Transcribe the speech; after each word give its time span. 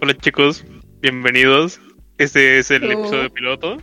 Hola 0.00 0.14
chicos, 0.16 0.64
bienvenidos. 1.00 1.80
Este 2.18 2.58
es 2.58 2.70
el 2.70 2.84
Oh. 2.84 2.90
episodio 3.00 3.30
piloto 3.30 3.76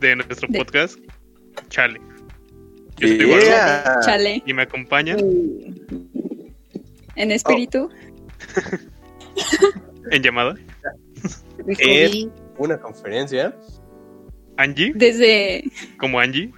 de 0.00 0.16
nuestro 0.16 0.48
podcast 0.48 0.98
Chale. 1.68 2.00
Yo 2.98 3.08
soy 3.08 3.20
Eduardo 3.20 3.44
Yeah. 3.46 4.00
Chale. 4.04 4.42
y 4.46 4.52
me 4.54 4.62
acompañan 4.62 5.18
En 7.16 7.30
espíritu. 7.32 7.88
en 10.10 10.22
llamada 10.22 10.54
Es 11.66 12.26
una 12.58 12.78
conferencia. 12.78 13.54
Angie 14.56 14.92
Desde. 14.94 15.64
como 15.98 16.18
Angie, 16.18 16.52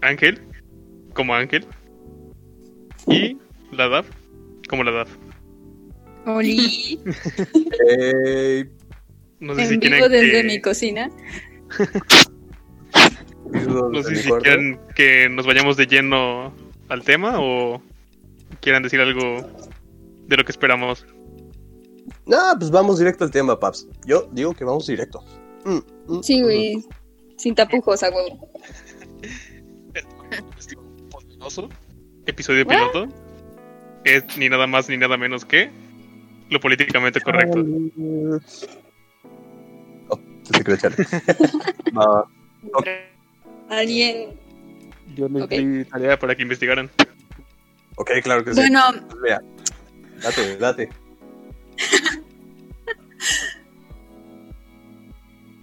Ángel 0.00 0.40
como 1.14 1.34
Ángel 1.34 1.66
y 3.06 3.36
la 3.72 3.88
DAF 3.88 4.06
como 4.68 4.84
la 4.84 4.92
DAF. 4.92 5.10
Oli. 6.34 6.98
Eh, 7.88 8.64
No 9.40 9.54
sé 9.54 9.66
si 9.68 9.74
en 9.74 9.80
quieren 9.80 9.98
vivo 9.98 10.08
desde 10.08 10.32
que, 10.32 10.44
mi 10.44 10.60
cocina. 10.60 11.10
no 13.68 14.02
sé 14.02 14.16
si 14.16 14.30
quieren 14.30 14.78
que 14.94 15.28
nos 15.30 15.46
vayamos 15.46 15.76
de 15.76 15.86
lleno 15.86 16.54
al 16.88 17.02
tema 17.04 17.36
o 17.40 17.80
quieran 18.60 18.82
decir 18.82 19.00
algo 19.00 19.46
de 20.26 20.36
lo 20.36 20.44
que 20.44 20.52
esperamos. 20.52 21.06
No, 22.26 22.38
pues 22.58 22.70
vamos 22.70 22.98
directo 22.98 23.24
al 23.24 23.30
tema, 23.30 23.58
Paps. 23.58 23.88
Yo 24.06 24.28
digo 24.32 24.54
que 24.54 24.64
vamos 24.64 24.86
directo. 24.86 25.24
Mm, 25.64 25.78
mm, 26.06 26.22
Sí, 26.22 26.40
mm. 26.40 26.42
güey. 26.44 26.84
Sin 27.36 27.54
tapujos, 27.54 28.02
a 28.02 28.10
huevo. 28.10 28.50
poderoso 31.10 31.68
episodio 32.26 32.66
piloto 32.66 33.08
es 34.04 34.24
ni 34.36 34.48
nada 34.48 34.66
más 34.66 34.88
ni 34.88 34.96
nada 34.96 35.16
menos 35.16 35.44
que 35.44 35.70
lo 36.50 36.60
políticamente 36.60 37.20
correcto. 37.20 37.64
Oh, 40.08 40.18
chale. 40.76 40.96
Va. 41.96 42.26
Alguien. 43.68 44.30
Yo 45.14 45.28
les 45.28 45.42
Ok. 45.44 45.50
di 45.50 45.84
tarea 45.84 46.18
para 46.18 46.34
que 46.34 46.42
investigaran. 46.42 46.90
ok, 47.96 48.10
claro 48.22 48.44
que 48.44 48.52
sí. 48.54 48.60
Bueno, 48.60 48.80
Pues 49.08 49.20
vea. 49.22 49.40
Date, 50.22 50.56
date. 50.58 50.88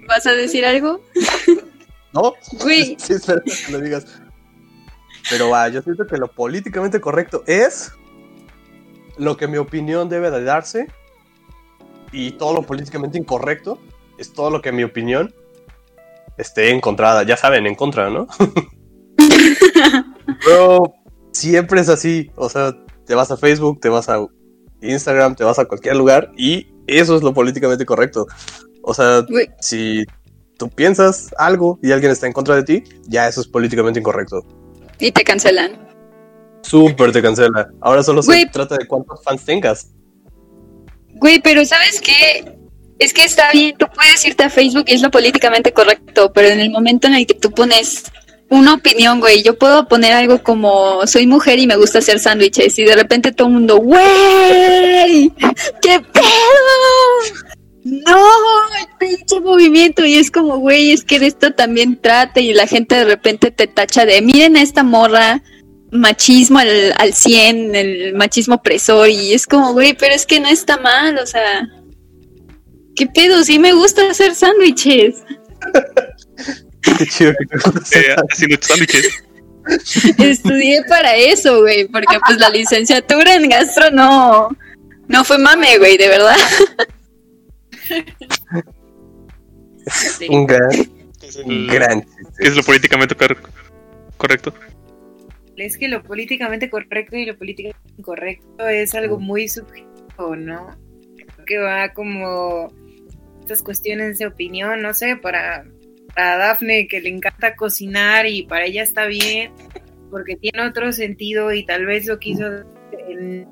¿vas 0.08 0.26
a 0.26 0.32
decir 0.32 0.66
algo? 0.66 1.04
¿No? 2.14 2.34
Güey. 2.62 2.96
Sí, 3.00 3.14
espera 3.14 3.42
que 3.44 3.72
lo 3.72 3.80
digas. 3.82 4.06
Pero 5.30 5.50
va, 5.50 5.68
yo 5.68 5.82
siento 5.82 6.08
que 6.08 6.18
lo 6.18 6.32
políticamente 6.32 7.02
correcto 7.02 7.44
es 7.46 7.92
lo 9.18 9.38
que 9.38 9.48
mi 9.48 9.58
opinión 9.58 10.10
debe 10.10 10.32
de 10.32 10.44
darse 10.44 10.88
y 12.12 12.32
todo 12.32 12.54
lo 12.54 12.62
políticamente 12.64 13.18
incorrecto 13.18 13.80
es 14.18 14.34
todo 14.34 14.50
lo 14.50 14.62
que 14.62 14.72
mi 14.72 14.84
opinión 14.84 15.34
esté 16.38 16.72
encontrada. 16.72 17.24
Ya 17.24 17.38
saben, 17.38 17.68
en 17.68 17.76
contra, 17.76 18.10
¿no? 18.10 18.28
Pero 20.46 20.94
siempre 21.32 21.82
es 21.82 21.90
así. 21.90 22.32
O 22.36 22.50
sea, 22.50 22.76
te 23.06 23.16
vas 23.16 23.32
a 23.32 23.38
Facebook, 23.38 23.80
te 23.80 23.90
vas 23.90 24.10
a 24.10 24.26
Instagram, 24.82 25.36
te 25.36 25.44
vas 25.44 25.60
a 25.60 25.66
cualquier 25.66 25.96
lugar 25.96 26.32
y 26.38 26.68
eso 26.88 27.16
es 27.16 27.24
lo 27.24 27.34
políticamente 27.34 27.86
correcto. 27.86 28.28
O 28.82 28.94
sea, 28.94 29.26
si 29.60 30.06
tú 30.58 30.70
piensas 30.70 31.30
algo 31.38 31.80
y 31.82 31.92
alguien 31.92 32.12
está 32.12 32.28
en 32.28 32.34
contra 32.34 32.56
de 32.56 32.64
ti, 32.64 32.84
ya 33.08 33.28
eso 33.28 33.42
es 33.42 33.48
políticamente 33.48 34.00
incorrecto. 34.00 34.46
Y 35.00 35.12
te 35.12 35.24
cancelan. 35.24 35.87
Súper 36.62 37.12
te 37.12 37.22
cancela. 37.22 37.70
Ahora 37.82 38.04
solo 38.04 38.22
se 38.22 38.46
trata 38.48 38.78
de 38.78 38.86
cuántos 38.88 39.24
fans 39.24 39.44
tengas. 39.46 39.92
Güey, 41.14 41.40
pero 41.42 41.66
¿sabes 41.66 42.02
qué? 42.02 42.58
Es 43.00 43.14
que 43.14 43.24
está 43.24 43.52
bien, 43.52 43.76
tú 43.78 43.86
puedes 43.94 44.26
irte 44.26 44.44
a 44.44 44.50
Facebook 44.50 44.86
y 44.88 44.94
es 44.96 45.02
lo 45.02 45.12
políticamente 45.12 45.72
correcto, 45.72 46.32
pero 46.34 46.48
en 46.50 46.60
el 46.60 46.72
momento 46.72 47.08
en 47.08 47.16
el 47.16 47.28
que 47.28 47.36
tú 47.36 47.52
pones 47.52 48.06
una 48.50 48.76
opinión, 48.76 49.20
güey, 49.20 49.44
yo 49.44 49.58
puedo 49.58 49.88
poner 49.88 50.14
algo 50.14 50.42
como 50.42 51.06
soy 51.06 51.28
mujer 51.28 51.60
y 51.60 51.68
me 51.68 51.76
gusta 51.76 52.00
hacer 52.00 52.20
sándwiches 52.20 52.78
y 52.80 52.84
de 52.84 52.96
repente 52.96 53.32
todo 53.32 53.48
el 53.48 53.54
mundo, 53.56 53.78
güey, 53.78 55.32
¿qué 55.82 56.00
pedo? 56.00 57.48
No, 57.84 58.18
el 58.80 58.98
pinche 59.00 59.40
movimiento 59.40 60.06
y 60.06 60.16
es 60.16 60.32
como, 60.32 60.58
güey, 60.58 60.92
es 60.92 61.04
que 61.04 61.20
de 61.20 61.28
esto 61.28 61.54
también 61.54 62.00
trata 62.02 62.40
y 62.40 62.54
la 62.54 62.68
gente 62.68 62.96
de 62.96 63.06
repente 63.06 63.52
te 63.52 63.68
tacha 63.68 64.06
de, 64.06 64.22
miren 64.22 64.58
a 64.58 64.62
esta 64.62 64.84
morra, 64.84 65.42
machismo 65.92 66.60
al, 66.60 66.94
al 66.98 67.14
100, 67.14 67.76
el 67.76 68.14
machismo 68.16 68.56
opresor 68.56 69.10
y 69.10 69.34
es 69.34 69.46
como, 69.46 69.74
güey, 69.74 69.94
pero 69.96 70.14
es 70.14 70.26
que 70.26 70.40
no 70.40 70.48
está 70.50 70.78
mal, 70.78 71.18
o 71.20 71.26
sea, 71.26 71.68
¿qué 72.96 73.08
pedo? 73.08 73.44
Sí 73.44 73.58
me 73.60 73.74
gusta 73.74 74.10
hacer 74.10 74.36
sándwiches. 74.36 75.16
Qué 76.82 77.06
chido 77.08 77.34
que 77.38 77.46
te 77.46 77.70
gusta 77.70 78.00
Eh, 78.00 78.16
haciendo 78.32 78.58
sándwiches. 78.62 79.24
Estudié 80.18 80.84
para 80.88 81.16
eso, 81.16 81.60
güey, 81.62 81.88
porque 81.88 82.18
pues 82.26 82.40
la 82.40 82.50
licenciatura 82.50 83.36
en 83.36 83.50
gastro 83.50 83.92
no, 83.92 84.50
no 85.08 85.24
fue 85.26 85.38
mame, 85.38 85.78
güey, 85.78 85.98
de 85.98 86.08
verdad. 86.08 86.38
Un 90.30 90.46
gran, 90.48 90.70
Es 91.22 91.36
un 91.38 91.52
el- 91.52 91.68
gran 91.68 92.02
¿Qué 92.02 92.08
chiste. 92.08 92.48
es 92.48 92.56
lo 92.56 92.64
políticamente 92.64 93.16
cor- 93.16 93.38
correcto? 94.18 94.54
Es 95.58 95.78
que 95.78 95.88
lo 95.88 96.04
políticamente 96.04 96.70
correcto 96.70 97.18
y 97.18 97.26
lo 97.26 97.38
políticamente 97.38 97.94
incorrecto 97.98 98.68
es 98.68 98.94
algo 98.94 99.20
muy 99.20 99.50
subjetivo, 99.50 100.36
¿no? 100.36 100.70
Que 101.46 101.58
va 101.58 101.94
como 101.94 102.72
estas 103.42 103.64
cuestiones 103.64 104.20
de 104.20 104.28
opinión, 104.28 104.82
no 104.82 104.94
sé, 104.94 105.16
para, 105.16 105.66
para 106.14 106.38
Dafne 106.38 106.88
que 106.88 107.02
le 107.02 107.10
encanta 107.10 107.56
cocinar 107.56 108.28
y 108.28 108.44
para 108.44 108.66
ella 108.66 108.84
está 108.84 109.08
bien, 109.08 109.52
porque 110.12 110.36
tiene 110.36 110.62
otro 110.62 110.92
sentido 110.92 111.52
y 111.52 111.66
tal 111.66 111.88
vez 111.88 112.06
lo 112.06 112.20
quiso 112.20 112.46
en 113.08 113.48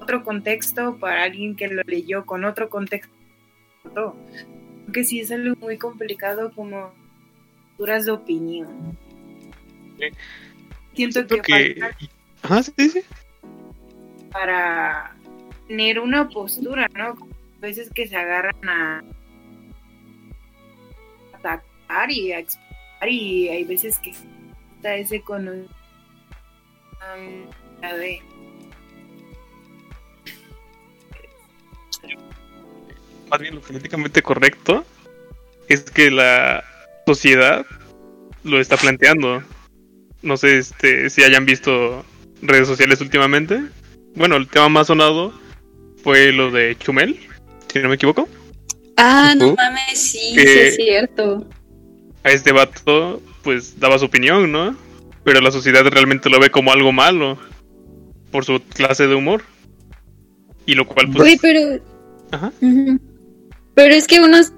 otro 0.00 0.22
contexto 0.22 0.98
para 0.98 1.24
alguien 1.24 1.56
que 1.56 1.68
lo 1.68 1.82
leyó 1.82 2.24
con 2.26 2.44
otro 2.44 2.68
contexto. 2.68 3.12
Que 4.92 5.04
sí 5.04 5.20
es 5.20 5.32
algo 5.32 5.56
muy 5.56 5.78
complicado 5.78 6.52
como 6.54 6.94
duras 7.76 8.06
de 8.06 8.12
opinión. 8.12 8.96
Sí. 9.98 10.06
Siento, 10.98 11.20
Siento 11.20 11.36
que, 11.42 11.74
que... 11.74 11.80
falta 11.80 11.96
Ajá, 12.42 12.62
sí, 12.64 12.72
sí. 12.90 13.02
para 14.32 15.14
tener 15.68 16.00
una 16.00 16.28
postura, 16.28 16.88
¿no? 16.94 17.10
A 17.10 17.60
veces 17.60 17.88
que 17.94 18.08
se 18.08 18.16
agarran 18.16 18.68
a 18.68 19.04
atacar 21.34 22.10
y 22.10 22.32
a 22.32 22.40
explicar 22.40 23.08
y 23.08 23.48
hay 23.48 23.62
veces 23.62 24.00
que 24.00 24.10
está 24.10 24.96
ese 24.96 25.20
con 25.22 25.46
un- 25.46 25.68
um, 27.14 27.50
de 27.80 28.20
Más 33.30 33.40
bien 33.40 33.54
lo 33.54 33.60
políticamente 33.60 34.20
correcto 34.22 34.84
es 35.68 35.82
que 35.90 36.10
la 36.10 36.64
sociedad 37.06 37.64
lo 38.42 38.58
está 38.60 38.76
planteando. 38.76 39.42
No 40.22 40.36
sé 40.36 40.58
este, 40.58 41.10
si 41.10 41.22
hayan 41.22 41.46
visto 41.46 42.04
redes 42.42 42.66
sociales 42.66 43.00
últimamente. 43.00 43.60
Bueno, 44.14 44.36
el 44.36 44.48
tema 44.48 44.68
más 44.68 44.88
sonado 44.88 45.32
fue 46.02 46.32
lo 46.32 46.50
de 46.50 46.76
Chumel, 46.78 47.18
si 47.72 47.78
no 47.80 47.88
me 47.88 47.94
equivoco. 47.94 48.28
Ah, 48.96 49.34
no 49.36 49.54
mames, 49.54 49.98
sí, 49.98 50.34
Que- 50.34 50.42
sí 50.42 50.58
es 50.58 50.76
cierto. 50.76 51.46
A 52.24 52.30
este 52.30 52.50
vato, 52.52 53.22
pues 53.42 53.78
daba 53.78 53.98
su 53.98 54.06
opinión, 54.06 54.50
¿no? 54.50 54.76
Pero 55.22 55.40
la 55.40 55.52
sociedad 55.52 55.84
realmente 55.86 56.28
lo 56.28 56.40
ve 56.40 56.50
como 56.50 56.72
algo 56.72 56.90
malo 56.92 57.38
por 58.32 58.44
su 58.44 58.60
clase 58.60 59.06
de 59.06 59.14
humor. 59.14 59.42
Y 60.66 60.74
lo 60.74 60.86
cual, 60.86 61.06
pues. 61.06 61.18
Güey, 61.18 61.38
pero... 61.40 61.80
Ajá. 62.30 62.52
Pero 63.74 63.94
es 63.94 64.06
que 64.06 64.20
unos... 64.20 64.52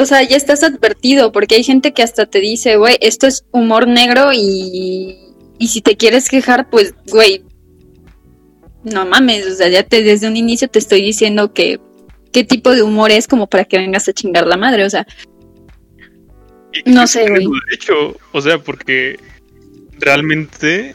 O 0.00 0.06
sea, 0.06 0.22
ya 0.22 0.36
estás 0.36 0.62
advertido, 0.62 1.32
porque 1.32 1.56
hay 1.56 1.64
gente 1.64 1.92
que 1.92 2.02
hasta 2.02 2.26
te 2.26 2.40
dice, 2.40 2.76
güey, 2.76 2.96
esto 3.00 3.26
es 3.26 3.44
humor 3.52 3.86
negro 3.86 4.32
y... 4.32 5.18
Y 5.56 5.68
si 5.68 5.80
te 5.80 5.96
quieres 5.96 6.28
quejar, 6.28 6.68
pues, 6.68 6.94
güey, 7.06 7.44
no 8.82 9.06
mames, 9.06 9.46
o 9.46 9.54
sea, 9.54 9.68
ya 9.68 9.84
te, 9.84 10.02
desde 10.02 10.26
un 10.26 10.36
inicio 10.36 10.68
te 10.68 10.80
estoy 10.80 11.00
diciendo 11.00 11.52
que 11.52 11.80
qué 12.32 12.42
tipo 12.42 12.72
de 12.72 12.82
humor 12.82 13.12
es 13.12 13.28
como 13.28 13.46
para 13.46 13.64
que 13.64 13.78
vengas 13.78 14.08
a 14.08 14.12
chingar 14.12 14.46
la 14.46 14.56
madre, 14.56 14.84
o 14.84 14.90
sea, 14.90 15.06
No 16.84 17.06
sé, 17.06 17.28
güey. 17.28 17.44
su 17.44 17.52
derecho, 17.66 18.16
o 18.32 18.40
sea, 18.40 18.58
porque 18.58 19.18
realmente 20.00 20.94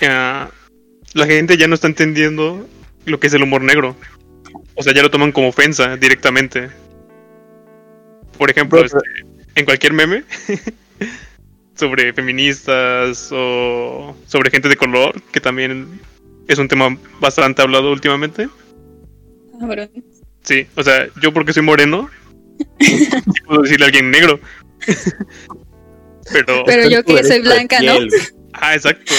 la 0.00 1.26
gente 1.26 1.56
ya 1.56 1.66
no 1.66 1.74
está 1.74 1.86
entendiendo 1.86 2.66
lo 3.04 3.18
que 3.18 3.26
es 3.26 3.34
el 3.34 3.42
humor 3.42 3.62
negro. 3.62 3.96
O 4.74 4.82
sea, 4.82 4.94
ya 4.94 5.02
lo 5.02 5.10
toman 5.10 5.32
como 5.32 5.48
ofensa 5.48 5.96
directamente. 5.96 6.68
Por 8.38 8.50
ejemplo, 8.50 8.84
este, 8.84 8.98
en 9.54 9.64
cualquier 9.64 9.92
meme 9.92 10.24
sobre 11.74 12.12
feministas 12.12 13.28
o 13.32 14.16
sobre 14.26 14.50
gente 14.50 14.68
de 14.68 14.76
color, 14.76 15.20
que 15.32 15.40
también 15.40 16.00
es 16.46 16.58
un 16.58 16.68
tema 16.68 16.96
bastante 17.20 17.62
hablado 17.62 17.90
últimamente. 17.90 18.48
cabrón. 19.60 19.90
Sí, 20.42 20.66
o 20.76 20.82
sea, 20.82 21.08
yo 21.20 21.32
porque 21.32 21.52
soy 21.52 21.62
moreno, 21.62 22.08
sí 22.80 23.08
puedo 23.46 23.62
decirle 23.62 23.84
a 23.84 23.88
alguien 23.88 24.10
negro. 24.10 24.40
Pero, 26.32 26.64
Pero 26.64 26.88
yo 26.88 27.04
que 27.04 27.24
soy 27.24 27.40
blanca, 27.40 27.80
¿no? 27.80 27.94
ah, 28.54 28.74
exacto. 28.74 29.12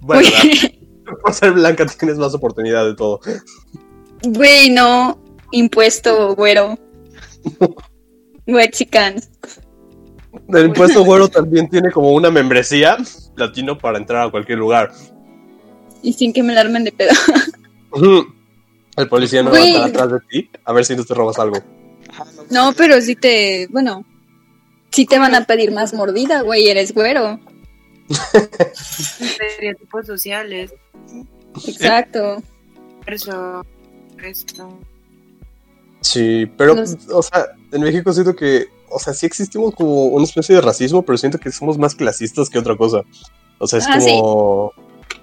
Bueno, 0.00 0.28
por 1.22 1.32
ser 1.32 1.52
blanca 1.52 1.86
tienes 1.86 2.18
más 2.18 2.34
oportunidad 2.34 2.86
de 2.86 2.94
todo. 2.94 3.20
Güey, 4.22 4.70
no. 4.70 5.20
Impuesto, 5.50 6.34
güero. 6.34 6.78
Wexican. 8.46 9.20
El 10.48 10.66
impuesto 10.66 11.04
güero 11.04 11.28
también 11.28 11.68
tiene 11.68 11.90
como 11.90 12.12
una 12.12 12.30
membresía 12.30 12.96
latino 13.36 13.78
para 13.78 13.98
entrar 13.98 14.26
a 14.26 14.30
cualquier 14.30 14.58
lugar. 14.58 14.92
Y 16.02 16.12
sin 16.12 16.32
que 16.32 16.42
me 16.42 16.54
la 16.54 16.62
armen 16.62 16.84
de 16.84 16.92
pedo. 16.92 17.12
El 18.96 19.08
policía 19.08 19.42
no 19.42 19.50
va 19.50 19.58
a 19.58 19.64
estar 19.64 19.88
atrás 19.88 20.12
de 20.12 20.18
ti 20.28 20.50
a 20.64 20.72
ver 20.72 20.84
si 20.84 20.94
no 20.94 21.04
te 21.04 21.14
robas 21.14 21.38
algo. 21.38 21.58
No, 22.50 22.72
pero 22.76 23.00
sí 23.00 23.16
te. 23.16 23.66
Bueno. 23.70 24.04
Sí 24.90 25.06
te 25.06 25.18
van 25.18 25.34
a 25.34 25.44
pedir 25.44 25.72
más 25.72 25.92
mordida, 25.94 26.42
güey. 26.42 26.68
Eres 26.68 26.94
güero. 26.94 27.40
Estereotipos 29.20 30.06
sociales. 30.06 30.72
Exacto. 31.66 32.42
Eso. 33.06 33.64
Esto. 34.22 34.78
Sí, 36.04 36.44
pero, 36.58 36.74
o 37.12 37.22
sea, 37.22 37.46
en 37.72 37.80
México 37.80 38.12
siento 38.12 38.36
que, 38.36 38.66
o 38.90 38.98
sea, 38.98 39.14
sí 39.14 39.24
existimos 39.24 39.74
como 39.74 40.04
una 40.08 40.24
especie 40.24 40.54
de 40.54 40.60
racismo, 40.60 41.02
pero 41.02 41.16
siento 41.16 41.38
que 41.38 41.50
somos 41.50 41.78
más 41.78 41.94
clasistas 41.94 42.50
que 42.50 42.58
otra 42.58 42.76
cosa. 42.76 43.02
O 43.58 43.66
sea, 43.66 43.78
es 43.78 43.86
Ah, 43.88 43.98
sí. 44.00 44.10
como, 44.10 44.72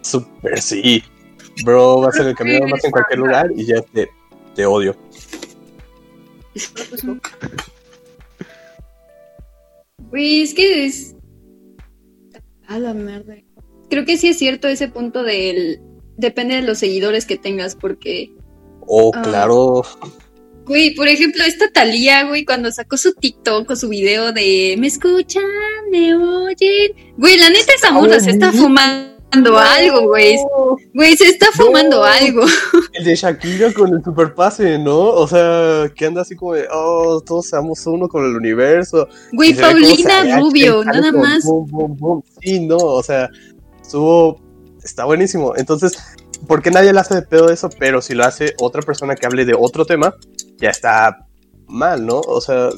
súper 0.01 0.60
sí. 0.60 1.04
Bro, 1.63 2.01
vas 2.01 2.18
en 2.18 2.28
el 2.30 2.36
camino 2.36 2.68
más 2.68 2.83
en 2.83 2.92
cualquier 2.92 3.19
lugar 3.19 3.51
y 3.56 3.66
ya 3.66 3.81
te, 3.83 4.10
te 4.56 4.66
odio. 4.66 4.95
Güey, 10.10 10.42
es 10.42 10.54
que 10.54 10.86
es. 10.86 11.16
A 12.68 12.80
la 12.80 12.94
mierda. 12.94 13.36
Creo 13.89 14.06
que 14.06 14.18
sí 14.18 14.30
es 14.30 14.38
cierto 14.39 14.68
ese 14.68 14.88
punto 14.88 15.24
del. 15.24 15.81
Depende 16.18 16.56
de 16.56 16.62
los 16.62 16.80
seguidores 16.80 17.25
que 17.25 17.38
tengas, 17.38 17.75
porque. 17.75 18.31
Oh, 18.88 19.12
Ah. 19.13 19.22
claro. 19.22 19.83
Güey, 20.66 20.94
por 20.96 21.08
ejemplo, 21.08 21.44
esta 21.44 21.69
Talía, 21.72 22.24
güey, 22.28 22.46
cuando 22.46 22.72
sacó 22.72 22.96
su 22.98 23.13
TikTok 23.13 23.69
o 23.69 23.75
su 23.75 23.90
video 23.90 24.31
de 24.31 24.75
¿Me 24.80 24.88
escuchan? 24.88 25.44
¿Me 25.92 26.16
oyen? 26.16 26.92
Güey, 27.18 27.38
la 27.38 27.50
neta 27.50 27.74
esa 27.75 27.92
morra 27.92 28.19
se 28.19 28.31
está 28.31 28.52
fumando 28.52 29.58
algo, 29.58 30.08
güey. 30.08 30.38
Güey, 30.94 31.16
se 31.18 31.25
está 31.25 31.48
fumando 31.54 31.98
No. 31.98 32.04
algo. 32.04 32.44
El 32.94 33.06
de 33.06 33.16
Shakira 33.16 33.74
con 33.74 33.94
el 33.94 34.04
superpase, 34.04 34.78
¿no? 34.78 34.98
O 35.00 35.28
sea, 35.28 35.90
que 35.96 36.06
anda 36.06 36.22
así 36.22 36.36
como 36.36 36.54
de, 36.54 36.68
oh, 36.72 37.22
todos 37.22 37.48
seamos 37.48 37.86
uno 37.88 38.07
con 38.07 38.25
el 38.25 38.36
universo. 38.36 39.07
Güey, 39.31 39.54
Paulina 39.54 40.38
Rubio, 40.40 40.84
nada 40.84 41.12
más. 41.12 41.44
bum. 41.46 42.22
Sí, 42.42 42.60
no, 42.66 42.78
o 42.78 43.04
sea, 43.04 43.30
estuvo. 43.81 44.40
Está 44.84 45.06
buenísimo. 45.06 45.54
Entonces, 45.56 45.98
¿por 46.48 46.62
qué 46.62 46.72
nadie 46.72 46.92
le 46.92 47.00
hace 47.00 47.16
de 47.16 47.22
pedo 47.22 47.50
eso? 47.52 47.69
Pero 47.80 48.02
si 48.02 48.16
lo 48.16 48.25
hace 48.25 48.56
otra 48.60 48.81
persona 48.81 49.16
que 49.16 49.25
hable 49.28 49.46
de 49.46 49.54
otro 49.57 49.86
tema, 49.86 50.16
ya 50.62 50.69
está 50.69 51.28
mal, 51.68 52.06
¿no? 52.06 52.19
O 52.19 52.40
sea. 52.40 52.69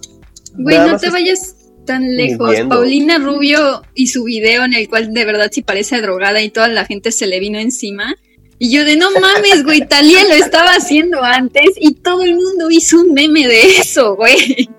Güey, 0.54 0.78
no 0.78 0.98
te 0.98 1.10
vayas 1.10 1.56
tan 1.86 2.16
lejos. 2.16 2.56
Paulina 2.70 3.18
Rubio 3.18 3.82
y 3.94 4.08
su 4.08 4.24
video 4.24 4.64
en 4.64 4.74
el 4.74 4.88
cual 4.88 5.14
de 5.14 5.26
verdad 5.26 5.50
sí 5.52 5.62
parece 5.62 6.02
drogada 6.02 6.42
y 6.42 6.50
toda 6.50 6.68
la 6.70 6.86
gente 6.86 7.12
se 7.12 7.28
le 7.28 7.40
vino 7.40 7.60
encima. 7.60 8.16
Y 8.60 8.72
yo 8.72 8.86
de 8.86 8.96
no 8.96 9.10
mames, 9.12 9.64
güey, 9.64 9.82
Talía 9.88 10.24
lo 10.24 10.34
estaba 10.34 10.72
haciendo 10.72 11.22
antes 11.22 11.72
y 11.78 11.96
todo 11.96 12.24
el 12.24 12.36
mundo 12.36 12.70
hizo 12.70 13.00
un 13.00 13.14
meme 13.14 13.48
de 13.48 13.78
eso, 13.78 14.16
güey. 14.16 14.70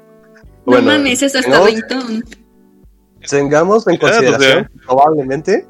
No 0.67 0.81
mames, 0.81 1.23
es 1.23 1.37
hasta 1.37 1.59
no. 1.59 1.67
ringtone. 1.67 2.23
Tengamos 3.29 3.87
en 3.87 3.97
consideración, 3.97 4.71
probablemente 4.87 5.67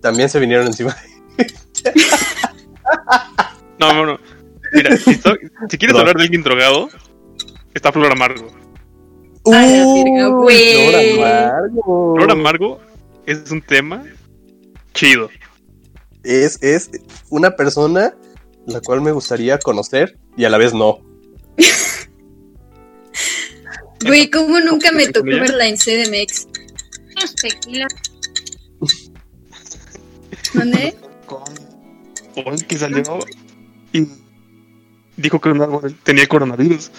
también 0.00 0.28
se 0.28 0.38
vinieron 0.38 0.66
encima. 0.66 0.96
No, 3.78 3.92
no, 3.92 4.06
no. 4.06 4.18
Mira, 4.72 4.96
si, 4.96 5.14
so- 5.14 5.36
si 5.70 5.78
quieres 5.78 5.96
hablar 5.96 6.16
de 6.16 6.22
alguien 6.24 6.42
drogado, 6.42 6.88
está 7.74 7.92
Flor 7.92 8.12
Amargo. 8.12 8.48
Güey. 9.44 10.88
Flor 10.90 11.24
Amargo. 11.24 12.14
Flor 12.16 12.30
Amargo 12.32 12.80
es 13.26 13.50
un 13.50 13.62
tema 13.62 14.04
chido. 14.94 15.30
es, 16.24 16.60
es 16.62 16.90
una 17.30 17.54
persona 17.56 18.14
la 18.66 18.80
cual 18.80 19.00
me 19.00 19.12
gustaría 19.12 19.58
conocer 19.58 20.18
y 20.36 20.44
a 20.44 20.50
la 20.50 20.58
vez 20.58 20.74
no. 20.74 20.98
Güey, 24.04 24.30
¿cómo 24.30 24.60
nunca 24.60 24.92
me 24.92 25.06
tocó 25.08 25.26
verla 25.26 25.66
en 25.66 25.76
CDMX? 25.76 26.46
Tequila. 27.40 27.86
¿Dónde? 30.54 30.94
Con 31.26 32.58
que 32.68 32.76
salió 32.78 33.18
y 33.92 34.06
dijo 35.16 35.40
que 35.40 35.48
un 35.48 35.62
árbol 35.62 35.94
tenía 36.02 36.26
coronavirus. 36.26 36.90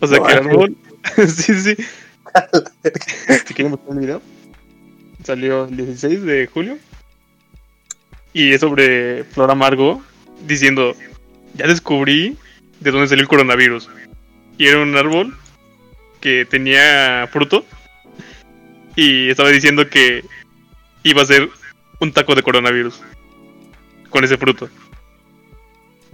O 0.00 0.06
sea 0.06 0.18
No, 0.18 0.24
que 0.24 0.32
el 0.32 0.38
árbol. 0.38 0.76
sí, 1.16 1.54
sí. 1.54 1.76
si 3.46 3.54
quieren 3.54 3.72
buscar 3.72 3.92
el 3.92 3.98
video, 3.98 4.22
salió 5.24 5.64
el 5.64 5.76
16 5.76 6.22
de 6.22 6.46
julio. 6.46 6.78
Y 8.32 8.52
es 8.52 8.60
sobre 8.60 9.24
Flor 9.24 9.50
Amargo 9.50 10.02
diciendo: 10.46 10.94
Ya 11.54 11.66
descubrí 11.66 12.36
de 12.80 12.90
dónde 12.90 13.08
salió 13.08 13.22
el 13.22 13.28
coronavirus. 13.28 13.88
Y 14.58 14.66
era 14.66 14.80
un 14.80 14.96
árbol 14.96 15.36
que 16.20 16.44
tenía 16.44 17.28
fruto. 17.30 17.64
Y 18.96 19.30
estaba 19.30 19.48
diciendo 19.50 19.88
que 19.88 20.24
iba 21.02 21.22
a 21.22 21.26
ser 21.26 21.48
un 22.00 22.12
taco 22.12 22.34
de 22.34 22.42
coronavirus 22.42 23.00
con 24.10 24.24
ese 24.24 24.36
fruto. 24.36 24.68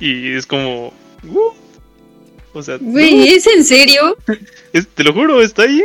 Y 0.01 0.33
es 0.33 0.47
como. 0.47 0.93
Uh, 1.25 1.53
o 2.59 2.63
sea, 2.63 2.79
Güey, 2.81 3.29
¿es 3.29 3.47
en 3.47 3.65
serio? 3.65 4.17
es- 4.73 4.89
te 4.89 5.05
lo 5.05 5.13
juro, 5.13 5.41
está 5.43 5.63
ahí. 5.63 5.83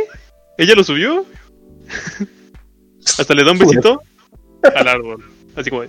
Ella 0.58 0.74
lo 0.74 0.84
subió. 0.84 1.24
Hasta 3.18 3.34
le 3.34 3.44
da 3.44 3.52
un 3.52 3.58
besito 3.58 4.00
al 4.74 4.88
árbol. 4.88 5.24
Así 5.56 5.70
como. 5.70 5.84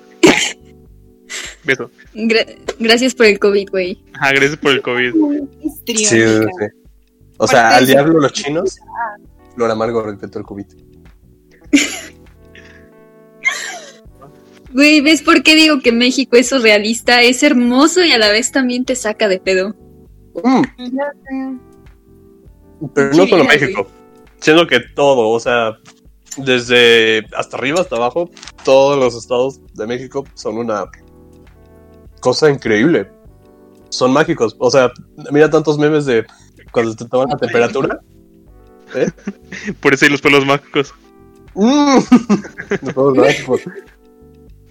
Beso. 1.64 1.90
Gra- 2.14 2.58
gracias 2.80 3.16
por 3.16 3.26
el 3.26 3.40
COVID, 3.40 3.70
güey. 3.70 4.00
Ajá, 4.14 4.32
gracias 4.34 4.58
por 4.58 4.72
el 4.72 4.82
COVID. 4.82 5.14
Sí, 5.86 5.96
sí, 5.96 6.06
sí. 6.06 6.16
O 7.38 7.48
sea, 7.48 7.76
al 7.76 7.88
diablo 7.88 8.20
los 8.20 8.32
chinos, 8.34 8.78
Flor 9.56 9.72
Amargo 9.72 10.02
respetó 10.04 10.40
el 10.40 10.46
COVID. 10.46 10.66
Güey, 14.76 15.00
¿ves 15.00 15.22
por 15.22 15.42
qué 15.42 15.56
digo 15.56 15.80
que 15.80 15.94
México 15.94 16.36
es 16.36 16.50
surrealista? 16.50 17.22
Es 17.22 17.44
hermoso 17.44 18.04
y 18.04 18.12
a 18.12 18.18
la 18.18 18.28
vez 18.28 18.52
también 18.52 18.84
te 18.84 18.98
saca 18.98 19.30
de 19.30 19.40
pedo. 19.40 19.74
Mm, 20.44 21.58
pero 22.94 23.14
no 23.14 23.26
solo. 23.26 23.46
México, 23.46 23.88
siendo 24.42 24.68
que 24.68 24.82
todo, 24.82 25.30
o 25.30 25.40
sea, 25.40 25.78
desde 26.36 27.26
hasta 27.38 27.56
arriba 27.56 27.80
hasta 27.80 27.96
abajo, 27.96 28.30
todos 28.66 29.00
los 29.00 29.16
estados 29.16 29.62
de 29.76 29.88
México 29.88 30.26
son 30.34 30.58
una 30.58 30.84
cosa 32.20 32.52
increíble. 32.52 33.10
Son 33.88 34.12
mágicos. 34.12 34.58
O 34.60 34.70
sea, 34.70 34.92
mira 35.32 35.50
tantos 35.50 35.78
memes 35.78 36.06
de 36.06 36.26
cuando 36.74 36.94
te 36.98 37.06
toman 37.06 37.30
la 37.30 37.38
temperatura. 37.38 38.02
Por 39.80 39.94
eso 39.94 40.04
hay 40.04 40.12
los 40.12 40.22
pueblos 40.22 40.46
mágicos. 40.46 40.94
Mm, 41.54 42.00
de 42.82 42.92
todos 42.92 43.16
mágicos. 43.16 43.62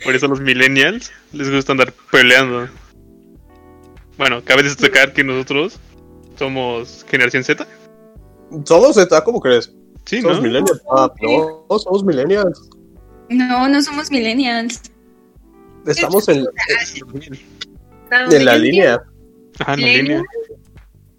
Por 0.04 0.14
eso 0.14 0.26
a 0.26 0.28
los 0.28 0.40
millennials 0.40 1.10
les 1.32 1.50
gusta 1.50 1.72
andar 1.72 1.92
peleando. 2.10 2.68
Bueno, 4.18 4.42
cabe 4.44 4.62
destacar 4.62 5.12
que 5.12 5.24
nosotros 5.24 5.78
somos 6.38 7.04
generación 7.08 7.42
Z. 7.42 7.66
Solo 8.64 8.92
Z, 8.92 9.24
¿cómo 9.24 9.40
crees? 9.40 9.72
Sí, 10.04 10.20
somos 10.20 10.36
¿no? 10.36 10.42
millennials. 10.42 10.82
Ah, 10.90 11.10
no, 11.22 11.78
somos 11.78 12.04
millennials. 12.04 12.68
No, 13.30 13.68
no 13.68 13.82
somos 13.82 14.10
millennials. 14.10 14.82
Estamos 15.86 16.28
en, 16.28 16.46
en 18.10 18.44
la 18.44 18.56
línea. 18.56 19.02
Ajá, 19.58 19.74
en 19.74 19.80
la 19.80 19.86
línea. 19.86 20.22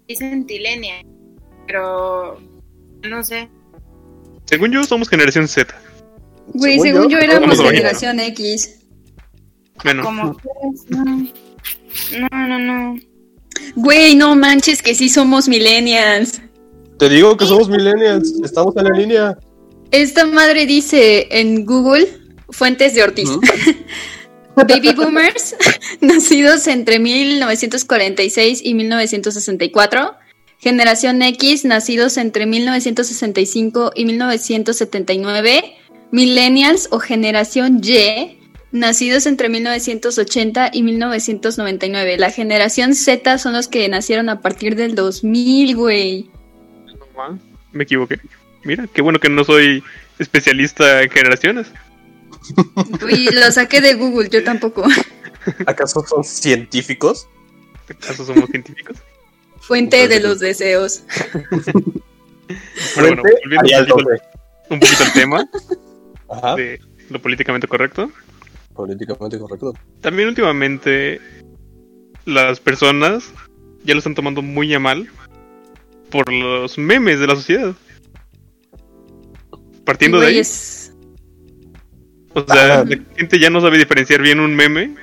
Dicen 0.08 0.46
tilenia. 0.46 1.04
Pero. 1.66 2.40
No 3.02 3.22
sé. 3.24 3.48
Según 4.44 4.70
yo, 4.70 4.84
somos 4.84 5.08
generación 5.08 5.48
Z. 5.48 5.74
Güey, 6.48 6.78
Según 6.80 6.86
según 6.86 7.10
yo, 7.10 7.18
yo, 7.18 7.24
éramos 7.24 7.56
somos 7.56 7.72
generación 7.72 8.20
X. 8.20 8.75
Bueno, 9.84 10.02
Como 10.02 10.22
no. 10.88 11.28
No, 12.30 12.58
no. 12.58 13.00
Güey, 13.74 14.14
no 14.14 14.36
manches 14.36 14.82
que 14.82 14.94
sí 14.94 15.08
somos 15.08 15.48
millennials. 15.48 16.40
Te 16.98 17.08
digo 17.08 17.36
que 17.36 17.46
somos 17.46 17.68
millennials. 17.68 18.32
Estamos 18.42 18.76
en 18.76 18.84
la 18.84 18.96
línea. 18.96 19.38
Esta 19.90 20.26
madre 20.26 20.66
dice 20.66 21.28
en 21.30 21.64
Google, 21.64 22.08
fuentes 22.50 22.94
de 22.94 23.02
Ortiz. 23.02 23.30
Baby 24.56 24.94
boomers, 24.94 25.54
nacidos 26.00 26.66
entre 26.66 26.98
1946 26.98 28.60
y 28.64 28.74
1964. 28.74 30.14
Generación 30.58 31.20
X, 31.20 31.66
nacidos 31.66 32.16
entre 32.16 32.46
1965 32.46 33.92
y 33.94 34.06
1979. 34.06 35.76
Millennials 36.10 36.88
o 36.90 36.98
generación 36.98 37.82
Y, 37.84 38.38
nacidos 38.72 39.26
entre 39.26 39.48
1980 39.48 40.70
y 40.72 40.82
1999. 40.82 42.16
La 42.18 42.30
generación 42.30 42.94
Z 42.94 43.38
son 43.38 43.52
los 43.52 43.68
que 43.68 43.88
nacieron 43.88 44.28
a 44.28 44.40
partir 44.40 44.76
del 44.76 44.94
2000, 44.94 45.76
güey. 45.76 46.30
Me 47.72 47.84
equivoqué. 47.84 48.20
Mira, 48.64 48.86
qué 48.92 49.02
bueno 49.02 49.18
que 49.18 49.28
no 49.28 49.44
soy 49.44 49.82
especialista 50.18 51.02
en 51.02 51.10
generaciones. 51.10 51.68
Uy, 53.04 53.28
lo 53.32 53.50
saqué 53.52 53.80
de 53.80 53.94
Google, 53.94 54.28
yo 54.28 54.42
tampoco. 54.44 54.84
¿Acaso 55.66 56.04
son 56.06 56.24
científicos? 56.24 57.28
¿Acaso 57.88 58.24
somos 58.24 58.50
científicos? 58.50 58.96
Fuente 59.60 60.08
de 60.08 60.20
los 60.20 60.40
deseos. 60.40 61.02
Bueno, 62.96 63.22
bueno, 63.22 63.22
volviendo 63.22 63.76
al 63.76 63.82
un 63.82 63.88
poquito, 63.88 63.96
doble. 63.96 64.20
un 64.70 64.80
poquito 64.80 65.04
al 65.04 65.12
tema 65.12 65.50
Ajá. 66.28 66.54
de 66.56 66.80
lo 67.10 67.20
políticamente 67.20 67.66
correcto. 67.66 68.10
Políticamente 68.76 69.38
correcto. 69.38 69.72
También 70.00 70.28
últimamente 70.28 71.20
las 72.26 72.60
personas 72.60 73.32
ya 73.84 73.94
lo 73.94 73.98
están 73.98 74.14
tomando 74.14 74.42
muy 74.42 74.72
a 74.74 74.78
mal 74.80 75.08
por 76.10 76.30
los 76.32 76.76
memes 76.78 77.18
de 77.20 77.26
la 77.26 77.36
sociedad. 77.36 77.74
Partiendo 79.84 80.20
de 80.20 80.26
ahí, 80.26 80.38
es- 80.38 80.92
o 82.34 82.42
sea, 82.44 82.80
Ah. 82.80 82.84
la 82.84 82.98
gente 83.16 83.38
ya 83.38 83.48
no 83.50 83.60
sabe 83.60 83.78
diferenciar 83.78 84.20
bien 84.20 84.40
un 84.40 84.54
meme 84.54 84.94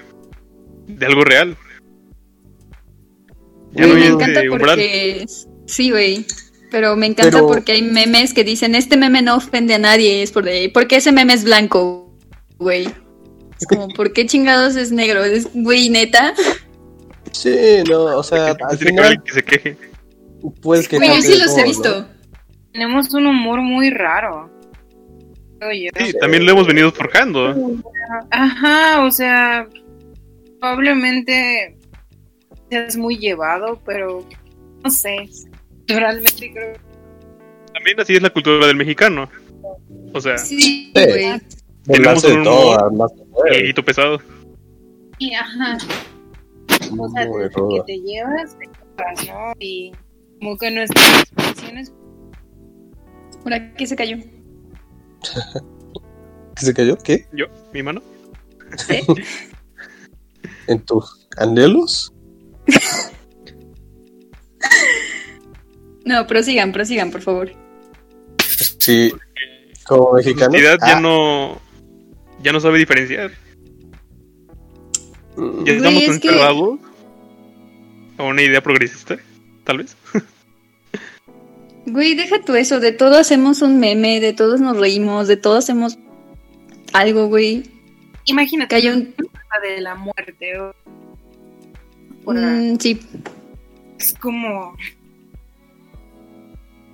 de 0.88 1.06
algo 1.06 1.24
real. 1.24 1.58
Ya 3.72 3.88
Güey, 3.88 4.10
no 4.10 4.18
me 4.18 4.24
encanta 4.24 4.42
porque... 4.50 5.25
Sí, 5.65 5.89
güey. 5.89 6.25
Pero 6.70 6.96
me 6.96 7.08
encanta 7.08 7.38
Pero- 7.38 7.48
porque 7.48 7.72
hay 7.72 7.82
memes 7.82 8.34
que 8.34 8.44
dicen, 8.44 8.75
este 8.75 8.98
meme 8.98 9.22
no 9.22 9.36
ofende 9.38 9.74
a 9.74 9.80
nadie, 9.80 10.22
es 10.22 10.32
por 10.32 10.44
de... 10.44 10.70
porque 10.74 10.98
ese 10.98 11.12
meme 11.12 11.34
es 11.34 11.44
blanco, 11.44 12.15
güey. 12.58 12.88
Es 13.60 13.67
como, 13.67 13.88
¿por 13.89 14.13
qué 14.13 14.25
chingados 14.25 14.75
es 14.75 14.91
negro? 14.91 15.24
Es, 15.24 15.48
güey, 15.53 15.89
neta. 15.89 16.33
Sí, 17.31 17.83
no, 17.89 18.03
o 18.17 18.24
sea, 18.24 18.48
al 18.48 18.55
Tiene 18.57 18.67
que 18.67 18.74
haber 18.74 18.77
final 18.77 19.05
alguien 19.05 19.24
que 19.24 19.33
se 19.33 19.43
queje. 19.43 19.77
puedes 20.62 20.88
que 20.88 20.98
Güey, 20.98 21.15
yo 21.15 21.22
sí 21.22 21.38
los 21.39 21.57
he 21.57 21.63
visto. 21.63 22.07
Tenemos 22.72 23.13
un 23.13 23.27
humor 23.27 23.62
muy 23.62 23.89
raro. 23.89 24.51
Oye, 25.67 25.89
Sí, 25.98 26.13
también 26.19 26.45
lo 26.45 26.51
hemos 26.51 26.67
venido 26.67 26.91
forjando. 26.91 27.55
Ajá, 28.31 29.03
o 29.05 29.12
sea, 29.12 29.67
probablemente 30.60 31.77
seas 32.69 32.98
muy 32.98 33.17
llevado, 33.17 33.81
pero 33.86 34.27
no 34.83 34.89
sé. 34.89 35.29
Realmente 35.88 36.51
creo 36.53 36.74
También 37.74 38.00
así 38.00 38.15
es 38.15 38.22
la 38.22 38.29
cultura 38.29 38.67
del 38.67 38.75
mexicano. 38.75 39.29
O 40.13 40.19
sea, 40.22 40.38
Sí, 40.38 40.91
Sí. 40.95 41.52
De 41.86 42.34
un 42.38 42.44
todo, 42.44 42.88
humor 42.90 43.12
puede. 43.32 43.58
viejito 43.58 43.84
pesado. 43.84 44.20
que, 45.20 45.36
ajá, 45.36 45.78
o 46.98 47.10
sea, 47.10 47.25
que 47.25 47.82
te 47.86 48.00
llevas, 48.00 48.58
te 48.58 48.66
llevas, 48.68 49.28
¿no? 49.28 49.54
Y 49.60 49.92
como 50.40 50.58
que 50.58 50.72
nuestras 50.72 51.22
expresiones 51.22 51.94
Por 53.44 53.54
aquí 53.54 53.86
se 53.86 53.96
cayó. 53.96 54.18
¿Qué 56.56 56.66
se 56.66 56.74
cayó? 56.74 56.98
¿Qué? 56.98 57.28
Yo, 57.34 57.46
mi 57.74 57.84
mano. 57.84 58.02
¿Eh? 58.90 59.04
¿En 60.68 60.80
tus 60.86 61.28
anhelos? 61.38 62.13
No, 66.06 66.28
prosigan, 66.28 66.74
prosigan, 66.74 67.12
por 67.12 67.22
favor. 67.22 67.52
Sí, 68.80 69.13
como 69.86 70.12
La 70.12 70.18
mexicano. 70.18 70.52
sociedad 70.52 70.78
ya 70.86 70.98
ah, 70.98 71.00
no 71.00 71.62
ya 72.43 72.51
no 72.51 72.59
sabe 72.59 72.77
diferenciar. 72.79 73.31
Ya 75.35 75.41
Güey, 75.41 75.75
estamos 75.77 76.03
es 76.03 76.19
que- 76.19 76.27
encerrados 76.27 76.79
a 78.17 78.23
una 78.23 78.41
idea 78.41 78.62
progresista, 78.62 79.17
tal 79.63 79.79
vez. 79.79 79.97
Güey, 81.85 82.15
deja 82.15 82.41
tú 82.41 82.55
eso, 82.55 82.79
de 82.79 82.91
todo 82.91 83.17
hacemos 83.17 83.62
un 83.62 83.79
meme, 83.79 84.19
de 84.19 84.33
todos 84.33 84.62
nos 84.62 84.77
reímos, 84.77 85.27
de 85.27 85.38
todo 85.38 85.57
hacemos 85.57 85.97
algo, 86.93 87.27
güey. 87.27 87.63
Imagínate 88.25 88.69
Que 88.69 88.75
haya 88.75 88.93
un... 88.93 89.13
de 89.62 89.81
la 89.81 89.95
muerte. 89.95 90.59
o- 90.59 90.73
Mm, 92.25 92.77
sí, 92.79 93.00
Es 94.00 94.13
como. 94.13 94.77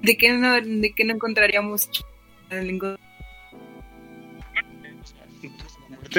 ¿De 0.02 0.18
qué 0.18 0.34
no, 0.34 0.56
de 0.60 0.92
qué 0.96 1.04
no 1.04 1.14
encontraríamos 1.14 1.90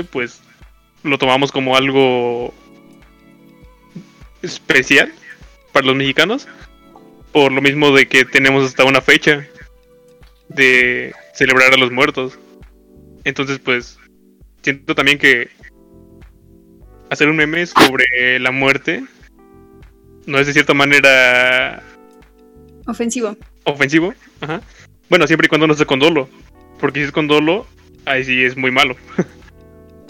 Pues 0.05 0.43
lo 1.03 1.19
tomamos 1.19 1.53
como 1.53 1.77
algo 1.77 2.53
especial 4.43 5.13
para 5.73 5.87
los 5.87 5.97
mexicanos. 5.97 6.49
Por 7.33 7.53
lo 7.53 7.63
mismo 7.63 7.93
de 7.93 8.09
que 8.09 8.25
tenemos 8.25 8.65
hasta 8.67 8.85
una 8.85 9.01
fecha 9.01 9.47
de 10.49 11.15
celebrar 11.35 11.73
a 11.73 11.77
los 11.77 11.93
muertos. 11.93 12.39
Entonces, 13.25 13.59
pues, 13.59 13.99
siento 14.63 14.95
también 14.95 15.19
que 15.19 15.49
hacer 17.11 17.29
un 17.29 17.37
meme 17.37 17.67
sobre 17.67 18.39
la 18.39 18.51
muerte 18.51 19.05
no 20.27 20.39
es 20.39 20.47
de 20.47 20.53
cierta 20.53 20.75
manera 20.75 21.83
ofensivo. 22.87 23.37
ofensivo. 23.65 24.15
Ajá. 24.41 24.63
Bueno, 25.09 25.27
siempre 25.27 25.47
y 25.47 25.49
cuando 25.49 25.67
no 25.67 25.75
sea 25.75 25.87
con 25.87 25.99
dolo. 25.99 26.29
Porque 26.79 27.01
si 27.01 27.07
es 27.07 27.13
con 27.13 27.27
dolo, 27.27 27.67
ahí 28.07 28.25
sí 28.25 28.45
es 28.45 28.57
muy 28.57 28.71
malo. 28.71 28.97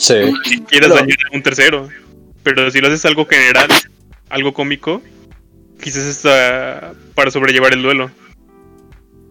Sí. 0.01 0.15
Si 0.45 0.61
quieres 0.63 0.89
Pero- 0.89 0.95
dañar 0.95 1.19
a 1.31 1.37
un 1.37 1.43
tercero. 1.43 1.89
Pero 2.43 2.71
si 2.71 2.81
lo 2.81 2.89
haces 2.89 3.05
algo 3.05 3.27
general, 3.27 3.69
algo 4.31 4.55
cómico, 4.55 5.03
quizás 5.81 6.05
es 6.05 6.25
ah, 6.25 6.95
para 7.15 7.31
sobrellevar 7.31 7.75
el 7.75 7.83
duelo. 7.83 8.11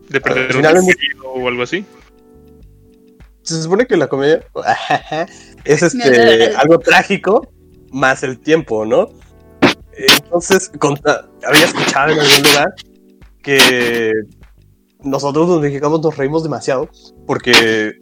De 0.09 0.21
perder 0.21 0.51
un 0.55 0.57
finalmente- 0.57 0.91
ser 0.93 1.01
querido 1.01 1.25
o 1.25 1.47
algo 1.47 1.63
así. 1.63 1.83
Se 3.41 3.61
supone 3.63 3.87
que 3.87 3.97
la 3.97 4.07
comedia 4.07 4.45
es 5.65 5.81
este 5.83 6.55
algo 6.55 6.77
trágico 6.77 7.51
más 7.91 8.21
el 8.21 8.39
tiempo, 8.39 8.85
¿no? 8.85 9.09
Entonces, 9.93 10.71
había 11.45 11.65
escuchado 11.65 12.11
en 12.13 12.19
algún 12.19 12.43
lugar 12.43 12.73
que 13.41 14.13
nosotros 15.03 15.49
los 15.49 15.61
mexicanos 15.61 15.99
nos 16.01 16.15
reímos 16.15 16.43
demasiado 16.43 16.89
porque 17.25 17.93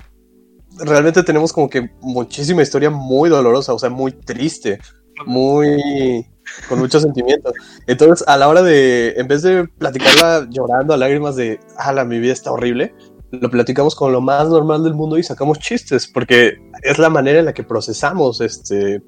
realmente 0.79 1.23
tenemos 1.23 1.53
como 1.53 1.69
que 1.69 1.89
muchísima 2.01 2.61
historia 2.61 2.89
muy 2.89 3.29
dolorosa, 3.29 3.73
o 3.73 3.79
sea, 3.79 3.89
muy 3.89 4.11
triste, 4.11 4.79
muy 5.25 6.25
con 6.69 6.79
mucho 6.79 6.99
sentimiento. 6.99 7.51
Entonces, 7.87 8.27
a 8.27 8.37
la 8.37 8.47
hora 8.47 8.61
de, 8.61 9.13
en 9.17 9.27
vez 9.27 9.41
de 9.41 9.67
platicarla 9.67 10.47
llorando 10.49 10.93
a 10.93 10.97
lágrimas 10.97 11.35
de, 11.35 11.59
ala, 11.77 12.05
mi 12.05 12.19
vida 12.19 12.33
está 12.33 12.51
horrible, 12.51 12.93
lo 13.31 13.49
platicamos 13.49 13.95
con 13.95 14.11
lo 14.11 14.21
más 14.21 14.47
normal 14.47 14.83
del 14.83 14.93
mundo 14.93 15.17
y 15.17 15.23
sacamos 15.23 15.59
chistes, 15.59 16.07
porque 16.07 16.57
es 16.81 16.97
la 16.97 17.09
manera 17.09 17.39
en 17.39 17.45
la 17.45 17.53
que 17.53 17.63
procesamos 17.63 18.41
este, 18.41 19.01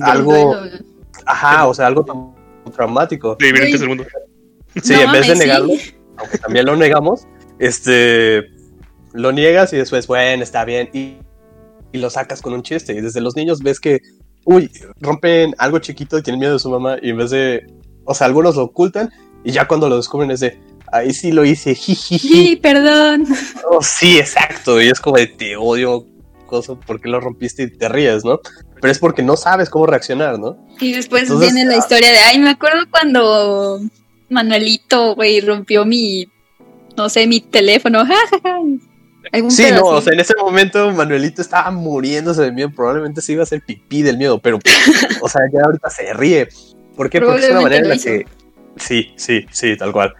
algo, 0.00 0.56
ajá, 1.26 1.66
o 1.66 1.74
sea, 1.74 1.86
algo 1.86 2.04
tan 2.04 2.34
traumático. 2.72 3.36
De 3.36 3.46
diferentes 3.46 3.80
Güey. 3.80 3.88
del 3.88 3.88
mundo. 3.88 4.04
Sí, 4.82 4.92
no 4.94 5.00
en 5.02 5.12
vez 5.12 5.26
de 5.26 5.34
sí. 5.34 5.38
negarlo, 5.40 5.72
aunque 6.16 6.38
también 6.38 6.66
lo 6.66 6.76
negamos, 6.76 7.26
este, 7.58 8.57
lo 9.12 9.32
niegas 9.32 9.72
y 9.72 9.76
después, 9.76 10.06
bueno, 10.06 10.42
está 10.42 10.64
bien, 10.64 10.90
y, 10.92 11.16
y 11.92 11.98
lo 11.98 12.10
sacas 12.10 12.42
con 12.42 12.52
un 12.52 12.62
chiste. 12.62 12.94
Y 12.94 13.00
desde 13.00 13.20
los 13.20 13.36
niños 13.36 13.60
ves 13.60 13.80
que, 13.80 14.00
uy, 14.44 14.70
rompen 15.00 15.54
algo 15.58 15.78
chiquito 15.78 16.18
y 16.18 16.22
tienen 16.22 16.40
miedo 16.40 16.54
de 16.54 16.58
su 16.58 16.70
mamá, 16.70 16.96
y 17.00 17.10
en 17.10 17.16
vez 17.18 17.30
de, 17.30 17.66
o 18.04 18.14
sea, 18.14 18.26
algunos 18.26 18.56
lo 18.56 18.64
ocultan, 18.64 19.10
y 19.44 19.52
ya 19.52 19.68
cuando 19.68 19.88
lo 19.88 19.96
descubren 19.96 20.30
es 20.30 20.40
de, 20.40 20.58
ahí 20.92 21.12
sí 21.12 21.32
lo 21.32 21.44
hice, 21.44 21.74
jijiji. 21.74 22.18
Sí, 22.18 22.56
perdón. 22.56 23.26
Oh, 23.70 23.82
sí, 23.82 24.18
exacto, 24.18 24.80
y 24.80 24.88
es 24.88 24.98
como 24.98 25.16
de, 25.16 25.26
te 25.26 25.56
odio, 25.56 26.06
cosa, 26.46 26.74
¿por 26.74 27.00
qué 27.00 27.08
lo 27.08 27.20
rompiste 27.20 27.64
y 27.64 27.70
te 27.70 27.88
ríes, 27.88 28.24
no? 28.24 28.40
Pero 28.80 28.90
es 28.90 28.98
porque 28.98 29.22
no 29.22 29.36
sabes 29.36 29.68
cómo 29.68 29.86
reaccionar, 29.86 30.38
¿no? 30.38 30.56
Y 30.80 30.92
después 30.92 31.24
Entonces, 31.24 31.52
viene 31.52 31.68
la 31.68 31.76
ah. 31.76 31.78
historia 31.78 32.10
de, 32.10 32.18
ay, 32.18 32.38
me 32.38 32.50
acuerdo 32.50 32.84
cuando 32.90 33.80
Manuelito, 34.30 35.14
güey, 35.14 35.40
rompió 35.40 35.84
mi, 35.84 36.26
no 36.96 37.08
sé, 37.08 37.26
mi 37.26 37.40
teléfono. 37.40 38.04
Sí, 39.50 39.64
pedo 39.64 39.80
no, 39.80 39.86
o 39.88 40.00
sea, 40.00 40.12
en 40.12 40.20
ese 40.20 40.34
momento 40.38 40.90
Manuelito 40.92 41.42
estaba 41.42 41.70
muriéndose 41.70 42.42
de 42.42 42.52
miedo, 42.52 42.70
probablemente 42.74 43.20
se 43.20 43.32
iba 43.32 43.42
a 43.42 43.44
hacer 43.44 43.62
pipí 43.64 44.02
del 44.02 44.16
miedo, 44.18 44.38
pero, 44.38 44.58
o 45.20 45.28
sea, 45.28 45.42
ya 45.52 45.60
ahorita 45.64 45.90
se 45.90 46.12
ríe. 46.14 46.48
¿Por 46.96 47.10
qué? 47.10 47.20
Porque 47.20 47.44
es 47.46 47.50
una 47.50 47.60
manera 47.60 47.82
en 47.82 47.88
la 47.88 47.96
que... 47.98 48.26
Sí, 48.76 49.12
sí, 49.16 49.46
sí, 49.50 49.76
tal 49.76 49.92
cual. 49.92 50.14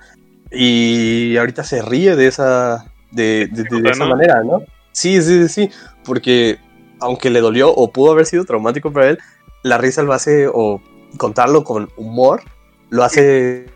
Y 0.51 1.37
ahorita 1.37 1.63
se 1.65 1.83
ríe 1.83 2.17
de 2.17 2.27
esa, 2.27 2.93
de, 3.11 3.49
de- 3.51 3.91
esa 3.91 4.07
manera, 4.07 4.43
¿no? 4.43 4.63
Sí, 4.93 5.23
sí, 5.23 5.47
sí, 5.47 5.49
sí, 5.49 5.71
porque 6.05 6.59
aunque 7.01 7.31
le 7.31 7.41
dolió 7.41 7.73
o 7.73 7.93
pudo 7.93 8.13
haber 8.13 8.27
sido 8.27 8.45
traumático 8.45 8.93
para 8.93 9.11
él, 9.11 9.19
la 9.63 9.79
risa 9.79 10.03
lo 10.03 10.13
hace, 10.13 10.49
o 10.53 10.81
contarlo 11.17 11.65
con 11.65 11.89
humor, 11.97 12.43
lo 12.91 13.05
hace 13.05 13.67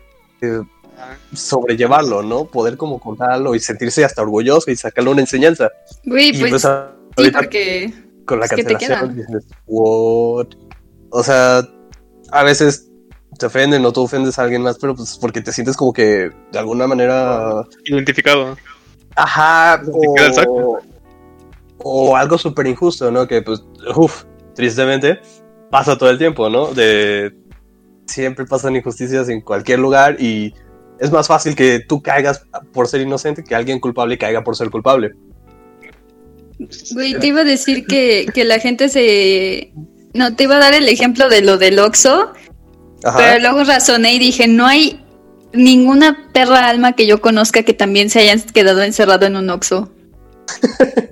eh, 0.41 0.61
sobrellevarlo, 1.33 2.23
¿no? 2.23 2.45
Poder 2.45 2.77
como 2.77 2.99
contarlo 2.99 3.55
y 3.55 3.59
sentirse 3.59 4.03
hasta 4.03 4.21
orgulloso 4.21 4.71
y 4.71 4.75
sacarle 4.75 5.11
una 5.11 5.21
enseñanza. 5.21 5.71
Güey, 6.05 6.29
Y 6.29 6.39
pues, 6.39 6.51
pues 6.51 7.25
sí, 7.25 7.31
porque... 7.31 7.93
con 8.25 8.39
la 8.39 8.47
cancelación 8.47 9.15
dices, 9.15 9.45
"What?". 9.65 10.47
O 11.09 11.23
sea, 11.23 11.61
a 12.31 12.43
veces 12.43 12.89
te 13.37 13.45
ofenden 13.45 13.85
o 13.85 13.91
tú 13.91 14.01
ofendes 14.01 14.37
a 14.39 14.43
alguien 14.43 14.61
más, 14.61 14.77
pero 14.77 14.95
pues 14.95 15.17
porque 15.19 15.41
te 15.41 15.51
sientes 15.51 15.75
como 15.75 15.93
que 15.93 16.31
de 16.51 16.59
alguna 16.59 16.87
manera 16.87 17.63
Identificado. 17.85 18.57
Ajá, 19.15 19.81
o, 19.91 20.79
o 21.79 22.15
algo 22.15 22.37
súper 22.37 22.67
injusto, 22.67 23.11
¿no? 23.11 23.27
Que 23.27 23.41
pues, 23.41 23.63
uff, 23.95 24.23
tristemente 24.55 25.19
pasa 25.69 25.97
todo 25.97 26.09
el 26.09 26.17
tiempo, 26.17 26.49
¿no? 26.49 26.73
De 26.73 27.35
siempre 28.05 28.45
pasan 28.45 28.75
injusticias 28.75 29.29
en 29.29 29.41
cualquier 29.41 29.79
lugar 29.79 30.17
y 30.19 30.53
es 31.03 31.11
más 31.11 31.27
fácil 31.27 31.53
que 31.53 31.81
tú 31.81 32.01
caigas 32.01 32.45
por 32.71 32.87
ser 32.87 33.01
inocente 33.01 33.43
que 33.43 33.53
alguien 33.53 33.81
culpable 33.81 34.17
caiga 34.17 34.41
por 34.41 34.55
ser 34.55 34.69
culpable. 34.69 35.11
Güey, 36.93 37.19
te 37.19 37.27
iba 37.27 37.41
a 37.41 37.43
decir 37.43 37.85
que, 37.85 38.25
que 38.33 38.45
la 38.45 38.57
gente 38.59 38.87
se... 38.87 39.73
No, 40.13 40.33
te 40.33 40.43
iba 40.45 40.55
a 40.55 40.59
dar 40.59 40.73
el 40.73 40.87
ejemplo 40.87 41.27
de 41.27 41.41
lo 41.41 41.57
del 41.57 41.77
Oxxo, 41.79 42.31
Ajá. 43.03 43.17
pero 43.17 43.39
luego 43.39 43.65
razoné 43.65 44.13
y 44.13 44.19
dije, 44.19 44.47
no 44.47 44.65
hay 44.65 45.03
ninguna 45.51 46.29
perra 46.31 46.69
alma 46.69 46.93
que 46.93 47.05
yo 47.05 47.19
conozca 47.19 47.63
que 47.63 47.73
también 47.73 48.09
se 48.09 48.19
hayan 48.19 48.39
quedado 48.39 48.81
encerrado 48.81 49.25
en 49.25 49.35
un 49.35 49.49
Oxxo. 49.49 49.91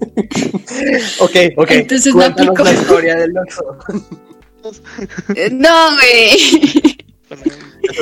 Ok, 1.20 1.36
ok. 1.58 1.72
Entonces 1.72 2.14
no 2.14 2.22
Cuéntanos 2.22 2.60
aplicó. 2.60 2.64
la 2.64 2.74
historia 2.82 3.16
del 3.18 3.32
Oxxo. 3.38 3.78
No, 5.52 5.96
güey. 5.96 6.96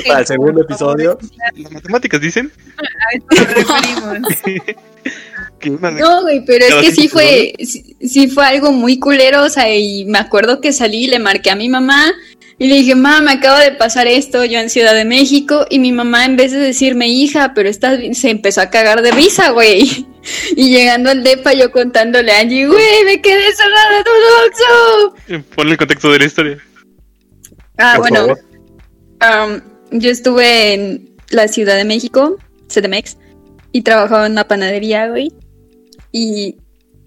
Para 0.07 0.19
el 0.21 0.27
segundo 0.27 0.61
episodio. 0.61 1.17
Las 1.55 1.71
matemáticas 1.71 2.21
dicen 2.21 2.51
A 2.77 3.15
esto 3.15 4.19
nos 4.19 4.43
de 5.93 6.01
No, 6.01 6.21
güey, 6.21 6.43
pero 6.45 6.65
es 6.65 6.75
que 6.75 6.91
sí 6.91 7.07
fue, 7.07 7.53
sí, 7.59 7.95
sí 8.01 8.27
fue 8.27 8.45
algo 8.45 8.71
muy 8.71 8.99
culero, 8.99 9.43
o 9.43 9.49
sea, 9.49 9.73
y 9.73 10.05
me 10.05 10.19
acuerdo 10.19 10.61
que 10.61 10.71
salí 10.71 11.05
y 11.05 11.07
le 11.07 11.19
marqué 11.19 11.51
a 11.51 11.55
mi 11.55 11.69
mamá 11.69 12.13
y 12.61 12.67
le 12.67 12.75
dije, 12.75 12.93
mamá, 12.93 13.21
me 13.21 13.31
acaba 13.31 13.61
de 13.61 13.71
pasar 13.71 14.05
esto, 14.07 14.43
yo 14.43 14.59
en 14.59 14.69
Ciudad 14.69 14.93
de 14.93 15.05
México, 15.05 15.65
y 15.69 15.79
mi 15.79 15.93
mamá 15.93 16.25
en 16.25 16.35
vez 16.35 16.51
de 16.51 16.57
decirme, 16.57 17.07
hija, 17.07 17.53
pero 17.55 17.69
estás 17.69 17.97
bien", 17.97 18.13
se 18.13 18.29
empezó 18.29 18.59
a 18.59 18.69
cagar 18.69 19.01
de 19.01 19.11
risa, 19.11 19.49
güey. 19.51 20.05
Y 20.55 20.69
llegando 20.69 21.09
al 21.09 21.23
depa 21.23 21.53
yo 21.53 21.71
contándole 21.71 22.33
a 22.33 22.41
Angie, 22.41 22.67
güey, 22.67 23.05
me 23.05 23.21
quedé 23.21 23.47
un 23.47 24.45
Oxxo". 24.45 25.15
Eh, 25.29 25.43
Ponle 25.55 25.71
el 25.71 25.77
contexto 25.77 26.11
de 26.11 26.19
la 26.19 26.25
historia. 26.25 26.57
Ah, 27.77 27.93
Por 27.95 28.09
bueno, 28.09 28.37
favor. 29.21 29.63
Yo 29.91 30.09
estuve 30.09 30.73
en 30.73 31.15
la 31.29 31.47
Ciudad 31.47 31.75
de 31.75 31.85
México, 31.85 32.37
CDMX, 32.67 33.17
y 33.71 33.81
trabajaba 33.81 34.25
en 34.25 34.33
una 34.33 34.47
panadería, 34.47 35.07
güey. 35.09 35.31
Y 36.11 36.57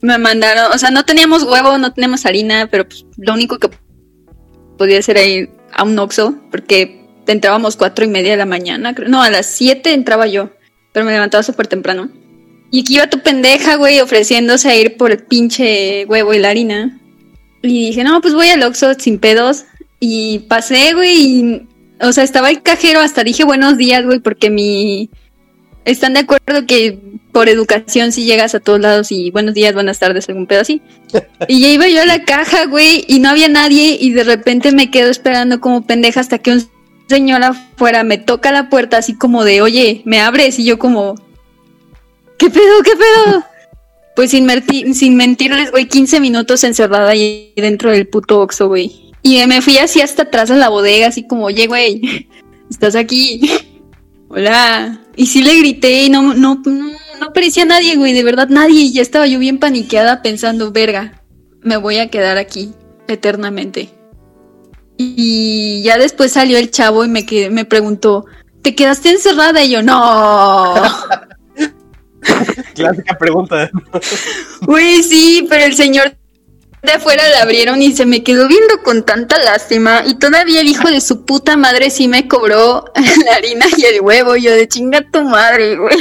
me 0.00 0.18
mandaron, 0.18 0.72
o 0.72 0.78
sea, 0.78 0.90
no 0.90 1.04
teníamos 1.04 1.44
huevo, 1.44 1.78
no 1.78 1.92
teníamos 1.92 2.26
harina, 2.26 2.68
pero 2.70 2.86
pues, 2.86 3.04
lo 3.16 3.34
único 3.34 3.58
que 3.58 3.70
podía 4.78 4.98
hacer 4.98 5.16
ir 5.18 5.50
a 5.72 5.84
un 5.84 5.98
Oxxo, 5.98 6.36
porque 6.50 7.04
entrábamos 7.26 7.76
cuatro 7.76 8.04
y 8.04 8.08
media 8.08 8.32
de 8.32 8.36
la 8.36 8.46
mañana, 8.46 8.94
creo- 8.94 9.08
no, 9.08 9.22
a 9.22 9.30
las 9.30 9.46
siete 9.46 9.92
entraba 9.94 10.26
yo, 10.26 10.50
pero 10.92 11.06
me 11.06 11.12
levantaba 11.12 11.42
súper 11.42 11.66
temprano. 11.68 12.10
Y 12.70 12.80
aquí 12.80 12.94
iba 12.96 13.08
tu 13.10 13.20
pendeja, 13.20 13.76
güey, 13.76 14.00
ofreciéndose 14.00 14.68
a 14.70 14.76
ir 14.76 14.96
por 14.96 15.10
el 15.10 15.18
pinche 15.24 16.04
huevo 16.06 16.32
y 16.32 16.38
la 16.38 16.48
harina. 16.50 16.98
Y 17.62 17.86
dije, 17.88 18.02
no, 18.02 18.20
pues 18.20 18.34
voy 18.34 18.48
al 18.48 18.62
Oxxo 18.62 18.94
sin 18.94 19.18
pedos. 19.18 19.66
Y 20.00 20.40
pasé, 20.48 20.94
güey, 20.94 21.16
y, 21.20 21.68
o 22.02 22.12
sea, 22.12 22.24
estaba 22.24 22.50
el 22.50 22.62
cajero, 22.62 23.00
hasta 23.00 23.24
dije 23.24 23.44
buenos 23.44 23.78
días, 23.78 24.04
güey, 24.04 24.18
porque 24.18 24.50
mi... 24.50 25.10
Están 25.84 26.14
de 26.14 26.20
acuerdo 26.20 26.64
que 26.66 27.00
por 27.32 27.48
educación 27.48 28.12
si 28.12 28.24
llegas 28.24 28.54
a 28.54 28.60
todos 28.60 28.78
lados 28.78 29.10
y 29.10 29.32
buenos 29.32 29.54
días, 29.54 29.74
buenas 29.74 29.98
tardes, 29.98 30.28
algún 30.28 30.46
pedo 30.46 30.60
así. 30.60 30.80
Y 31.48 31.60
ya 31.60 31.68
iba 31.68 31.88
yo 31.88 32.02
a 32.02 32.06
la 32.06 32.24
caja, 32.24 32.66
güey, 32.66 33.04
y 33.08 33.18
no 33.18 33.30
había 33.30 33.48
nadie 33.48 33.96
y 34.00 34.12
de 34.12 34.22
repente 34.22 34.72
me 34.72 34.90
quedo 34.90 35.10
esperando 35.10 35.60
como 35.60 35.84
pendeja 35.84 36.20
hasta 36.20 36.38
que 36.38 36.52
un 36.52 36.68
señor 37.08 37.42
afuera 37.42 38.04
me 38.04 38.18
toca 38.18 38.52
la 38.52 38.68
puerta 38.68 38.98
así 38.98 39.14
como 39.14 39.44
de, 39.44 39.60
oye, 39.60 40.02
¿me 40.04 40.20
abres? 40.20 40.58
Y 40.58 40.64
yo 40.64 40.78
como, 40.78 41.16
¿qué 42.38 42.48
pedo, 42.48 42.82
qué 42.84 42.92
pedo? 42.92 43.44
Pues 44.14 44.30
sin, 44.30 44.46
sin 44.94 45.16
mentirles, 45.16 45.70
güey, 45.70 45.86
15 45.86 46.20
minutos 46.20 46.62
encerrada 46.64 47.10
ahí 47.10 47.52
dentro 47.56 47.90
del 47.90 48.06
puto 48.06 48.40
Oxxo, 48.40 48.68
güey. 48.68 49.11
Y 49.22 49.46
me 49.46 49.62
fui 49.62 49.78
así 49.78 50.00
hasta 50.00 50.22
atrás 50.24 50.50
a 50.50 50.56
la 50.56 50.68
bodega, 50.68 51.06
así 51.08 51.26
como, 51.26 51.44
oye, 51.46 51.66
güey, 51.66 52.28
estás 52.70 52.96
aquí. 52.96 53.40
Hola. 54.28 55.00
Y 55.14 55.26
sí 55.26 55.42
le 55.42 55.56
grité 55.58 56.04
y 56.04 56.10
no, 56.10 56.22
no, 56.34 56.60
no, 56.64 56.90
no 57.20 57.26
aparecía 57.26 57.64
nadie, 57.64 57.96
güey, 57.96 58.12
de 58.14 58.24
verdad 58.24 58.48
nadie. 58.48 58.80
Y 58.80 58.92
ya 58.92 59.02
estaba 59.02 59.26
yo 59.26 59.38
bien 59.38 59.58
paniqueada 59.58 60.22
pensando, 60.22 60.72
verga, 60.72 61.22
me 61.60 61.76
voy 61.76 61.98
a 61.98 62.08
quedar 62.08 62.38
aquí 62.38 62.72
eternamente. 63.08 63.90
Y 64.96 65.82
ya 65.82 65.98
después 65.98 66.32
salió 66.32 66.58
el 66.58 66.70
chavo 66.70 67.04
y 67.04 67.08
me, 67.08 67.26
quedé- 67.26 67.50
me 67.50 67.64
preguntó, 67.64 68.24
¿te 68.62 68.74
quedaste 68.74 69.10
encerrada? 69.10 69.62
Y 69.62 69.70
yo, 69.70 69.82
no. 69.82 70.74
Clásica 72.74 73.18
pregunta. 73.18 73.70
Güey, 74.62 75.02
sí, 75.02 75.46
pero 75.48 75.64
el 75.64 75.74
señor 75.74 76.16
de 76.82 76.92
afuera 76.92 77.22
la 77.30 77.42
abrieron 77.42 77.80
y 77.80 77.92
se 77.92 78.06
me 78.06 78.24
quedó 78.24 78.48
viendo 78.48 78.82
con 78.82 79.04
tanta 79.04 79.38
lástima. 79.38 80.02
Y 80.06 80.14
todavía 80.16 80.60
el 80.60 80.68
hijo 80.68 80.88
de 80.88 81.00
su 81.00 81.24
puta 81.24 81.56
madre 81.56 81.90
sí 81.90 82.08
me 82.08 82.26
cobró 82.26 82.84
la 83.24 83.36
harina 83.36 83.66
y 83.76 83.84
el 83.84 84.00
huevo. 84.00 84.36
Yo 84.36 84.52
de 84.52 84.66
chinga 84.66 85.08
tu 85.10 85.22
madre, 85.22 85.76
güey. 85.76 85.96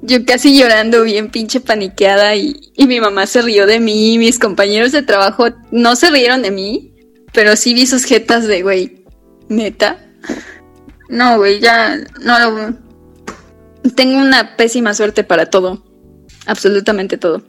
Yo 0.00 0.24
casi 0.24 0.58
llorando, 0.58 1.02
bien 1.02 1.30
pinche 1.30 1.60
paniqueada. 1.60 2.34
Y, 2.36 2.72
y 2.74 2.86
mi 2.86 3.00
mamá 3.00 3.26
se 3.26 3.42
rió 3.42 3.66
de 3.66 3.80
mí. 3.80 4.18
Mis 4.18 4.38
compañeros 4.38 4.92
de 4.92 5.02
trabajo 5.02 5.48
no 5.70 5.94
se 5.94 6.10
rieron 6.10 6.40
de 6.42 6.50
mí. 6.50 6.94
Pero 7.32 7.54
sí 7.56 7.74
vi 7.74 7.86
sus 7.86 8.04
jetas 8.04 8.46
de, 8.46 8.62
güey, 8.62 9.04
neta. 9.48 9.98
No, 11.10 11.36
güey, 11.36 11.60
ya 11.60 11.98
no 12.22 12.38
lo. 12.38 12.76
Tengo 13.94 14.18
una 14.18 14.56
pésima 14.56 14.94
suerte 14.94 15.22
para 15.22 15.50
todo. 15.50 15.84
Absolutamente 16.46 17.18
todo. 17.18 17.42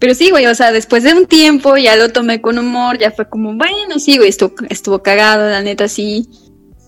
Pero 0.00 0.14
sí, 0.14 0.30
güey, 0.30 0.46
o 0.46 0.54
sea, 0.54 0.72
después 0.72 1.04
de 1.04 1.12
un 1.12 1.26
tiempo 1.26 1.76
ya 1.76 1.94
lo 1.94 2.08
tomé 2.08 2.40
con 2.40 2.58
humor, 2.58 2.98
ya 2.98 3.10
fue 3.10 3.28
como, 3.28 3.54
bueno, 3.54 3.98
sí, 3.98 4.16
güey, 4.16 4.30
estuvo, 4.30 4.54
estuvo 4.70 5.02
cagado, 5.02 5.48
la 5.48 5.60
neta 5.62 5.88
sí. 5.88 6.26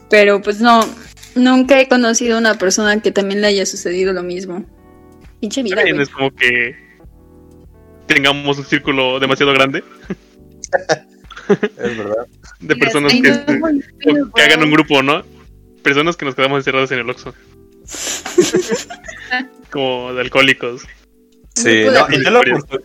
Pero 0.09 0.41
pues 0.41 0.61
no, 0.61 0.81
nunca 1.35 1.79
he 1.79 1.89
conocido 1.89 2.37
a 2.37 2.41
una 2.41 2.59
persona 2.59 3.01
que 3.01 3.13
también 3.13 3.43
le 3.43 3.49
haya 3.49 3.67
sucedido 3.67 4.15
lo 4.15 4.23
mismo. 4.23 4.65
Pinche 5.41 5.63
vida, 5.63 5.77
También 5.77 5.97
güey. 5.97 6.07
es 6.07 6.13
como 6.13 6.35
que 6.35 6.75
tengamos 8.07 8.59
un 8.59 8.65
círculo 8.65 9.21
demasiado 9.21 9.53
grande 9.53 9.85
Es 11.59 11.97
verdad. 11.99 12.27
de 12.61 12.77
personas 12.77 13.13
que, 13.13 13.21
no, 13.21 13.59
no, 13.59 14.19
no, 14.27 14.33
que 14.33 14.43
hagan 14.43 14.63
un 14.63 14.71
grupo, 14.71 15.03
¿no? 15.03 15.23
Personas 15.83 16.17
que 16.17 16.25
nos 16.25 16.35
quedamos 16.35 16.59
encerrados 16.59 16.91
en 16.93 17.01
el 17.01 17.11
Oxxo. 17.11 17.35
como 19.71 20.15
de 20.15 20.21
alcohólicos. 20.23 20.87
Sí, 21.55 21.85
no, 21.85 22.07
y 22.11 22.23
tenlo 22.23 22.41
por, 22.41 22.83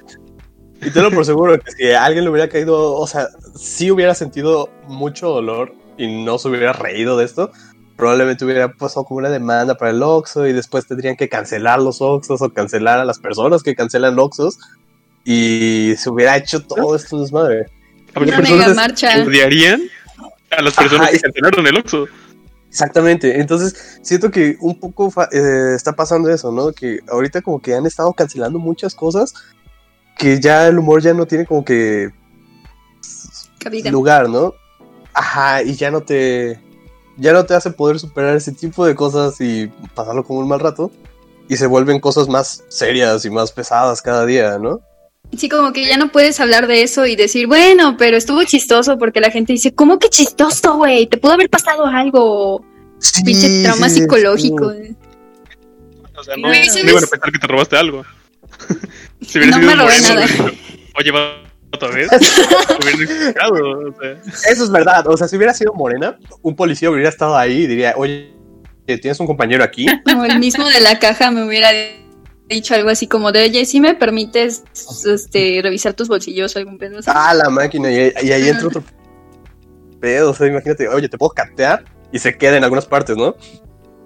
y 0.82 0.90
tenlo 0.92 1.12
por 1.12 1.26
seguro 1.26 1.60
que 1.60 1.72
si 1.72 1.92
a 1.92 2.04
alguien 2.04 2.26
le 2.26 2.30
hubiera 2.32 2.50
caído, 2.50 2.96
o 2.96 3.08
sea, 3.08 3.28
sí 3.56 3.92
hubiera 3.92 4.14
sentido 4.14 4.70
mucho 4.88 5.30
dolor 5.30 5.74
y 5.98 6.24
no 6.24 6.38
se 6.38 6.50
hubiera 6.50 6.74
reído 6.74 7.18
de 7.18 7.26
esto, 7.26 7.52
probablemente 7.96 8.46
hubiera 8.46 8.72
pasado 8.72 9.06
como 9.06 9.20
una 9.20 9.30
demanda 9.30 9.76
para 9.76 9.92
el 9.92 10.04
Oxxo 10.04 10.48
y 10.48 10.54
después 10.54 10.88
tendrían 10.88 11.16
que 11.16 11.30
cancelar 11.30 11.82
los 11.82 12.02
Oxxos 12.02 12.42
o 12.42 12.54
cancelar 12.54 13.00
a 13.00 13.06
las 13.06 13.20
personas 13.20 13.64
que 13.64 13.76
cancelan 13.76 14.20
Oxxos 14.20 14.60
y 15.26 15.96
se 15.98 16.10
hubiera 16.10 16.38
hecho 16.38 16.62
todo 16.62 16.96
esto 16.96 17.20
desmadre. 17.20 17.66
Una 18.16 18.38
personas 18.38 18.50
mega 18.50 18.74
marcha. 18.74 19.24
odiarían 19.24 19.82
a 20.52 20.62
las 20.62 20.74
personas 20.74 21.08
Ajá, 21.08 21.12
que 21.12 21.20
cancelaron 21.20 21.68
el 21.68 21.78
Oxxo. 21.78 22.08
Exactamente, 22.78 23.40
entonces 23.40 23.98
siento 24.04 24.30
que 24.30 24.56
un 24.60 24.80
poco 24.80 25.12
eh, 25.32 25.74
está 25.76 25.94
pasando 25.94 26.30
eso, 26.30 26.52
¿no? 26.52 26.72
Que 26.72 27.00
ahorita 27.10 27.42
como 27.42 27.60
que 27.60 27.74
han 27.74 27.88
estado 27.88 28.14
cancelando 28.14 28.60
muchas 28.60 28.94
cosas 28.94 29.34
que 30.16 30.40
ya 30.40 30.68
el 30.68 30.78
humor 30.78 31.02
ya 31.02 31.16
no 31.16 31.26
tiene 31.26 31.48
como 31.48 31.66
que 31.66 32.12
Cabida. 33.58 33.90
lugar, 33.90 34.30
¿no? 34.30 34.54
Ajá, 35.12 35.64
y 35.64 35.74
ya 35.74 35.90
no 35.90 36.02
te 36.02 36.62
ya 37.18 37.34
no 37.34 37.48
te 37.48 37.56
hace 37.56 37.72
poder 37.72 37.98
superar 37.98 38.36
ese 38.36 38.52
tipo 38.52 38.86
de 38.86 38.94
cosas 38.94 39.42
y 39.42 39.72
pasarlo 39.96 40.24
como 40.24 40.42
un 40.42 40.48
mal 40.48 40.60
rato 40.60 40.92
y 41.50 41.58
se 41.58 41.66
vuelven 41.66 42.00
cosas 42.00 42.30
más 42.30 42.64
serias 42.68 43.26
y 43.26 43.32
más 43.32 43.52
pesadas 43.52 44.04
cada 44.04 44.24
día, 44.24 44.60
¿no? 44.60 44.82
Sí, 45.38 45.50
como 45.50 45.74
que 45.74 45.86
ya 45.86 45.98
no 45.98 46.12
puedes 46.12 46.40
hablar 46.40 46.68
de 46.68 46.84
eso 46.84 47.06
y 47.06 47.16
decir, 47.16 47.48
bueno, 47.48 47.98
pero 47.98 48.18
estuvo 48.18 48.44
chistoso 48.44 48.98
porque 48.98 49.20
la 49.20 49.30
gente 49.30 49.54
dice, 49.54 49.74
¿cómo 49.74 50.00
que 50.00 50.10
chistoso, 50.10 50.76
güey? 50.78 51.08
Te 51.08 51.18
pudo 51.18 51.34
haber 51.34 51.50
pasado 51.50 51.86
algo. 51.86 52.66
Pinche 53.26 53.64
trauma 53.64 53.90
sí, 53.90 54.02
psicológico. 54.02 54.72
sí. 54.72 54.96
O 56.16 56.24
sea, 56.24 56.36
no, 56.38 56.48
Güey, 56.48 56.68
no 56.68 56.80
iban 56.90 57.04
a 57.04 57.08
pensar 57.08 57.32
que 57.32 57.40
te 57.40 57.48
robaste 57.48 57.78
algo. 57.78 58.04
si 59.22 59.40
No 59.40 59.60
me 59.60 59.76
robé 59.76 60.00
nada. 60.02 60.26
güey, 60.40 60.58
O 60.98 61.02
llevabas 61.02 61.36
otra 61.72 61.90
vez, 61.90 62.08
o 62.12 62.20
sea, 62.20 62.44
Eso 64.52 64.64
es 64.64 64.72
verdad. 64.72 65.06
O 65.08 65.18
sea, 65.18 65.28
si 65.28 65.36
hubiera 65.36 65.54
sido 65.54 65.74
morena, 65.74 66.18
un 66.42 66.56
policía 66.56 66.90
hubiera 66.90 67.10
estado 67.10 67.38
ahí 67.38 67.64
y 67.64 67.68
diría, 67.68 67.94
oye, 67.98 68.32
¿tienes 68.86 69.20
un 69.20 69.28
compañero 69.28 69.64
aquí? 69.64 69.86
Como 70.06 70.26
el 70.26 70.40
mismo 70.40 70.68
de 70.68 70.80
la 70.80 70.98
caja 70.98 71.30
me 71.30 71.46
hubiera 71.46 71.72
dicho 71.72 72.07
algo 72.72 72.90
así 72.90 73.08
como 73.08 73.32
de, 73.32 73.44
oye, 73.44 73.66
si 73.66 73.80
me 73.80 73.94
permites 73.96 74.64
este, 75.06 75.60
revisar 75.62 75.94
tus 75.94 76.08
bolsillos 76.08 76.56
o 76.56 76.60
algún 76.60 76.78
pedo 76.78 77.00
así. 77.00 77.10
Ah, 77.14 77.34
la 77.34 77.50
máquina. 77.50 77.92
Y, 77.92 78.14
y 78.24 78.32
ahí 78.32 78.48
entra 78.50 78.68
otro 78.68 78.84
pedo. 80.00 80.32
O 80.32 80.34
sea, 80.34 80.48
imagínate, 80.48 80.88
oye, 80.88 81.10
¿te 81.10 81.18
puedo 81.18 81.32
catear? 81.32 81.84
Y 82.12 82.20
se 82.20 82.38
queda 82.38 82.58
en 82.58 82.64
algunas 82.64 82.86
partes, 82.86 83.18
¿no? 83.18 83.36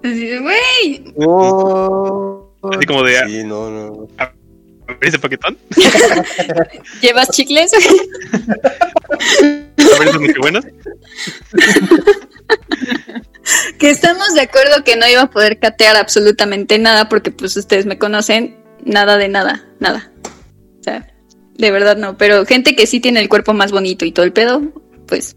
Güey, 0.02 1.04
Oh. 1.16 2.48
Así 2.74 2.86
como 2.86 3.02
de- 3.04 3.22
Sí, 3.26 3.44
no, 3.44 3.70
no. 3.70 4.08
¿abrir 4.18 5.08
ese 5.08 5.18
paquetón? 5.18 5.56
¿llevas 7.00 7.28
chicles? 7.30 7.72
¿Abrir 9.40 10.08
esas 10.08 10.20
nochebuenas? 10.20 10.64
que 13.78 13.90
estamos 13.90 14.34
de 14.34 14.42
acuerdo 14.42 14.84
que 14.84 14.96
no 14.96 15.08
iba 15.08 15.22
a 15.22 15.30
poder 15.30 15.58
catear 15.58 15.96
absolutamente 15.96 16.78
nada 16.78 17.08
porque 17.08 17.30
pues 17.30 17.56
ustedes 17.56 17.86
me 17.86 17.98
conocen, 17.98 18.56
nada 18.84 19.16
de 19.16 19.28
nada, 19.28 19.66
nada. 19.80 20.12
O 20.80 20.82
sea, 20.82 21.12
de 21.56 21.70
verdad 21.70 21.96
no, 21.96 22.16
pero 22.16 22.44
gente 22.46 22.74
que 22.74 22.86
sí 22.86 23.00
tiene 23.00 23.20
el 23.20 23.28
cuerpo 23.28 23.52
más 23.54 23.72
bonito 23.72 24.04
y 24.04 24.12
todo 24.12 24.24
el 24.24 24.32
pedo, 24.32 24.62
pues 25.06 25.36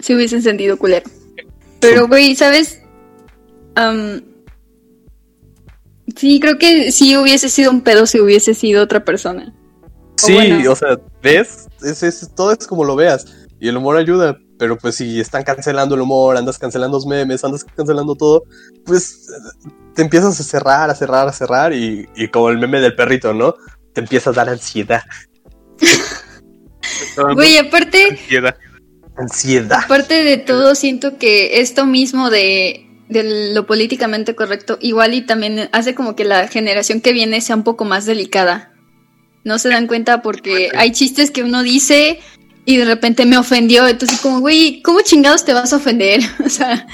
sí 0.00 0.14
hubiesen 0.14 0.42
sentido 0.42 0.78
culero. 0.78 1.08
Pero 1.80 2.08
güey, 2.08 2.34
¿sabes? 2.34 2.80
Am, 3.76 4.22
sí, 6.16 6.40
creo 6.40 6.58
que 6.58 6.92
sí 6.92 7.16
hubiese 7.16 7.48
sido 7.48 7.70
un 7.70 7.82
pedo 7.82 8.06
si 8.06 8.20
hubiese 8.20 8.54
sido 8.54 8.82
otra 8.82 9.04
persona. 9.04 9.54
Sí, 10.16 10.32
bueno. 10.32 10.72
o 10.72 10.74
sea, 10.76 10.98
¿ves? 11.22 11.68
Es, 11.82 12.02
es- 12.02 12.34
todo 12.34 12.52
es 12.52 12.66
como 12.66 12.84
lo 12.84 12.96
veas. 12.96 13.26
Y 13.60 13.68
el 13.68 13.76
humor 13.76 13.96
ayuda. 13.96 14.38
Pero 14.58 14.76
pues 14.76 14.96
si 14.96 15.20
están 15.20 15.44
cancelando 15.44 15.94
el 15.94 16.00
humor, 16.00 16.36
andas 16.36 16.58
cancelando 16.58 16.96
los 16.96 17.06
memes, 17.06 17.44
andas 17.44 17.64
cancelando 17.64 18.14
todo, 18.14 18.42
pues 18.84 19.28
te 19.94 20.02
empiezas 20.02 20.38
a 20.40 20.42
cerrar, 20.42 20.90
a 20.90 20.94
cerrar, 20.94 21.28
a 21.28 21.32
cerrar. 21.32 21.72
Y, 21.72 22.08
y 22.16 22.28
como 22.28 22.50
el 22.50 22.58
meme 22.58 22.80
del 22.80 22.96
perrito, 22.96 23.32
¿no? 23.32 23.54
Te 23.92 24.00
empieza 24.00 24.30
a 24.30 24.32
dar 24.32 24.48
ansiedad. 24.48 25.02
Güey, 27.34 27.58
aparte, 27.58 28.10
Ansiedad. 28.10 28.56
Ansiedad. 29.16 29.80
Aparte 29.84 30.24
de 30.24 30.38
todo, 30.38 30.74
siento 30.74 31.18
que 31.18 31.60
esto 31.60 31.86
mismo 31.86 32.30
de, 32.30 32.88
de 33.08 33.52
lo 33.52 33.66
políticamente 33.66 34.34
correcto, 34.34 34.78
igual 34.80 35.14
y 35.14 35.22
también 35.22 35.68
hace 35.72 35.94
como 35.94 36.14
que 36.14 36.24
la 36.24 36.48
generación 36.48 37.00
que 37.00 37.12
viene 37.12 37.40
sea 37.40 37.56
un 37.56 37.64
poco 37.64 37.84
más 37.84 38.06
delicada. 38.06 38.72
No 39.44 39.58
se 39.58 39.68
dan 39.68 39.86
cuenta 39.86 40.22
porque 40.22 40.70
hay 40.76 40.92
chistes 40.92 41.30
que 41.30 41.42
uno 41.42 41.62
dice 41.62 42.20
y 42.70 42.76
de 42.76 42.84
repente 42.84 43.24
me 43.24 43.38
ofendió. 43.38 43.88
Entonces, 43.88 44.20
como, 44.20 44.40
güey, 44.40 44.82
¿cómo 44.82 45.00
chingados 45.00 45.42
te 45.44 45.54
vas 45.54 45.72
a 45.72 45.76
ofender? 45.76 46.20
O 46.44 46.48
sea, 46.50 46.86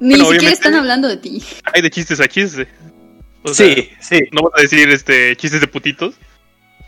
ni 0.00 0.14
Bueno, 0.14 0.30
siquiera 0.30 0.52
están 0.54 0.74
hablando 0.74 1.06
de 1.06 1.18
ti. 1.18 1.42
Hay 1.74 1.82
de 1.82 1.90
chistes 1.90 2.18
a 2.18 2.26
chistes. 2.26 2.66
O 3.42 3.52
sea, 3.52 3.66
Sí, 3.74 3.90
sí. 4.00 4.20
no 4.32 4.42
vas 4.42 4.52
a 4.58 4.62
decir 4.62 4.88
este 4.88 5.36
chistes 5.36 5.60
de 5.60 5.66
putitos 5.66 6.14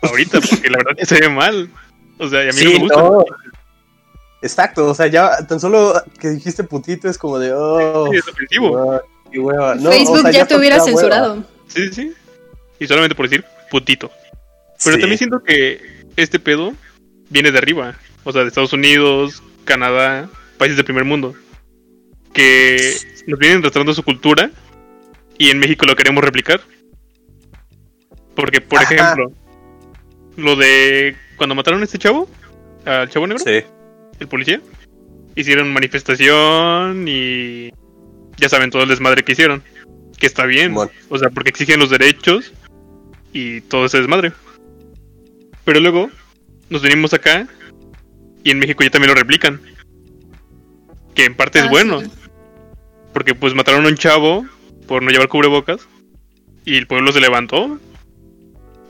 ahorita, 0.01 0.41
porque 0.41 0.69
la 0.71 0.77
verdad 0.79 1.03
se 1.03 1.19
ve 1.21 1.29
mal. 1.29 1.69
O 2.17 2.27
sea, 2.27 2.43
y 2.45 2.49
a 2.49 2.53
mí 2.53 2.63
no 2.63 2.71
me 2.71 2.77
gusta. 2.79 3.01
no. 3.01 3.25
Exacto, 4.41 4.87
o 4.87 4.93
sea, 4.95 5.07
ya 5.07 5.45
tan 5.47 5.59
solo 5.59 5.93
que 6.19 6.29
dijiste 6.29 6.63
putito 6.63 7.07
es 7.07 7.17
como 7.17 7.37
de, 7.39 7.53
oh, 7.53 8.09
Sí, 8.11 8.17
es 8.17 8.27
ofensivo. 8.27 9.01
qué 9.31 9.39
hueva. 9.39 9.75
No, 9.75 9.91
Facebook 9.91 10.17
o 10.17 10.21
sea, 10.23 10.31
ya 10.31 10.45
te 10.47 10.57
hubiera 10.57 10.75
hueva. 10.77 10.85
censurado. 10.87 11.43
Sí, 11.67 11.83
sí, 11.89 11.93
sí. 11.93 12.13
Y 12.79 12.87
solamente 12.87 13.15
por 13.15 13.29
decir 13.29 13.45
putito. 13.71 14.09
Pero 14.83 14.95
Sí. 14.95 15.01
también 15.01 15.17
siento 15.19 15.41
que 15.43 16.03
este 16.17 16.39
pedo 16.39 16.73
viene 17.33 17.51
de 17.51 17.57
arriba. 17.57 17.95
O 18.23 18.31
sea, 18.31 18.43
de 18.43 18.47
Estados 18.47 18.71
Unidos, 18.71 19.43
Canadá, 19.65 20.29
países 20.57 20.77
del 20.77 20.85
primer 20.85 21.03
mundo. 21.03 21.35
Que 22.33 22.95
nos 23.27 23.39
vienen 23.39 23.59
arrastrando 23.59 23.93
su 23.93 24.03
cultura 24.03 24.49
y 25.37 25.49
en 25.49 25.59
México 25.59 25.85
lo 25.85 25.95
queremos 25.95 26.23
replicar. 26.23 26.61
Porque, 28.35 28.61
por 28.61 28.79
Ajá. 28.79 28.93
ejemplo, 28.93 29.31
lo 30.37 30.55
de 30.55 31.15
cuando 31.35 31.55
mataron 31.55 31.81
a 31.81 31.83
este 31.83 31.97
chavo, 31.97 32.29
al 32.85 33.09
chavo 33.09 33.27
negro, 33.27 33.43
Sí. 33.43 33.63
el 34.19 34.27
policía, 34.27 34.61
hicieron 35.35 35.73
manifestación 35.73 37.05
y 37.07 37.71
ya 38.37 38.49
saben 38.49 38.69
todo 38.71 38.83
el 38.83 38.89
desmadre 38.89 39.23
que 39.23 39.33
hicieron. 39.33 39.63
Que 40.17 40.27
está 40.27 40.45
bien. 40.45 40.73
Bueno. 40.73 40.91
O 41.09 41.17
sea, 41.17 41.29
porque 41.29 41.49
exigen 41.49 41.79
los 41.79 41.89
derechos 41.89 42.53
y 43.33 43.61
todo 43.61 43.85
ese 43.85 43.97
desmadre. 43.97 44.31
Pero 45.65 45.79
luego 45.79 46.09
nos 46.69 46.81
venimos 46.81 47.13
acá 47.13 47.47
y 48.43 48.51
en 48.51 48.59
México 48.59 48.83
ya 48.83 48.89
también 48.89 49.09
lo 49.13 49.19
replican. 49.19 49.61
Que 51.15 51.25
en 51.25 51.35
parte 51.35 51.59
es 51.59 51.65
Ah, 51.65 51.69
bueno. 51.69 52.01
sí. 52.01 52.11
Porque 53.13 53.35
pues 53.35 53.53
mataron 53.53 53.85
a 53.85 53.89
un 53.89 53.95
chavo 53.95 54.45
por 54.87 55.03
no 55.03 55.11
llevar 55.11 55.27
cubrebocas 55.27 55.87
y 56.65 56.77
el 56.77 56.87
pueblo 56.87 57.11
se 57.11 57.19
levantó 57.21 57.79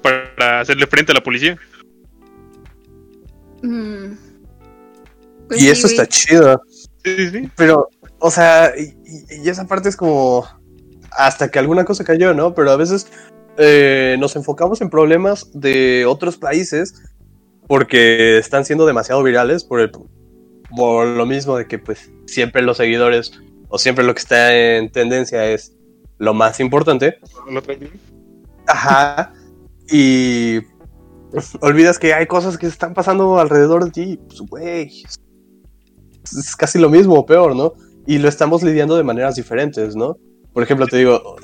para 0.02 0.62
hacerle 0.62 0.88
frente 0.88 1.12
a 1.12 1.16
la 1.16 1.24
policía. 1.24 1.58
Mm. 3.62 4.14
Pues 5.48 5.60
Y 5.60 5.64
sí, 5.64 5.70
eso 5.70 5.88
güey. 5.88 5.94
está 5.94 6.08
chido. 6.08 6.62
Sí, 7.04 7.16
sí, 7.18 7.30
sí. 7.30 7.50
Pero, 7.56 7.90
o 8.20 8.32
sea, 8.32 8.72
y 8.78 9.50
esa 9.50 9.68
parte 9.68 9.90
es 9.90 9.96
como 9.96 10.48
hasta 11.12 11.50
que 11.52 11.60
alguna 11.60 11.86
cosa 11.86 12.04
cayó, 12.04 12.34
¿no? 12.34 12.54
Pero 12.56 12.72
a 12.72 12.78
veces 12.78 13.08
eh, 13.58 14.16
nos 14.20 14.36
enfocamos 14.36 14.82
en 14.82 14.90
problemas 14.90 15.50
de 15.54 16.06
otros 16.08 16.38
países 16.38 16.96
porque 17.68 18.38
están 18.38 18.66
siendo 18.66 18.86
demasiado 18.86 19.24
virales 19.24 19.64
por, 19.64 19.80
el, 19.80 19.92
por 20.76 21.08
lo 21.08 21.26
mismo 21.26 21.58
de 21.58 21.68
que 21.68 21.80
pues 21.80 22.12
siempre 22.26 22.62
los 22.62 22.78
seguidores 22.78 23.40
o 23.70 23.78
siempre 23.78 24.04
lo 24.04 24.14
que 24.14 24.20
está 24.20 24.56
en 24.56 24.92
tendencia 24.92 25.46
es 25.46 25.76
lo 26.18 26.34
más 26.34 26.60
importante. 26.60 27.18
Lo. 27.50 27.62
Ajá. 28.68 29.34
Y 29.90 30.60
olvidas 31.62 32.00
que 32.00 32.14
hay 32.14 32.28
cosas 32.28 32.58
que 32.58 32.68
están 32.68 32.94
pasando 32.94 33.40
alrededor 33.40 33.86
de 33.86 33.92
ti. 33.92 34.20
Pues, 34.28 34.42
güey. 34.42 35.04
Es 35.04 35.20
es 36.24 36.56
casi 36.56 36.80
lo 36.80 36.90
mismo 36.90 37.16
o 37.16 37.26
peor, 37.26 37.56
¿no? 37.56 37.74
Y 38.06 38.18
lo 38.18 38.30
estamos 38.30 38.64
lidiando 38.64 38.96
de 38.96 39.04
maneras 39.04 39.36
diferentes, 39.36 39.96
¿no? 39.96 40.18
Por 40.54 40.64
ejemplo, 40.64 40.88
te 40.88 40.98
digo, 40.98 41.36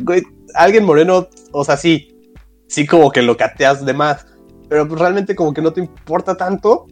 güey, 0.00 0.22
alguien 0.54 0.84
moreno, 0.84 1.28
o 1.52 1.64
sea, 1.64 1.76
sí, 1.76 2.32
sí 2.68 2.86
como 2.86 3.10
que 3.10 3.22
lo 3.22 3.36
cateas 3.36 3.84
de 3.84 3.92
más, 3.92 4.26
pero 4.74 4.88
pues 4.88 5.00
realmente 5.00 5.36
como 5.36 5.54
que 5.54 5.62
no 5.62 5.72
te 5.72 5.78
importa 5.78 6.36
tanto 6.36 6.88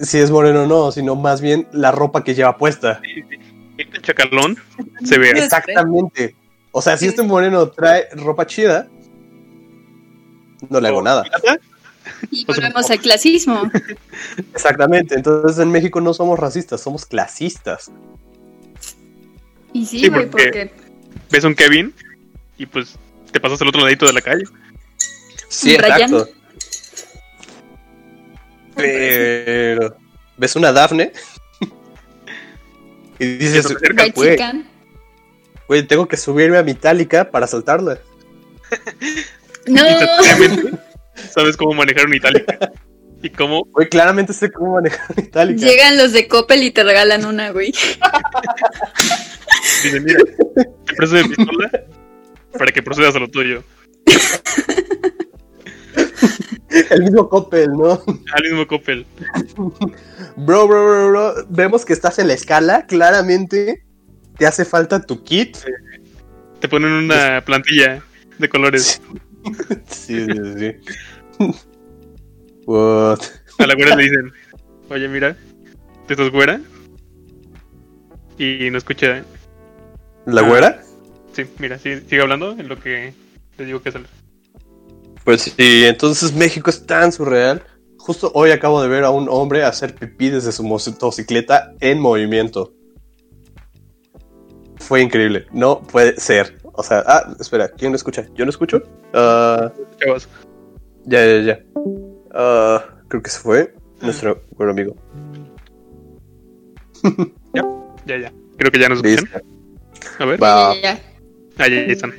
si 0.00 0.18
es 0.18 0.30
moreno 0.30 0.62
o 0.62 0.66
no, 0.68 0.92
sino 0.92 1.16
más 1.16 1.40
bien 1.40 1.66
la 1.72 1.90
ropa 1.90 2.22
que 2.22 2.36
lleva 2.36 2.56
puesta. 2.56 3.00
Este 3.76 4.00
chacalón 4.00 4.56
se 5.04 5.18
ve. 5.18 5.32
Pues, 5.32 5.42
Exactamente. 5.42 6.36
O 6.70 6.80
sea, 6.80 6.96
si 6.96 7.08
este 7.08 7.24
moreno 7.24 7.68
trae 7.68 8.06
ropa 8.12 8.46
chida, 8.46 8.86
no 10.68 10.80
le 10.80 10.86
hago 10.86 11.02
nada. 11.02 11.24
Y 12.30 12.44
volvemos 12.44 12.88
al 12.88 13.00
clasismo. 13.00 13.68
Exactamente. 14.54 15.16
Entonces 15.16 15.58
en 15.58 15.72
México 15.72 16.00
no 16.00 16.14
somos 16.14 16.38
racistas, 16.38 16.80
somos 16.80 17.06
clasistas. 17.06 17.90
Y 19.72 19.84
sí, 19.84 19.98
Sí, 19.98 20.08
güey, 20.10 20.30
porque- 20.30 20.44
porque 20.44 20.70
ves 21.28 21.42
un 21.42 21.56
Kevin 21.56 21.92
y 22.56 22.66
pues 22.66 22.96
te 23.32 23.40
pasas 23.40 23.60
al 23.62 23.66
otro 23.66 23.82
ladito 23.82 24.06
de 24.06 24.12
la 24.12 24.20
calle. 24.20 24.44
Sí, 25.48 25.76
Ryan. 25.76 26.26
Pero 29.44 29.96
ves 30.36 30.56
una 30.56 30.72
Dafne 30.72 31.12
y 33.18 33.36
dices, 33.36 33.66
güey, 34.14 34.30
Chicken. 34.30 34.66
güey, 35.68 35.82
tengo 35.86 36.08
que 36.08 36.16
subirme 36.16 36.58
a 36.58 36.62
Metallica 36.62 37.30
para 37.30 37.46
saltarla. 37.46 37.98
No, 39.66 39.82
sabes 41.32 41.54
cómo 41.56 41.74
manejar 41.74 42.06
un 42.06 42.14
itálica. 42.14 42.72
Y 43.22 43.28
cómo 43.28 43.64
Güey, 43.72 43.90
claramente 43.90 44.32
sé 44.32 44.50
cómo 44.50 44.76
manejar 44.76 45.14
Metallica. 45.14 45.66
llegan 45.66 45.98
los 45.98 46.12
de 46.12 46.26
Coppel 46.26 46.62
y 46.62 46.70
te 46.70 46.82
regalan 46.82 47.26
una, 47.26 47.50
güey. 47.50 47.72
dicen, 49.84 50.02
mira, 50.02 50.20
te 50.86 50.94
presto 50.94 51.16
de 51.16 51.24
pistola 51.24 51.70
para 52.58 52.72
que 52.72 52.82
procedas 52.82 53.14
a 53.14 53.18
lo 53.18 53.28
tuyo. 53.28 53.62
El 56.90 57.02
mismo 57.02 57.28
Coppel, 57.28 57.72
¿no? 57.72 58.02
Al 58.32 58.42
mismo 58.42 58.66
Coppel. 58.66 59.04
Bro, 60.36 60.68
bro, 60.68 60.84
bro, 60.86 61.08
bro, 61.08 61.34
vemos 61.48 61.84
que 61.84 61.92
estás 61.92 62.18
en 62.18 62.28
la 62.28 62.34
escala, 62.34 62.86
claramente 62.86 63.82
te 64.38 64.46
hace 64.46 64.64
falta 64.64 65.00
tu 65.02 65.22
kit. 65.24 65.56
Te 66.60 66.68
ponen 66.68 66.92
una 66.92 67.42
plantilla 67.44 68.02
de 68.38 68.48
colores. 68.48 69.00
Sí, 69.88 70.24
sí, 70.26 70.38
sí. 70.58 71.54
What? 72.66 73.20
A 73.58 73.66
la 73.66 73.74
güera 73.74 73.96
le 73.96 74.02
dicen, 74.04 74.32
oye, 74.90 75.08
mira, 75.08 75.36
¿te 76.06 76.14
estás 76.14 76.30
güera? 76.30 76.60
Y 78.38 78.70
no 78.70 78.78
escucha. 78.78 79.24
¿La 80.26 80.42
Ah. 80.42 80.48
güera? 80.48 80.82
Sí, 81.32 81.44
mira, 81.58 81.78
sí, 81.78 82.00
sigue 82.08 82.20
hablando 82.22 82.52
en 82.52 82.68
lo 82.68 82.78
que 82.78 83.12
le 83.58 83.64
digo 83.64 83.82
que 83.82 83.88
es 83.90 83.94
el... 83.94 84.06
Pues 85.24 85.42
sí, 85.42 85.84
entonces 85.84 86.32
México 86.32 86.70
es 86.70 86.86
tan 86.86 87.12
surreal 87.12 87.62
justo 88.00 88.32
hoy 88.34 88.50
acabo 88.50 88.82
de 88.82 88.88
ver 88.88 89.04
a 89.04 89.10
un 89.10 89.28
hombre 89.28 89.62
hacer 89.62 89.94
pipí 89.94 90.30
desde 90.30 90.52
su 90.52 90.64
motocicleta 90.64 91.74
en 91.80 92.00
movimiento. 92.00 92.72
Fue 94.78 95.02
increíble. 95.02 95.46
No 95.52 95.80
puede 95.82 96.18
ser. 96.18 96.58
O 96.72 96.82
sea, 96.82 97.04
ah, 97.06 97.36
espera, 97.38 97.68
¿quién 97.68 97.92
lo 97.92 97.96
escucha? 97.96 98.26
¿Yo 98.34 98.44
lo 98.44 98.50
escucho? 98.50 98.82
Ah, 99.12 99.70
Chavos. 100.02 100.28
ya, 101.04 101.24
ya, 101.24 101.40
ya. 101.42 101.60
Ah, 102.32 102.84
creo 103.08 103.22
que 103.22 103.30
se 103.30 103.38
fue 103.38 103.74
nuestro 104.00 104.42
buen 104.56 104.70
amigo. 104.70 104.96
Ya, 108.06 108.16
ya. 108.16 108.32
Creo 108.56 108.72
que 108.72 108.78
ya 108.78 108.88
nos 108.88 109.04
escuchan. 109.04 109.42
A 110.18 110.24
ver. 110.24 110.42
Va. 110.42 110.74
Ya, 110.74 110.80
ya, 110.80 110.94
ya. 110.94 111.02
Ah, 111.58 111.68
ya, 111.68 111.86
ya 111.86 111.92
están. 111.92 112.14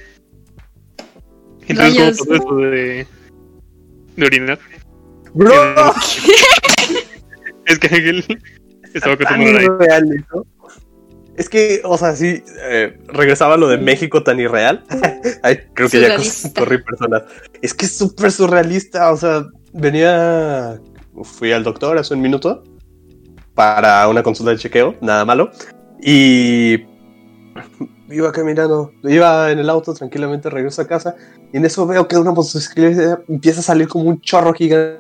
Entonces. 1.68 2.18
¿cómo 2.18 2.32
pasó 2.32 2.46
eso 2.48 2.56
de, 2.58 3.08
de 4.16 4.26
orinar? 4.26 4.60
Bro, 5.34 5.54
Es 7.66 7.80
que 7.80 7.88
Ángel 7.88 8.26
estaba 8.94 9.16
tan 9.18 9.28
acostumbrado 9.28 9.58
ahí. 9.58 9.66
irreal 9.66 10.14
eso. 10.14 10.46
Es 11.38 11.48
que, 11.48 11.82
o 11.86 11.98
sea, 11.98 12.16
sí, 12.16 12.44
eh, 12.64 12.98
regresaba 13.08 13.56
lo 13.58 13.68
de 13.68 13.78
México 13.78 14.22
tan 14.24 14.40
irreal. 14.40 14.84
Ay, 15.44 15.60
creo 15.74 15.90
que 15.90 16.02
ya 16.02 16.18
corrí 16.54 16.84
personas. 16.84 17.24
Es 17.62 17.74
que 17.74 17.86
es 17.86 17.98
súper 17.98 18.32
surrealista. 18.32 19.12
O 19.12 19.18
sea, 19.18 19.46
venía. 19.74 20.80
Fui 21.24 21.52
al 21.52 21.64
doctor 21.64 21.98
hace 21.98 22.14
un 22.14 22.22
minuto 22.22 22.64
para 23.54 24.08
una 24.08 24.24
consulta 24.24 24.52
de 24.52 24.58
chequeo, 24.58 24.96
nada 25.02 25.26
malo. 25.26 25.52
Y 26.02 26.78
iba 28.12 28.32
caminando, 28.32 28.92
iba 29.04 29.52
en 29.52 29.60
el 29.60 29.70
auto 29.70 29.94
tranquilamente, 29.94 30.50
regreso 30.50 30.82
a 30.82 30.88
casa. 30.88 31.16
Y 31.54 31.58
en 31.58 31.66
eso 31.66 31.86
veo 31.88 32.08
que 32.08 32.18
una 32.18 32.32
motocicleta 32.32 33.22
empieza 33.28 33.60
a 33.60 33.64
salir 33.64 33.88
como 33.88 34.06
un 34.10 34.22
chorro 34.22 34.54
gigante. 34.54 35.00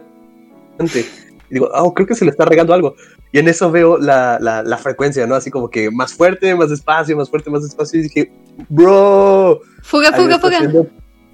Y 1.50 1.54
digo, 1.56 1.69
ah, 1.74 1.84
creo 1.93 2.08
que 2.08 2.15
se 2.15 2.26
le 2.26 2.32
está 2.32 2.45
regando 2.45 2.74
algo. 2.74 2.95
Y 3.32 3.39
en 3.39 3.47
eso 3.47 3.71
veo 3.71 3.97
la, 3.97 4.38
la, 4.41 4.63
la 4.63 4.78
frecuencia, 4.78 5.26
¿no? 5.28 5.36
Así 5.36 5.52
como 5.52 5.69
que 5.69 5.89
más 5.91 6.13
fuerte, 6.13 6.54
más 6.56 6.69
despacio, 6.69 7.15
más 7.17 7.30
fuerte, 7.30 7.50
más 7.50 7.63
despacio. 7.63 8.00
Y 8.00 8.04
dije, 8.04 8.32
bro. 8.69 9.62
Fuga, 9.84 10.12
fuga, 10.13 10.39
fuga. 10.39 10.58
haciendo- 10.58 10.88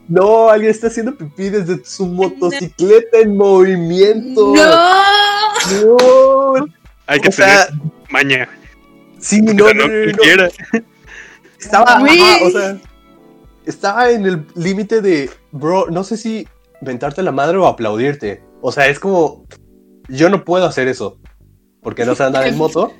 No, 0.08 0.50
alguien 0.50 0.72
está 0.72 0.88
haciendo 0.88 1.16
pipí 1.16 1.50
desde 1.50 1.84
su 1.84 2.06
motocicleta 2.06 3.20
en 3.20 3.36
movimiento. 3.36 4.54
No. 4.56 5.98
No. 5.98 6.66
Hay 7.08 7.20
que 7.20 7.30
O 7.30 7.32
sea, 7.32 7.68
tener 7.68 7.82
maña. 8.12 8.50
sí, 9.20 9.42
no, 9.42 9.54
no, 9.54 9.74
no, 9.74 9.88
no, 9.88 10.44
no. 10.44 10.80
Estaba, 11.60 11.86
ajá, 11.98 12.06
o 12.46 12.50
sea, 12.52 12.78
estaba 13.66 14.10
en 14.10 14.26
el 14.26 14.46
límite 14.56 15.02
de, 15.02 15.30
bro, 15.52 15.88
no 15.90 16.04
sé 16.04 16.18
si 16.18 16.48
ventarte 16.82 17.22
la 17.24 17.32
madre 17.32 17.58
o 17.58 17.68
aplaudirte. 17.68 18.42
O 18.62 18.72
sea, 18.72 18.88
es 18.88 19.00
como, 19.00 19.46
yo 20.08 20.30
no 20.30 20.44
puedo 20.44 20.66
hacer 20.66 20.88
eso, 20.88 21.20
porque 21.82 22.06
no 22.06 22.16
sé 22.16 22.24
andar 22.24 22.48
en 22.48 22.58
moto. 22.58 22.94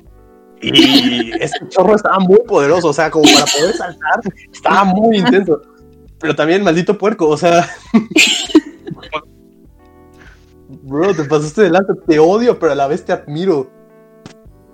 Y 0.60 1.32
este 1.40 1.68
chorro 1.68 1.96
estaba 1.96 2.18
muy 2.18 2.40
poderoso, 2.46 2.88
o 2.88 2.92
sea, 2.92 3.10
como 3.10 3.24
para 3.24 3.46
poder 3.46 3.74
saltar, 3.76 4.20
estaba 4.52 4.84
muy 4.84 5.18
intenso. 5.18 5.60
Pero 6.20 6.34
también, 6.34 6.62
maldito 6.64 6.98
puerco, 6.98 7.28
o 7.28 7.36
sea. 7.36 7.68
Bro, 10.68 11.14
te 11.14 11.24
pasaste 11.24 11.62
delante, 11.62 11.92
te 12.06 12.18
odio, 12.18 12.58
pero 12.58 12.72
a 12.72 12.74
la 12.74 12.88
vez 12.88 13.04
te 13.04 13.12
admiro. 13.12 13.70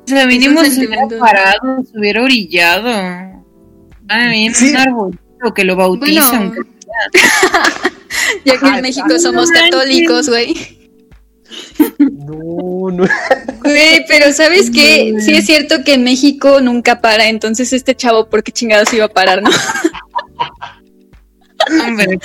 O 0.05 0.07
sea, 0.07 0.27
mínimo 0.27 0.61
se 0.65 0.87
hubiera 0.87 1.07
parado, 1.19 1.83
se 1.85 1.99
hubiera 1.99 2.23
orillado. 2.23 3.44
Ah, 4.09 4.29
bien, 4.29 4.55
Sí. 4.55 4.71
un 4.71 4.77
arbolito 4.77 5.55
que 5.55 5.65
lo 5.65 5.77
bautizan. 5.77 6.51
Bueno. 6.51 6.65
Ya 8.45 8.59
que 8.59 8.67
en 8.67 8.81
México 8.81 9.19
somos 9.19 9.51
católicos, 9.51 10.29
güey. 10.29 10.55
No, 11.99 12.91
no. 12.91 13.05
Güey, 13.65 14.05
pero 14.07 14.33
¿sabes 14.33 14.71
qué? 14.71 15.17
Sí 15.21 15.35
es 15.35 15.47
cierto 15.47 15.83
que 15.85 15.95
en 15.95 16.05
México 16.05 16.61
nunca 16.61 17.01
para, 17.01 17.29
entonces 17.29 17.73
este 17.73 17.95
chavo, 17.95 18.29
¿por 18.29 18.43
qué 18.43 18.53
chingados 18.53 18.93
iba 18.93 19.07
a 19.07 19.09
parar, 19.09 19.43
no? 19.43 19.51
Hombre. 21.87 22.19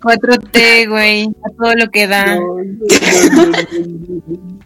4T, 0.00 0.88
güey. 0.88 1.24
A 1.24 1.50
todo 1.56 1.74
lo 1.74 1.90
que 1.90 2.06
da. 2.06 2.36
No, 2.36 2.40
no, 2.40 2.56
no, 2.56 2.62
no, 2.62 3.30
no, 3.30 3.46
no. 4.26 4.58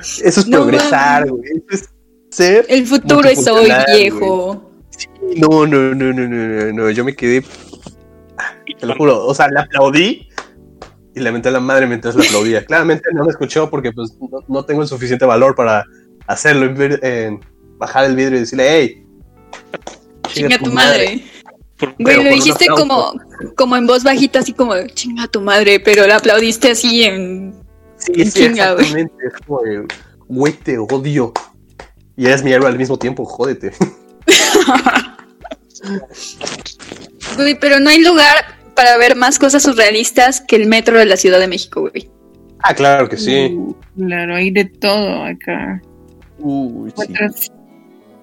Eso 0.00 0.40
es 0.40 0.46
No 0.46 0.62
progresar, 0.62 1.28
güey. 1.28 1.42
Eso 1.70 1.84
es 1.84 1.90
ser. 2.30 2.64
El 2.68 2.86
futuro 2.86 3.28
es 3.28 3.46
hoy, 3.46 3.70
viejo. 3.94 4.71
No, 5.36 5.66
no, 5.66 5.94
no, 5.94 6.12
no, 6.12 6.28
no, 6.28 6.28
no, 6.28 6.72
no. 6.72 6.90
Yo 6.90 7.04
me 7.04 7.14
quedé. 7.14 7.44
Te 8.78 8.86
lo 8.86 8.94
juro. 8.96 9.24
O 9.26 9.34
sea, 9.34 9.48
le 9.48 9.60
aplaudí 9.60 10.28
y 11.14 11.20
le 11.20 11.30
menté 11.32 11.48
a 11.48 11.52
la 11.52 11.60
madre 11.60 11.86
mientras 11.86 12.14
le 12.16 12.26
aplaudía. 12.26 12.64
Claramente 12.66 13.08
no 13.12 13.24
me 13.24 13.30
escuchó 13.30 13.70
porque 13.70 13.92
pues 13.92 14.16
no, 14.20 14.40
no 14.48 14.64
tengo 14.64 14.82
el 14.82 14.88
suficiente 14.88 15.24
valor 15.24 15.54
para 15.54 15.84
hacerlo. 16.26 16.66
En, 16.66 16.74
ver- 16.76 17.00
en 17.02 17.40
bajar 17.78 18.04
el 18.04 18.16
vidrio 18.16 18.36
y 18.38 18.40
decirle, 18.40 18.66
hey. 18.68 19.06
Chinga 20.28 20.58
tu 20.58 20.72
madre. 20.72 21.24
Güey, 21.98 22.22
lo 22.22 22.30
dijiste 22.30 22.66
como, 22.68 23.12
como 23.56 23.76
en 23.76 23.86
voz 23.88 24.04
bajita, 24.04 24.38
así 24.38 24.52
como, 24.52 24.74
chinga 24.94 25.26
tu 25.26 25.40
madre, 25.40 25.80
pero 25.80 26.06
la 26.06 26.16
aplaudiste 26.16 26.70
así 26.70 27.02
en... 27.02 27.54
Sí, 27.96 28.12
En 28.14 28.30
sí, 28.30 28.40
chinga, 28.46 28.72
güey. 28.74 28.84
exactamente. 28.84 29.14
Es 29.26 29.46
como, 29.46 29.62
de, 29.62 29.86
güey, 30.28 30.52
te 30.52 30.78
odio. 30.78 31.32
Y 32.16 32.26
eres 32.26 32.44
mi 32.44 32.52
héroe 32.52 32.68
al 32.68 32.78
mismo 32.78 32.98
tiempo, 32.98 33.24
jódete. 33.24 33.72
Güey, 37.36 37.58
pero 37.58 37.80
no 37.80 37.90
hay 37.90 38.02
lugar 38.02 38.36
para 38.74 38.96
ver 38.96 39.16
más 39.16 39.38
cosas 39.38 39.62
surrealistas 39.62 40.40
que 40.40 40.56
el 40.56 40.66
metro 40.66 40.98
de 40.98 41.06
la 41.06 41.16
Ciudad 41.16 41.38
de 41.40 41.48
México, 41.48 41.88
güey. 41.90 42.08
Ah, 42.60 42.74
claro 42.74 43.08
que 43.08 43.16
sí. 43.16 43.46
Uh, 43.52 43.74
Claro, 43.98 44.36
hay 44.36 44.50
de 44.50 44.64
todo 44.64 45.24
acá. 45.24 45.82
Uy, 46.38 46.90
sí. 46.96 47.02
Otras- 47.08 47.52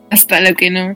Hasta 0.10 0.40
lo 0.42 0.56
que 0.56 0.72
no. 0.72 0.96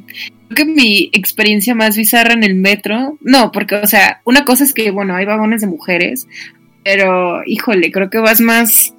Creo 0.49 0.55
que 0.55 0.65
mi 0.65 1.09
experiencia 1.13 1.75
más 1.75 1.95
bizarra 1.97 2.33
en 2.33 2.43
el 2.43 2.55
metro, 2.55 3.17
no, 3.21 3.51
porque, 3.51 3.75
o 3.75 3.85
sea, 3.87 4.21
una 4.25 4.45
cosa 4.45 4.63
es 4.63 4.73
que, 4.73 4.89
bueno, 4.91 5.15
hay 5.15 5.25
vagones 5.25 5.61
de 5.61 5.67
mujeres, 5.67 6.27
pero, 6.83 7.41
híjole, 7.45 7.91
creo 7.91 8.09
que 8.09 8.17
vas 8.17 8.39
más, 8.41 8.93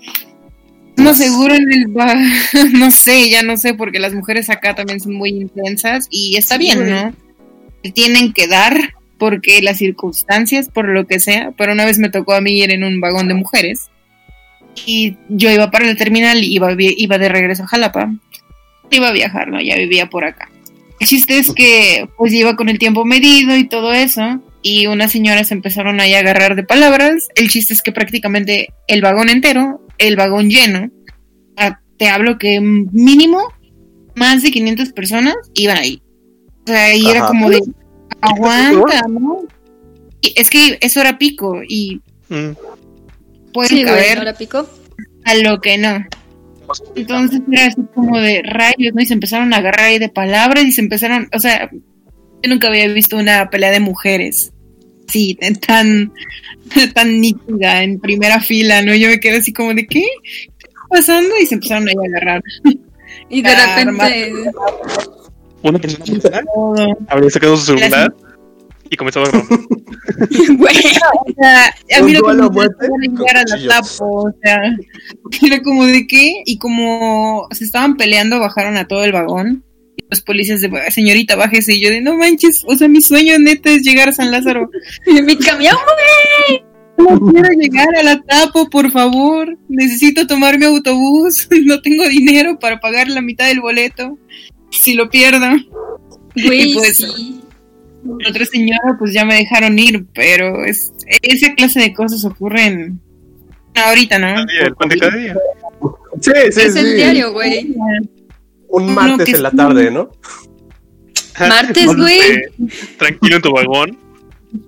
más 0.97 1.19
seguro 1.19 1.55
en 1.55 1.73
el 1.73 1.93
no 2.73 2.91
sé, 2.91 3.29
ya 3.31 3.43
no 3.43 3.57
sé, 3.57 3.75
porque 3.75 3.99
las 3.99 4.15
mujeres 4.15 4.51
acá 4.51 4.75
también 4.75 5.01
son 5.01 5.15
muy 5.15 5.31
intensas 5.31 6.07
y 6.11 6.37
está 6.37 6.59
bien. 6.59 6.89
¿no? 6.89 7.13
Tienen 7.95 8.33
que 8.33 8.47
dar 8.47 8.95
porque 9.19 9.63
las 9.63 9.79
circunstancias, 9.79 10.69
por 10.69 10.89
lo 10.89 11.07
que 11.07 11.21
sea, 11.21 11.53
pero 11.57 11.73
una 11.73 11.85
vez 11.85 11.99
me 11.99 12.11
tocó 12.11 12.35
a 12.35 12.41
mí 12.41 12.59
ir 12.59 12.73
en 12.73 12.85
un 12.85 13.01
vagón 13.01 13.29
de 13.29 13.35
mujeres 13.35 13.91
y 14.87 15.17
yo 15.29 15.51
iba 15.51 15.71
para 15.71 15.89
el 15.89 15.97
terminal 15.97 16.43
y 16.43 16.55
iba, 16.55 16.75
iba 16.79 17.19
de 17.19 17.29
regreso 17.29 17.65
a 17.65 17.69
Jalapa. 17.69 18.13
Iba 18.91 19.09
a 19.09 19.13
viajar, 19.13 19.49
¿no? 19.49 19.61
Ya 19.61 19.77
vivía 19.77 20.11
por 20.11 20.25
acá. 20.25 20.51
El 21.01 21.09
chiste 21.09 21.39
es 21.39 21.53
que 21.53 22.09
pues 22.17 22.33
iba 22.33 22.57
con 22.57 22.69
el 22.69 22.79
tiempo 22.79 23.05
medido 23.05 23.57
y 23.57 23.69
todo 23.69 23.93
eso 23.93 24.41
y 24.63 24.87
unas 24.87 25.13
señoras 25.13 25.53
empezaron 25.53 26.01
ahí 26.01 26.15
a 26.15 26.21
agarrar 26.21 26.57
de 26.57 26.65
palabras. 26.65 27.29
El 27.35 27.51
chiste 27.51 27.75
es 27.75 27.83
que 27.83 27.93
prácticamente 27.93 28.69
el 28.89 29.03
vagón 29.03 29.29
entero, 29.29 29.81
el 29.99 30.17
vagón 30.17 30.51
lleno, 30.51 30.91
te 31.97 32.09
hablo 32.09 32.39
que 32.39 32.61
mínimo 32.61 33.41
más 34.17 34.43
de 34.43 34.51
500 34.51 34.93
personas 34.93 35.37
iban 35.55 35.79
ahí. 35.79 36.03
O 36.65 36.67
sea, 36.67 36.95
y 36.95 37.07
era 37.07 37.27
como 37.27 37.49
de 37.49 37.63
aguanta, 38.21 39.03
¿no? 39.09 39.45
Y 40.21 40.33
es 40.37 40.51
que 40.51 40.79
eso 40.81 41.01
era 41.01 41.19
pico 41.19 41.61
y 41.67 42.01
Mm. 42.29 42.53
pueden 43.53 43.69
Sí, 43.69 43.85
caber 43.85 44.19
¿ahora 44.19 44.35
pico? 44.35 44.69
a 45.25 45.35
lo 45.37 45.61
que 45.61 45.77
no. 45.79 46.05
Entonces 46.97 47.41
era 47.53 47.67
así 47.67 47.83
como 47.95 48.19
de 48.19 48.43
rayos, 48.43 48.95
¿no? 48.95 49.03
Y 49.03 49.07
se 49.07 49.15
empezaron 49.15 49.53
a 49.53 49.59
agarrar 49.59 49.87
ahí 49.87 49.99
de 49.99 50.09
palabras 50.09 50.65
y 50.65 50.73
se 50.73 50.81
empezaron, 50.81 51.29
o 51.35 51.39
sea, 51.39 51.71
yo 51.71 52.49
nunca 52.51 52.69
había 52.69 52.89
visto 52.89 53.17
una 53.19 53.51
pelea 53.51 53.71
de 53.71 53.81
mujeres. 53.81 54.53
Sí, 55.07 55.39
tan, 55.67 56.13
tan 56.95 57.21
nítida 57.21 57.83
en 57.83 58.01
primera 58.01 58.41
fila, 58.41 58.83
¿no? 58.83 58.95
Yo 58.95 59.09
me 59.09 59.21
quedé 59.21 59.39
así 59.39 59.53
como 59.53 59.75
de, 59.75 59.87
¿qué? 59.87 60.05
¿Qué 60.23 60.67
está 60.67 60.81
pasando? 60.89 61.35
Y 61.41 61.47
se 61.47 61.55
empezaron 61.55 61.89
ahí 61.89 61.95
a 61.95 62.09
agarrar 62.09 62.43
Y 63.29 63.43
de 63.43 63.55
repente... 63.55 64.33
Una 65.63 65.79
persona 65.79 66.05
todo. 66.55 66.99
habría 67.09 67.31
sacado 67.31 67.57
su 67.57 67.65
celular 67.65 68.15
y 68.91 68.97
comenzaba 68.97 69.27
a 69.27 69.31
grabar. 69.31 69.49
Güey, 70.59 70.77
O 71.27 71.35
sea, 71.41 71.75
a 71.99 72.03
mí 72.03 72.13
lo 72.13 72.23
que 72.23 72.35
me 72.35 73.09
llegar 73.09 73.37
a 73.39 73.57
la 73.57 73.69
tapo, 73.69 74.25
o 74.25 74.33
sea, 74.43 74.61
era 75.43 75.63
como 75.63 75.87
de 75.87 76.07
qué, 76.07 76.43
y 76.45 76.59
como 76.59 77.49
se 77.51 77.65
estaban 77.65 77.97
peleando, 77.97 78.39
bajaron 78.39 78.77
a 78.77 78.87
todo 78.87 79.05
el 79.05 79.13
vagón, 79.13 79.65
los 80.11 80.21
policías 80.23 80.61
de, 80.61 80.71
señorita, 80.91 81.37
bájese, 81.37 81.75
y 81.75 81.81
yo 81.81 81.91
de, 81.91 82.01
no 82.01 82.17
manches, 82.17 82.65
o 82.67 82.77
sea, 82.77 82.89
mi 82.89 83.01
sueño 83.01 83.39
neta 83.39 83.71
es 83.71 83.83
llegar 83.83 84.09
a 84.09 84.13
San 84.13 84.31
Lázaro, 84.31 84.71
mi 85.07 85.37
camión, 85.39 85.77
no 86.97 87.19
quiero 87.33 87.49
llegar 87.59 87.89
a 87.97 88.03
la 88.03 88.23
tapo, 88.23 88.71
por 88.71 88.91
favor, 88.93 89.57
necesito 89.69 90.27
tomar 90.27 90.59
mi 90.59 90.67
autobús, 90.67 91.49
no 91.65 91.81
tengo 91.81 92.07
dinero 92.09 92.59
para 92.59 92.81
pagar 92.81 93.09
la 93.09 93.21
mitad 93.21 93.49
del 93.49 93.61
boleto, 93.61 94.19
si 94.71 94.95
lo 94.95 95.11
pierdo. 95.11 95.47
güey, 96.35 96.71
Y 96.71 96.75
pues- 96.75 96.97
sí. 96.99 97.41
Otra 98.29 98.45
señora, 98.45 98.97
pues 98.99 99.15
ya 99.15 99.25
me 99.25 99.35
dejaron 99.35 99.79
ir, 99.79 100.05
pero 100.13 100.67
es, 100.67 100.93
esa 101.23 101.55
clase 101.55 101.81
de 101.81 101.95
cosas 101.95 102.23
ocurren 102.27 103.01
Ahorita, 103.75 104.19
¿no? 104.19 104.27
Cada 104.29 104.47
día, 104.47 104.63
el 104.67 104.75
pan 104.75 104.89
de 104.89 104.99
cada 104.99 105.17
día. 105.17 105.37
Sí, 106.21 106.31
sí, 106.51 106.61
es 106.61 106.73
sí. 106.73 106.79
el 106.79 106.97
diario, 106.97 107.33
güey. 107.33 107.75
Un 108.75 108.95
martes 108.95 109.29
en 109.35 109.43
la 109.43 109.51
sí. 109.51 109.57
tarde, 109.57 109.91
¿no? 109.91 110.11
Martes, 111.39 111.87
güey. 111.97 112.43
tranquilo 112.99 113.37
en 113.37 113.43
tu 113.43 113.53
vagón, 113.53 113.99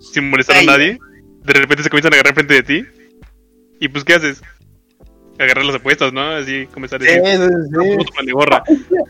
sin 0.00 0.30
molestar 0.30 0.56
a 0.56 0.62
nadie. 0.64 0.98
De 1.44 1.52
repente 1.52 1.82
se 1.84 1.90
comienzan 1.90 2.12
a 2.12 2.16
agarrar 2.16 2.34
frente 2.34 2.54
de 2.54 2.62
ti. 2.62 2.84
Y 3.80 3.88
pues, 3.88 4.04
¿qué 4.04 4.14
haces? 4.14 4.42
Agarrar 5.38 5.66
las 5.66 5.76
apuestas, 5.76 6.12
¿no? 6.14 6.30
Así 6.30 6.66
comenzar 6.72 7.00
a 7.02 7.04
Sí, 7.04 7.10
decir, 7.12 7.46
sí, 7.46 7.70
"No, 7.70 7.82
sí. 7.82 8.26
de 8.26 8.32
gorra. 8.32 8.62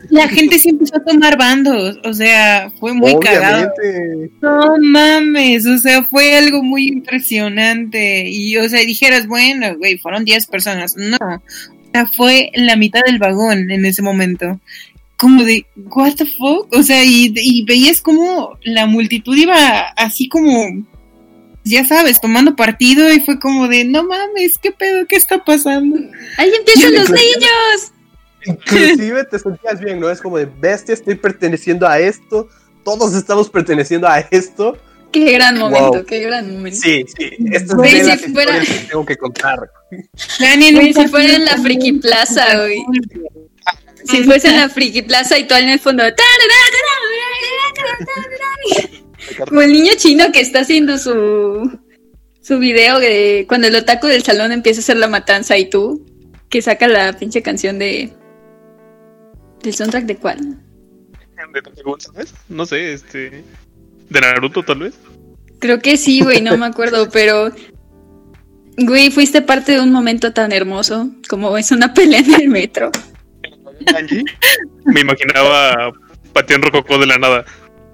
La 0.09 0.27
gente 0.27 0.59
sí 0.59 0.69
empezó 0.69 0.97
a 0.97 1.03
tomar 1.03 1.37
bandos, 1.37 1.97
o 2.03 2.13
sea, 2.13 2.69
fue 2.81 2.93
muy 2.93 3.17
cagado. 3.19 3.71
Obviamente. 3.79 4.31
No 4.41 4.75
mames, 4.77 5.65
o 5.65 5.77
sea, 5.77 6.03
fue 6.03 6.35
algo 6.37 6.61
muy 6.61 6.89
impresionante. 6.89 8.27
Y, 8.27 8.57
o 8.57 8.67
sea, 8.67 8.81
dijeras, 8.81 9.25
bueno, 9.25 9.77
güey, 9.77 9.97
fueron 9.99 10.25
10 10.25 10.47
personas. 10.47 10.95
No, 10.97 11.17
fue 12.15 12.51
la 12.55 12.75
mitad 12.75 13.01
del 13.05 13.19
vagón 13.19 13.71
en 13.71 13.85
ese 13.85 14.01
momento. 14.01 14.59
Como 15.15 15.43
de, 15.43 15.65
¿what 15.75 16.15
the 16.15 16.25
fuck? 16.25 16.71
O 16.73 16.83
sea, 16.83 17.03
y, 17.03 17.33
y 17.35 17.65
veías 17.65 18.01
como 18.01 18.57
la 18.63 18.85
multitud 18.85 19.35
iba 19.35 19.79
así 19.95 20.29
como, 20.29 20.85
ya 21.63 21.85
sabes, 21.85 22.21
tomando 22.21 22.55
partido 22.55 23.11
y 23.11 23.19
fue 23.21 23.39
como 23.39 23.67
de, 23.67 23.83
no 23.83 24.03
mames, 24.03 24.57
¿qué 24.57 24.71
pedo? 24.71 25.05
¿Qué 25.07 25.15
está 25.15 25.43
pasando? 25.43 25.97
Ahí 26.37 26.51
empiezan 26.55 26.93
los 26.93 27.09
niños. 27.09 27.91
Inclusive 28.45 29.25
te 29.25 29.39
sentías 29.39 29.79
bien, 29.79 29.99
¿no? 29.99 30.09
Es 30.09 30.21
como 30.21 30.37
de 30.37 30.45
bestia, 30.45 30.93
estoy 30.93 31.15
perteneciendo 31.15 31.87
a 31.87 31.99
esto. 31.99 32.47
Todos 32.83 33.13
estamos 33.15 33.49
perteneciendo 33.49 34.07
a 34.07 34.19
esto. 34.19 34.77
Qué 35.11 35.31
gran 35.33 35.57
momento, 35.57 35.91
Wow. 35.93 36.05
qué 36.05 36.19
gran 36.21 36.51
momento. 36.53 36.79
Sí, 36.81 37.05
sí. 37.17 37.29
Estas 37.51 37.75
Güey, 37.75 37.91
son 37.91 37.99
si 38.01 38.07
las 38.07 38.21
fuera- 38.33 38.59
que 38.59 38.73
tengo 38.89 39.05
que 39.05 39.15
contar. 39.17 39.71
Dani, 40.39 40.75
un 40.75 40.93
si 40.93 41.07
fuera 41.07 41.33
en 41.35 41.45
la 41.45 41.57
Friki 41.57 41.93
Plaza, 41.93 42.57
güey. 42.59 42.79
Si 44.05 44.23
fuese 44.23 44.49
en 44.49 44.57
la 44.57 44.69
Friki 44.69 45.01
Plaza 45.03 45.37
y 45.37 45.47
tú 45.47 45.55
en 45.55 45.69
el 45.69 45.79
fondo. 45.79 46.03
Como 49.47 49.61
el 49.61 49.71
niño 49.73 49.91
chino 49.97 50.31
que 50.31 50.41
está 50.41 50.59
haciendo 50.61 50.97
su 50.97 51.79
su 52.41 52.59
video 52.59 52.99
de 52.99 53.45
cuando 53.47 53.67
el 53.67 53.75
otaku 53.75 54.07
del 54.07 54.23
salón 54.23 54.51
empieza 54.53 54.79
a 54.79 54.83
hacer 54.83 54.97
la 54.97 55.07
matanza 55.07 55.57
y 55.57 55.69
tú 55.69 56.05
que 56.49 56.61
saca 56.61 56.87
la 56.87 57.11
pinche 57.13 57.41
canción 57.41 57.77
de 57.79 58.13
del 59.63 59.73
soundtrack 59.75 60.05
de 60.05 60.15
cuál? 60.15 60.39
¿De 61.53 61.61
Dragon, 61.61 61.99
¿sabes? 61.99 62.33
No 62.49 62.65
sé, 62.65 62.93
este. 62.93 63.43
De 64.09 64.21
Naruto, 64.21 64.63
tal 64.63 64.79
vez. 64.79 64.95
Creo 65.59 65.79
que 65.79 65.97
sí, 65.97 66.21
güey, 66.21 66.41
no 66.41 66.57
me 66.57 66.65
acuerdo, 66.67 67.09
pero 67.09 67.51
güey, 68.77 69.09
fuiste 69.11 69.41
parte 69.41 69.73
de 69.73 69.81
un 69.81 69.91
momento 69.91 70.33
tan 70.33 70.51
hermoso 70.51 71.09
como 71.27 71.57
es 71.57 71.71
una 71.71 71.93
pelea 71.93 72.19
en 72.19 72.33
el 72.41 72.49
metro. 72.49 72.91
Me 74.85 75.01
imaginaba 75.01 75.91
Panteón 76.33 76.61
Rococó 76.61 76.97
de 76.97 77.05
la 77.07 77.17
nada. 77.17 77.45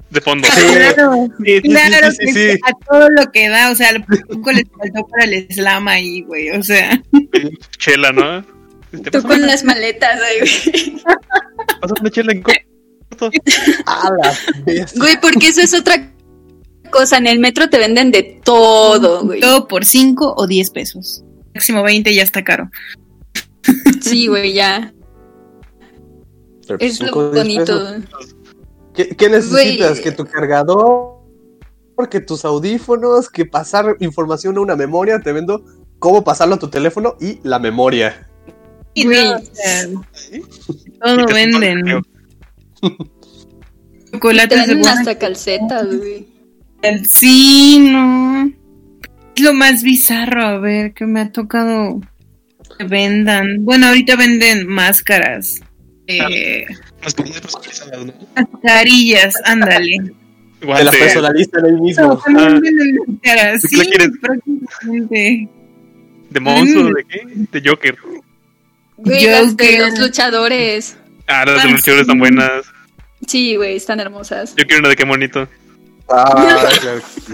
De 0.09 0.21
fondo. 0.21 0.47
Claro, 0.53 1.27
Sí, 1.43 1.61
claro 1.63 2.11
sí, 2.11 2.17
que 2.19 2.33
sí, 2.33 2.51
sí. 2.51 2.59
a 2.63 2.71
todo 2.87 3.09
lo 3.09 3.31
que 3.31 3.49
da, 3.49 3.71
o 3.71 3.75
sea, 3.75 3.89
poco 4.29 4.51
les 4.51 4.65
faltó 4.77 5.07
para 5.07 5.23
el 5.25 5.47
slam 5.49 5.87
ahí, 5.87 6.21
güey, 6.21 6.51
o 6.51 6.61
sea. 6.61 7.01
Chela, 7.79 8.11
¿no? 8.11 8.45
Tú 9.11 9.23
con 9.23 9.41
las 9.41 9.63
maletas, 9.63 10.19
güey. 10.19 11.01
pásame 11.81 12.11
chela 12.11 12.31
en 12.33 12.43
corto. 12.43 12.59
Güey, 14.95 15.21
porque 15.21 15.47
eso 15.47 15.61
es 15.61 15.73
otra 15.73 16.11
cosa. 16.91 17.17
En 17.17 17.27
el 17.27 17.39
metro 17.39 17.69
te 17.69 17.77
venden 17.77 18.11
de 18.11 18.41
todo, 18.43 19.23
güey. 19.23 19.39
Todo 19.39 19.67
por 19.67 19.85
5 19.85 20.35
o 20.37 20.47
10 20.47 20.69
pesos. 20.71 21.23
Máximo 21.53 21.83
20 21.83 22.13
ya 22.13 22.23
está 22.23 22.43
caro. 22.43 22.69
Sí, 24.01 24.27
güey, 24.27 24.53
ya. 24.53 24.93
Pero 26.67 26.79
Es 26.79 26.97
cinco, 26.97 27.21
lo 27.21 27.31
bonito. 27.31 27.95
¿Qué, 28.93 29.09
qué 29.09 29.29
necesitas? 29.29 29.99
¿Que 29.99 30.11
tu 30.11 30.25
cargador? 30.25 31.19
¿Que 32.09 32.19
tus 32.19 32.45
audífonos? 32.45 33.29
¿Que 33.29 33.45
pasar 33.45 33.97
información 33.99 34.57
a 34.57 34.61
una 34.61 34.75
memoria? 34.75 35.19
Te 35.19 35.31
vendo 35.31 35.63
cómo 35.99 36.23
pasarlo 36.23 36.55
a 36.55 36.59
tu 36.59 36.69
teléfono 36.69 37.15
y 37.19 37.39
la 37.43 37.59
memoria. 37.59 38.27
Y 38.93 39.01
Y 39.01 40.41
todo 40.99 41.25
te 41.25 41.33
venden. 41.33 42.03
Chocolates 44.11 44.67
de 44.67 44.81
hasta 44.87 45.17
calcetas, 45.17 45.85
güey. 45.87 46.27
Sí, 47.07 47.79
no. 47.79 48.51
Es 49.35 49.41
lo 49.43 49.53
más 49.53 49.81
bizarro, 49.83 50.45
a 50.45 50.57
ver, 50.59 50.93
que 50.93 51.05
me 51.05 51.21
ha 51.21 51.31
tocado 51.31 51.99
que 52.77 52.85
vendan. 52.85 53.63
Bueno, 53.65 53.87
ahorita 53.87 54.15
venden 54.15 54.67
máscaras. 54.67 55.61
Eh, 56.07 56.65
Las 57.01 57.13
comidas 57.15 57.39
personalizadas, 57.41 58.05
¿no? 58.05 58.13
mascarillas, 58.35 59.35
ándale. 59.45 59.97
Te 60.59 60.67
la 60.67 60.91
de- 60.91 60.97
personalizan 60.97 61.65
ahí 61.65 61.71
mismo. 61.81 62.21
Prácticamente. 64.21 65.49
¿De 66.29 66.39
monstruo? 66.39 66.89
Mm. 66.89 66.93
¿De 66.93 67.03
qué? 67.05 67.21
De 67.59 67.69
Joker. 67.69 67.95
Güey, 68.97 69.25
las 69.27 69.55
de 69.57 69.65
Joker. 69.77 69.79
los 69.89 69.99
luchadores. 69.99 70.97
Ah, 71.27 71.45
las 71.45 71.55
de 71.55 71.61
Ah, 71.61 71.63
los 71.65 71.73
luchadores 71.73 72.01
están 72.01 72.19
buenas. 72.19 72.65
Sí, 73.27 73.55
güey, 73.55 73.75
están 73.75 73.99
hermosas. 73.99 74.55
Yo 74.55 74.65
quiero 74.65 74.79
una 74.81 74.89
de 74.89 74.95
qué 74.95 75.05
bonito. 75.05 75.47
Ah, 76.09 76.33
claro 76.81 77.01
que 77.01 77.21
sí. 77.21 77.33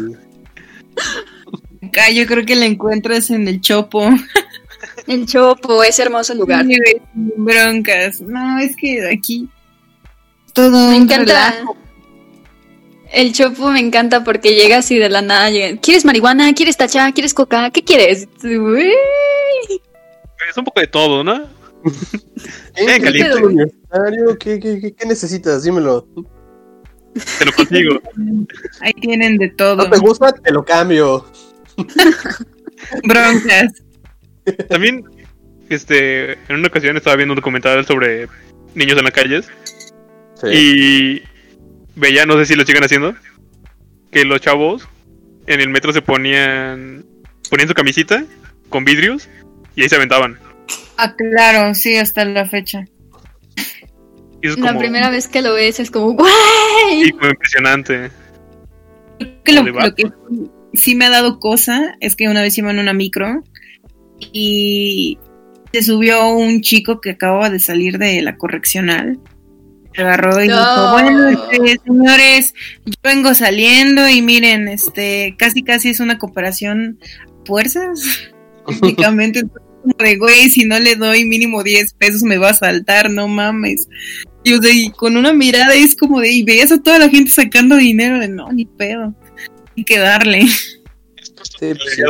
Acá 1.87 2.09
yo 2.11 2.25
creo 2.25 2.45
que 2.45 2.55
la 2.55 2.65
encuentras 2.65 3.29
en 3.29 3.47
el 3.47 3.61
Chopo. 3.61 4.09
El 5.07 5.25
Chopo, 5.25 5.83
ese 5.83 6.03
hermoso 6.03 6.33
lugar. 6.35 6.65
Sí, 6.65 6.77
broncas. 7.13 8.21
No, 8.21 8.59
es 8.59 8.75
que 8.75 9.09
aquí 9.09 9.47
todo 10.53 10.89
Me 10.91 10.97
encanta. 10.97 11.51
relajo. 11.51 11.77
El 13.11 13.33
Chopo 13.33 13.71
me 13.71 13.79
encanta 13.79 14.23
porque 14.23 14.53
llega 14.53 14.77
así 14.77 14.99
de 14.99 15.09
la 15.09 15.21
nada. 15.21 15.49
llega, 15.49 15.79
¿Quieres 15.81 16.05
marihuana? 16.05 16.53
¿Quieres 16.53 16.77
tacha? 16.77 17.11
¿Quieres 17.11 17.33
coca? 17.33 17.71
¿Qué 17.71 17.83
quieres? 17.83 18.27
Es 20.49 20.57
un 20.57 20.63
poco 20.65 20.79
de 20.79 20.87
todo, 20.87 21.23
¿no? 21.23 21.47
¿Qué, 21.83 22.85
Bien 22.85 22.97
qué 22.97 23.03
caliente. 23.03 23.35
pedo, 23.35 23.47
universitario? 23.47 24.37
¿Qué, 24.37 24.59
qué, 24.59 24.79
qué, 24.81 24.93
qué 24.93 25.05
necesitas? 25.07 25.63
Dímelo. 25.63 26.07
Te 27.39 27.45
lo 27.45 27.51
consigo. 27.53 27.99
Ahí 28.81 28.93
tienen 28.93 29.37
de 29.37 29.49
todo. 29.49 29.75
¿No 29.77 29.89
te 29.89 29.97
gusta? 29.97 30.31
Te 30.31 30.51
lo 30.51 30.63
cambio. 30.63 31.25
Broncas. 33.03 33.73
También, 34.69 35.03
este, 35.69 36.33
en 36.33 36.55
una 36.59 36.67
ocasión 36.67 36.97
estaba 36.97 37.15
viendo 37.15 37.33
un 37.33 37.37
documental 37.37 37.85
sobre 37.85 38.27
niños 38.75 38.97
en 38.97 39.03
las 39.03 39.13
calles 39.13 39.47
Sí. 40.35 40.47
y 40.53 41.23
veía, 41.99 42.25
no 42.25 42.37
sé 42.37 42.45
si 42.45 42.55
lo 42.55 42.65
sigan 42.65 42.83
haciendo, 42.83 43.13
que 44.11 44.23
los 44.23 44.39
chavos 44.39 44.87
en 45.47 45.59
el 45.59 45.69
metro 45.69 45.91
se 45.91 46.01
ponían, 46.01 47.05
ponían 47.49 47.67
su 47.67 47.73
camisita 47.73 48.23
con 48.69 48.85
vidrios 48.85 49.27
y 49.75 49.81
ahí 49.81 49.89
se 49.89 49.95
aventaban. 49.97 50.39
Ah, 50.97 51.15
claro, 51.15 51.73
sí, 51.75 51.95
hasta 51.95 52.25
la 52.25 52.45
fecha. 52.45 52.85
La 54.41 54.77
primera 54.77 55.09
vez 55.09 55.27
que 55.27 55.41
lo 55.41 55.53
ves 55.53 55.79
es 55.79 55.91
como, 55.91 56.13
¡güey! 56.13 56.31
sí, 57.03 57.11
como 57.11 57.29
impresionante. 57.29 58.11
Creo 59.19 59.43
que 59.43 59.51
lo, 59.53 59.63
lo 59.63 59.95
que 59.95 60.11
sí 60.73 60.95
me 60.95 61.05
ha 61.05 61.09
dado 61.09 61.39
cosa 61.39 61.95
es 61.99 62.15
que 62.15 62.29
una 62.29 62.41
vez 62.41 62.57
iba 62.57 62.71
en 62.71 62.79
una 62.79 62.93
micro 62.93 63.43
y 64.31 65.17
se 65.73 65.83
subió 65.83 66.29
un 66.29 66.61
chico 66.61 67.01
que 67.01 67.11
acababa 67.11 67.49
de 67.49 67.59
salir 67.59 67.97
de 67.97 68.21
la 68.21 68.37
correccional. 68.37 69.19
Se 69.93 70.01
agarró 70.01 70.41
y 70.43 70.47
No. 70.47 70.55
dijo, 70.57 70.91
bueno, 70.91 71.29
este, 71.29 71.79
señores, 71.85 72.53
yo 72.85 72.93
vengo 73.03 73.33
saliendo 73.33 74.07
y 74.07 74.21
miren, 74.21 74.67
este, 74.67 75.35
casi 75.37 75.63
casi 75.63 75.89
es 75.89 75.99
una 75.99 76.17
cooperación 76.17 76.99
a 77.25 77.45
fuerzas. 77.45 78.01
Prácticamente, 78.65 79.43
de 79.83 80.17
güey, 80.17 80.49
si 80.49 80.65
no 80.65 80.79
le 80.79 80.95
doy 80.95 81.25
mínimo 81.25 81.63
10 81.63 81.93
pesos 81.93 82.23
me 82.23 82.37
va 82.37 82.49
a 82.49 82.53
saltar, 82.53 83.09
no 83.09 83.27
mames. 83.27 83.87
Y, 84.43 84.53
o 84.53 84.61
sea, 84.61 84.71
y 84.73 84.89
con 84.91 85.17
una 85.17 85.33
mirada 85.33 85.73
es 85.75 85.95
como 85.95 86.19
de, 86.19 86.31
y 86.31 86.43
veías 86.43 86.71
a 86.71 86.81
toda 86.81 86.99
la 86.99 87.09
gente 87.09 87.31
sacando 87.31 87.75
dinero 87.75 88.19
de 88.19 88.27
no, 88.29 88.51
ni 88.51 88.65
pedo. 88.65 89.13
Hay 89.77 89.83
que 89.83 89.97
darle. 89.99 90.47
Sí, 90.47 91.73
sí. 91.73 92.01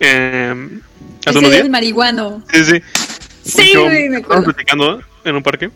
Eh, 0.00 0.54
hace 1.26 1.38
unos 1.38 1.50
días. 1.50 1.68
marihuano. 1.68 2.44
Sí, 2.52 2.64
sí. 2.64 2.80
Sí, 3.44 3.60
Un 3.60 3.66
chavo- 3.74 3.84
güey, 3.84 4.08
me 4.08 4.16
acuerdo. 4.18 4.44
platicando 4.44 5.02
en 5.24 5.36
un 5.36 5.42
parque 5.42 5.70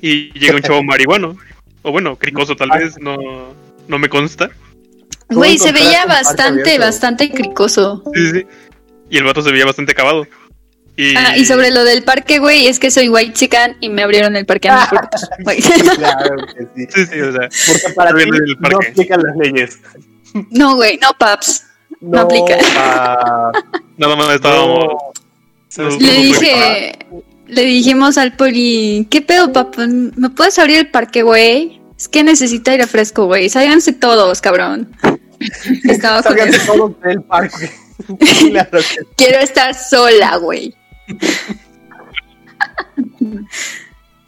y 0.00 0.32
llega 0.38 0.56
un 0.56 0.62
chavo 0.62 0.82
marihuano. 0.84 1.36
O 1.82 1.92
bueno, 1.92 2.16
cricoso 2.16 2.56
tal 2.56 2.70
vez, 2.70 2.98
no, 2.98 3.16
no 3.88 3.98
me 3.98 4.08
consta. 4.08 4.50
Güey, 5.28 5.58
¿Cómo 5.58 5.66
se 5.66 5.72
veía 5.72 6.06
bastante, 6.06 6.78
bastante 6.78 7.30
cricoso. 7.30 8.02
Sí, 8.14 8.30
sí. 8.32 8.46
Y 9.10 9.18
el 9.18 9.24
vato 9.24 9.42
se 9.42 9.52
veía 9.52 9.64
bastante 9.64 9.92
acabado. 9.92 10.26
Y, 10.96 11.16
Ah, 11.16 11.36
y 11.36 11.44
sobre 11.44 11.70
lo 11.72 11.82
del 11.84 12.04
parque, 12.04 12.38
güey, 12.38 12.68
es 12.68 12.78
que 12.78 12.90
soy 12.90 13.08
white 13.08 13.32
chican 13.32 13.76
y 13.80 13.88
me 13.88 14.02
abrieron 14.02 14.36
el 14.36 14.46
parque 14.46 14.68
a 14.68 14.88
mí. 14.90 14.98
Güey. 15.44 15.60
Claro 15.60 16.36
que 16.46 16.62
sí. 16.76 16.86
Sí, 16.94 17.06
sí, 17.12 17.20
o 17.20 17.32
sea. 17.32 17.48
Porque 17.66 17.94
para 17.94 18.14
ti 18.14 18.30
no 18.70 18.78
aplican 18.78 19.22
las 19.22 19.36
leyes. 19.36 19.78
No, 20.50 20.76
güey, 20.76 20.98
no, 21.02 21.08
paps. 21.18 21.64
No 22.00 22.20
aplica. 22.20 22.56
pa- 22.74 23.52
Nada 23.96 24.16
más 24.16 24.30
estábamos. 24.34 24.94
¿Sabes 25.68 25.94
No? 25.94 26.00
Le 26.00 26.06
no, 26.16 26.22
dije, 26.22 26.98
le 27.48 27.64
dijimos 27.64 28.16
al 28.18 28.36
poli, 28.36 29.06
¿qué 29.10 29.20
pedo, 29.20 29.52
papá? 29.52 29.86
¿Me 29.88 30.30
puedes 30.30 30.58
abrir 30.58 30.78
el 30.78 30.90
parque, 30.90 31.22
güey? 31.22 31.80
Es 31.98 32.08
que 32.08 32.22
necesita 32.22 32.70
aire 32.72 32.86
fresco, 32.86 33.26
güey. 33.26 33.48
Sálganse 33.48 33.92
todos, 33.92 34.40
cabrón. 34.40 34.90
Estaba 35.84 36.18
él. 36.18 36.52
todos 36.66 37.00
del 37.00 37.22
parque. 37.22 37.70
claro 38.50 38.78
que 38.78 39.04
Quiero 39.16 39.38
estar 39.38 39.74
sola, 39.74 40.36
güey. 40.36 40.74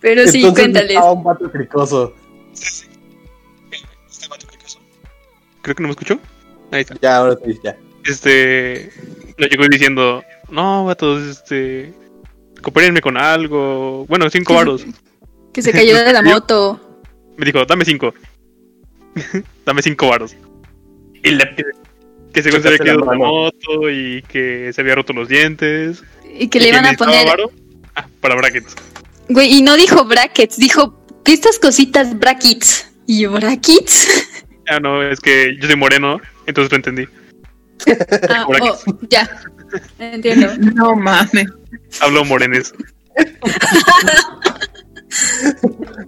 Pero 0.01 0.27
sí, 0.29 0.39
Entonces 0.39 0.53
cuéntales. 0.53 0.91
estaba 0.91 1.13
un 1.13 1.25
vato 1.25 1.51
cricoso. 1.51 2.15
Este 2.53 2.89
vato 4.29 4.47
cricoso. 4.47 4.79
Creo 5.63 5.75
que 5.75 5.83
no 5.83 5.89
me 5.89 5.93
escuchó. 5.93 6.19
Ahí 6.71 6.83
está. 6.83 6.95
Ya, 7.01 7.17
ahora 7.17 7.37
sí, 7.45 7.59
ya. 7.63 7.77
Este. 8.05 8.91
Lo 9.37 9.47
llegó 9.47 9.67
diciendo: 9.69 10.23
No, 10.51 10.85
vatos, 10.85 11.23
este. 11.23 11.93
Coopérenme 12.63 13.01
con 13.01 13.17
algo. 13.17 14.07
Bueno, 14.07 14.31
cinco 14.31 14.55
varos. 14.55 14.85
Que 15.53 15.63
se 15.63 15.73
cayó 15.73 15.97
de 15.97 16.13
la 16.13 16.23
moto. 16.23 16.81
Me 17.37 17.45
dijo: 17.45 17.65
Dame 17.65 17.85
cinco. 17.85 18.15
Dame 19.65 19.83
cinco 19.83 20.09
varos. 20.09 20.37
Y 21.23 21.31
le 21.31 21.45
que 22.33 22.43
se 22.43 22.49
había 22.51 22.79
caído 22.79 23.01
de 23.01 23.07
la 23.07 23.15
moto 23.15 23.91
y 23.91 24.23
que 24.23 24.73
se 24.73 24.81
había 24.81 24.95
roto 24.95 25.13
los 25.13 25.29
dientes. 25.29 26.03
Y 26.39 26.49
que 26.49 26.61
le 26.61 26.67
y 26.67 26.69
iban 26.71 26.87
a 26.87 26.93
poner. 26.95 27.27
varo, 27.27 27.51
ah, 27.95 28.07
para 28.21 28.35
brackets. 28.35 28.75
Güey, 29.29 29.55
y 29.55 29.63
no 29.63 29.77
dijo 29.77 30.05
brackets, 30.05 30.57
dijo 30.57 31.03
estas 31.25 31.59
cositas 31.59 32.19
brackets. 32.19 32.91
Y 33.07 33.21
yo, 33.23 33.33
brackets. 33.33 34.09
Ah, 34.69 34.81
no, 34.81 35.03
es 35.03 35.21
que 35.21 35.57
yo 35.61 35.69
soy 35.69 35.77
moreno, 35.77 36.21
entonces 36.47 36.71
lo 36.71 36.77
entendí. 36.77 37.07
Ah, 38.31 38.47
oh, 38.49 38.79
ya. 39.11 39.29
Entiendo. 39.99 40.49
No 40.75 40.97
mames. 40.97 41.47
Hablo 42.01 42.25
morenes. 42.25 42.73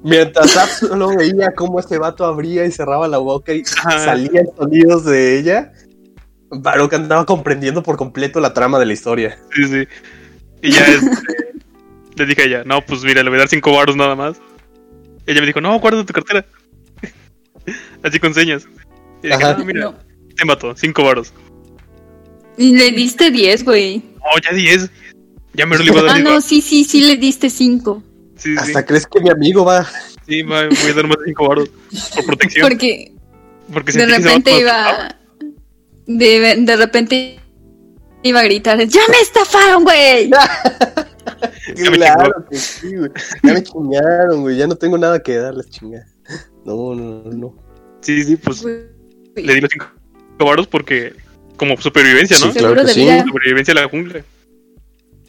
Mientras 0.02 0.78
solo 0.78 1.16
veía 1.16 1.52
cómo 1.54 1.80
este 1.80 1.98
vato 1.98 2.24
abría 2.24 2.64
y 2.64 2.72
cerraba 2.72 3.08
la 3.08 3.18
boca 3.18 3.52
y 3.52 3.64
salían 3.64 4.46
sonidos 4.56 5.04
de 5.04 5.38
ella, 5.38 5.72
Baruch 6.50 6.94
andaba 6.94 7.24
comprendiendo 7.26 7.82
por 7.82 7.96
completo 7.96 8.40
la 8.40 8.54
trama 8.54 8.78
de 8.78 8.86
la 8.86 8.92
historia. 8.92 9.38
Sí, 9.54 9.64
sí. 9.64 9.88
Y 10.62 10.70
ya 10.72 10.86
este, 10.86 11.06
le 12.16 12.26
dije 12.26 12.42
a 12.42 12.44
ella, 12.46 12.62
no, 12.64 12.80
pues 12.84 13.02
mira, 13.02 13.22
le 13.22 13.28
voy 13.30 13.36
a 13.36 13.40
dar 13.40 13.48
cinco 13.48 13.72
varos 13.72 13.96
nada 13.96 14.14
más. 14.16 14.40
Ella 15.26 15.40
me 15.40 15.46
dijo, 15.46 15.60
no, 15.60 15.78
guarda 15.78 16.04
tu 16.06 16.12
cartera. 16.12 16.44
Así 18.02 18.18
con 18.18 18.32
señas. 18.34 18.66
Y 19.22 19.28
dije, 19.28 19.42
Ajá. 19.44 19.54
no, 19.58 19.64
mira, 19.64 19.80
No. 19.82 19.94
te 20.36 20.44
mato, 20.44 20.74
cinco 20.76 21.04
varos. 21.04 21.32
Y 22.56 22.76
le 22.76 22.90
diste 22.90 23.30
10, 23.30 23.64
güey. 23.64 24.02
Oh, 24.20 24.38
ya 24.42 24.54
diez. 24.56 24.90
Ya 25.54 25.64
me 25.66 25.76
lo 25.78 25.84
iba 25.84 26.00
a 26.00 26.02
dar 26.04 26.10
Ah, 26.10 26.14
diez 26.14 26.24
no, 26.24 26.40
sí, 26.40 26.60
sí, 26.60 26.84
sí 26.84 27.02
le 27.02 27.16
diste 27.16 27.50
5. 27.50 28.02
Sí, 28.36 28.50
sí, 28.52 28.56
Hasta 28.58 28.84
crees 28.86 29.06
que 29.06 29.20
mi 29.20 29.30
amigo 29.30 29.64
va. 29.64 29.86
sí, 30.26 30.42
va- 30.42 30.66
voy 30.68 30.90
a 30.90 30.94
dar 30.94 31.06
más 31.06 31.18
de 31.18 31.24
cinco 31.26 31.48
varos. 31.48 31.68
Por 32.14 32.24
protección. 32.26 32.68
Porque 32.68 33.12
Porque 33.72 33.92
de 33.92 34.06
repente 34.06 34.58
iba. 34.60 35.14
De, 36.08 36.56
de 36.58 36.76
repente 36.76 37.38
iba 38.24 38.40
a 38.40 38.42
gritar: 38.42 38.78
¡Ya 38.78 39.00
me 39.08 39.20
estafaron, 39.20 39.84
güey! 39.84 40.30
Ya 41.76 41.90
me 41.90 41.98
claro 41.98 42.44
que 42.50 42.56
sí, 42.56 42.96
güey. 42.96 43.10
Ya 43.42 43.52
me 43.52 43.62
chingaron, 43.62 44.40
güey. 44.40 44.56
Ya 44.56 44.66
no 44.66 44.74
tengo 44.74 44.96
nada 44.98 45.22
que 45.22 45.36
darles 45.36 45.68
chingar. 45.70 46.04
No, 46.64 46.94
no, 46.94 47.22
no, 47.22 47.30
no. 47.30 47.54
Sí, 48.00 48.24
sí, 48.24 48.36
pues 48.36 48.62
Güey. 48.62 48.86
le 49.36 49.54
di 49.54 49.60
los 49.60 49.70
cinco 49.70 49.86
varos 50.38 50.66
porque, 50.66 51.14
como 51.56 51.76
supervivencia, 51.76 52.38
¿no? 52.40 52.52
Sí, 52.52 52.58
claro 52.58 52.74
que 52.74 52.88
sí. 52.88 53.00
vida. 53.00 53.24
Supervivencia 53.24 53.74
de 53.74 53.80
la 53.80 53.88
jungla. 53.88 54.24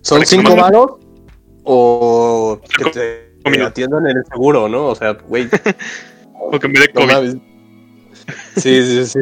¿Son 0.01 0.25
cinco 0.25 0.55
varos? 0.55 0.91
O 1.63 2.59
que 2.77 2.89
te, 2.91 3.33
comida. 3.43 3.67
atiendan 3.67 4.07
en 4.07 4.17
el 4.17 4.23
seguro, 4.31 4.69
¿no? 4.69 4.87
O 4.87 4.95
sea, 4.95 5.11
güey. 5.11 5.47
O 6.51 6.57
que 6.57 6.67
me 6.69 6.79
dé 6.79 6.87
COVID. 6.93 7.37
Sí, 8.55 8.81
sí, 8.81 9.05
sí. 9.05 9.19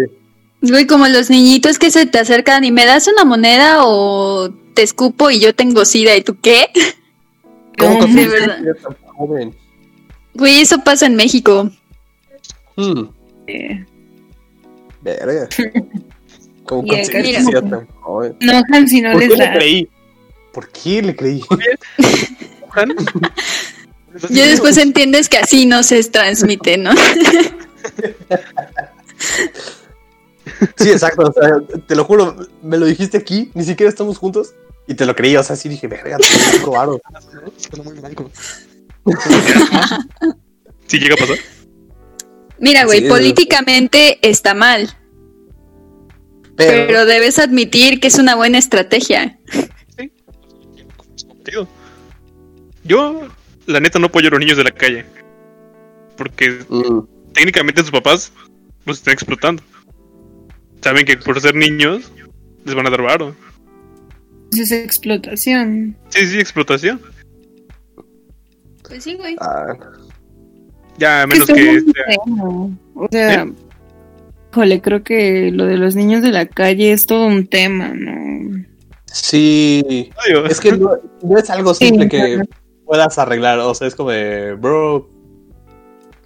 Güey, 0.61 0.87
como 0.87 1.07
los 1.07 1.29
niñitos 1.29 1.77
que 1.77 1.91
se 1.91 2.05
te 2.05 2.19
acercan 2.19 2.63
y 2.63 2.71
me 2.71 2.85
das 2.85 3.07
una 3.07 3.25
moneda 3.25 3.85
o 3.85 4.49
te 4.73 4.81
escupo 4.83 5.29
y 5.29 5.39
yo 5.39 5.53
tengo 5.55 5.85
sida. 5.85 6.15
¿Y 6.15 6.21
tú 6.23 6.37
qué? 6.41 6.67
¿Cómo 7.77 7.93
No, 7.93 7.99
conseguiste 8.01 8.39
de 8.39 8.47
verdad. 8.47 8.75
joven? 9.15 9.55
Güey, 10.33 10.61
eso 10.61 10.79
pasa 10.83 11.05
en 11.05 11.15
México. 11.15 11.69
Hmm, 12.75 13.03
Eh, 13.47 13.85
verga. 15.01 15.47
¿Cómo 16.65 16.83
Y 16.85 16.89
acá 16.95 17.11
conseguiste 17.13 17.43
mira. 17.43 17.61
ser 17.61 17.69
tan 17.69 17.87
joven? 18.01 18.35
No, 18.41 18.61
Han, 18.73 18.87
si 18.87 19.01
no 19.01 19.11
¿Por 19.13 19.21
les 19.21 19.29
qué 19.31 19.37
le 19.37 19.51
creí? 19.53 19.87
¿Por 20.53 20.69
qué 20.69 21.01
le 21.01 21.15
creí? 21.15 21.43
Ya 24.29 24.47
después 24.47 24.77
entiendes 24.77 25.29
que 25.29 25.37
así 25.37 25.65
no 25.67 25.83
se 25.83 26.03
transmite, 26.05 26.77
¿no? 26.77 26.91
Sí, 30.77 30.89
exacto. 30.89 31.23
O 31.23 31.33
sea, 31.33 31.59
te 31.87 31.95
lo 31.95 32.03
juro, 32.03 32.35
me 32.63 32.77
lo 32.77 32.85
dijiste 32.85 33.17
aquí, 33.17 33.51
ni 33.53 33.63
siquiera 33.63 33.89
estamos 33.89 34.17
juntos. 34.17 34.53
Y 34.87 34.95
te 34.95 35.05
lo 35.05 35.15
creí, 35.15 35.35
o 35.35 35.43
sea, 35.43 35.55
sí 35.55 35.67
dije, 35.69 35.87
verga, 35.87 36.17
tengo 36.17 36.43
cinco 36.51 36.71
varos. 36.71 36.99
Si 40.87 40.99
llega 40.99 41.15
a 41.15 41.17
pasar. 41.17 41.37
Mira, 42.59 42.85
güey, 42.85 42.99
Sí, 42.99 43.05
es- 43.05 43.11
políticamente 43.11 44.19
está 44.27 44.53
mal, 44.53 44.89
Pero, 46.55 46.87
pero 46.87 47.05
debes 47.05 47.37
admitir 47.39 47.99
que 47.99 48.07
es 48.07 48.17
una 48.17 48.35
buena 48.35 48.57
estrategia. 48.57 49.37
Tío. 51.43 51.67
Yo, 52.83 53.27
la 53.65 53.79
neta, 53.81 53.99
no 53.99 54.07
apoyo 54.07 54.29
a 54.29 54.31
los 54.31 54.39
niños 54.39 54.57
de 54.57 54.63
la 54.63 54.71
calle. 54.71 55.05
Porque 56.17 56.65
Mm, 56.69 56.99
técnicamente 57.33 57.81
sus 57.81 57.91
papás 57.91 58.31
los 58.85 58.97
están 58.99 59.13
explotando. 59.13 59.61
Saben 60.87 61.05
que 61.05 61.17
por 61.17 61.41
ser 61.41 61.53
niños 61.53 62.09
les 62.63 62.73
van 62.73 62.87
a 62.87 62.89
dar 62.89 63.01
varo. 63.01 63.35
Eso 64.53 64.61
es 64.63 64.71
explotación. 64.71 65.97
Sí, 66.07 66.25
sí, 66.27 66.39
explotación. 66.39 67.01
Pues 68.87 69.03
sí, 69.03 69.15
güey. 69.15 69.35
ah, 69.41 69.75
Ya, 70.97 71.23
a 71.23 71.27
menos 71.27 71.45
Que 71.45 71.53
que 71.55 71.81
sea- 71.81 72.17
tema. 72.25 72.43
O 72.95 73.07
sea, 73.11 73.47
híjole, 74.53 74.81
creo 74.81 75.03
que 75.03 75.51
lo 75.51 75.65
de 75.65 75.75
los 75.75 75.95
niños 75.95 76.21
de 76.21 76.31
la 76.31 76.45
calle 76.45 76.93
es 76.93 77.05
todo 77.05 77.25
un 77.27 77.47
tema, 77.47 77.89
¿no? 77.93 78.63
sí. 79.11 80.09
Ay, 80.25 80.41
Es 80.49 80.61
que 80.61 80.71
no, 80.71 80.91
no 81.21 81.37
es 81.37 81.49
algo 81.49 81.73
simple 81.73 82.03
Sí, 82.05 82.09
que 82.11 82.17
claro. 82.35 82.49
puedas 82.85 83.17
arreglar. 83.17 83.59
O 83.59 83.75
sea, 83.75 83.87
es 83.89 83.95
como 83.95 84.11
de, 84.11 84.53
bro, 84.53 85.09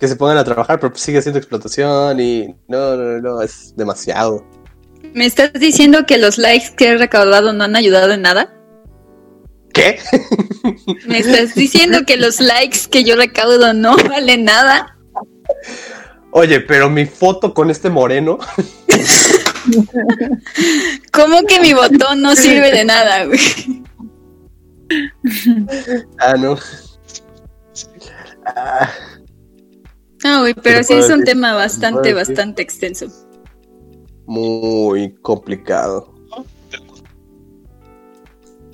que 0.02 0.08
se 0.08 0.16
pongan 0.16 0.40
a 0.40 0.44
trabajar, 0.44 0.80
pero 0.80 0.96
sigue 0.96 1.22
siendo 1.22 1.38
explotación 1.38 2.20
y 2.20 2.56
no, 2.68 2.98
no, 2.98 3.04
no, 3.04 3.22
no, 3.22 3.42
es 3.44 3.76
demasiado. 3.78 4.44
¿Me 5.14 5.28
estás 5.28 5.54
diciendo 5.54 6.08
que 6.08 6.18
los 6.18 6.40
likes 6.40 6.70
que 6.76 6.88
he 6.88 6.98
recaudado 6.98 7.54
no 7.54 7.66
han 7.66 7.76
ayudado 7.76 8.12
en 8.12 8.24
nada? 8.24 8.52
¿Qué? 9.72 10.00
¿Me 11.06 11.20
estás 11.20 11.54
diciendo 11.54 12.00
que 12.08 12.18
los 12.18 12.40
likes 12.40 12.80
que 12.90 13.04
yo 13.04 13.16
recaudo 13.16 13.76
no 13.76 13.96
valen 14.10 14.46
nada? 14.46 14.98
Oye, 16.32 16.62
pero 16.62 16.90
mi 16.90 17.06
foto 17.06 17.54
con 17.54 17.70
este 17.70 17.92
moreno, 17.92 18.40
¿Cómo 21.12 21.44
que 21.44 21.60
mi 21.60 21.74
botón 21.74 22.24
no 22.24 22.36
sirve 22.36 22.72
de 22.72 22.86
nada, 22.86 23.26
güey? 23.26 23.84
ah, 26.18 26.34
no. 26.40 26.58
Ah, 28.48 28.90
Güey, 30.24 30.54
¿Qué 30.54 30.62
pero 30.62 30.84
sí 30.84 30.94
es 30.94 31.06
un 31.06 31.20
decir? 31.22 31.26
tema 31.26 31.54
bastante, 31.54 32.00
decir? 32.14 32.16
bastante 32.16 32.62
extenso. 32.62 33.08
muy 34.28 35.14
complicado. 35.22 36.14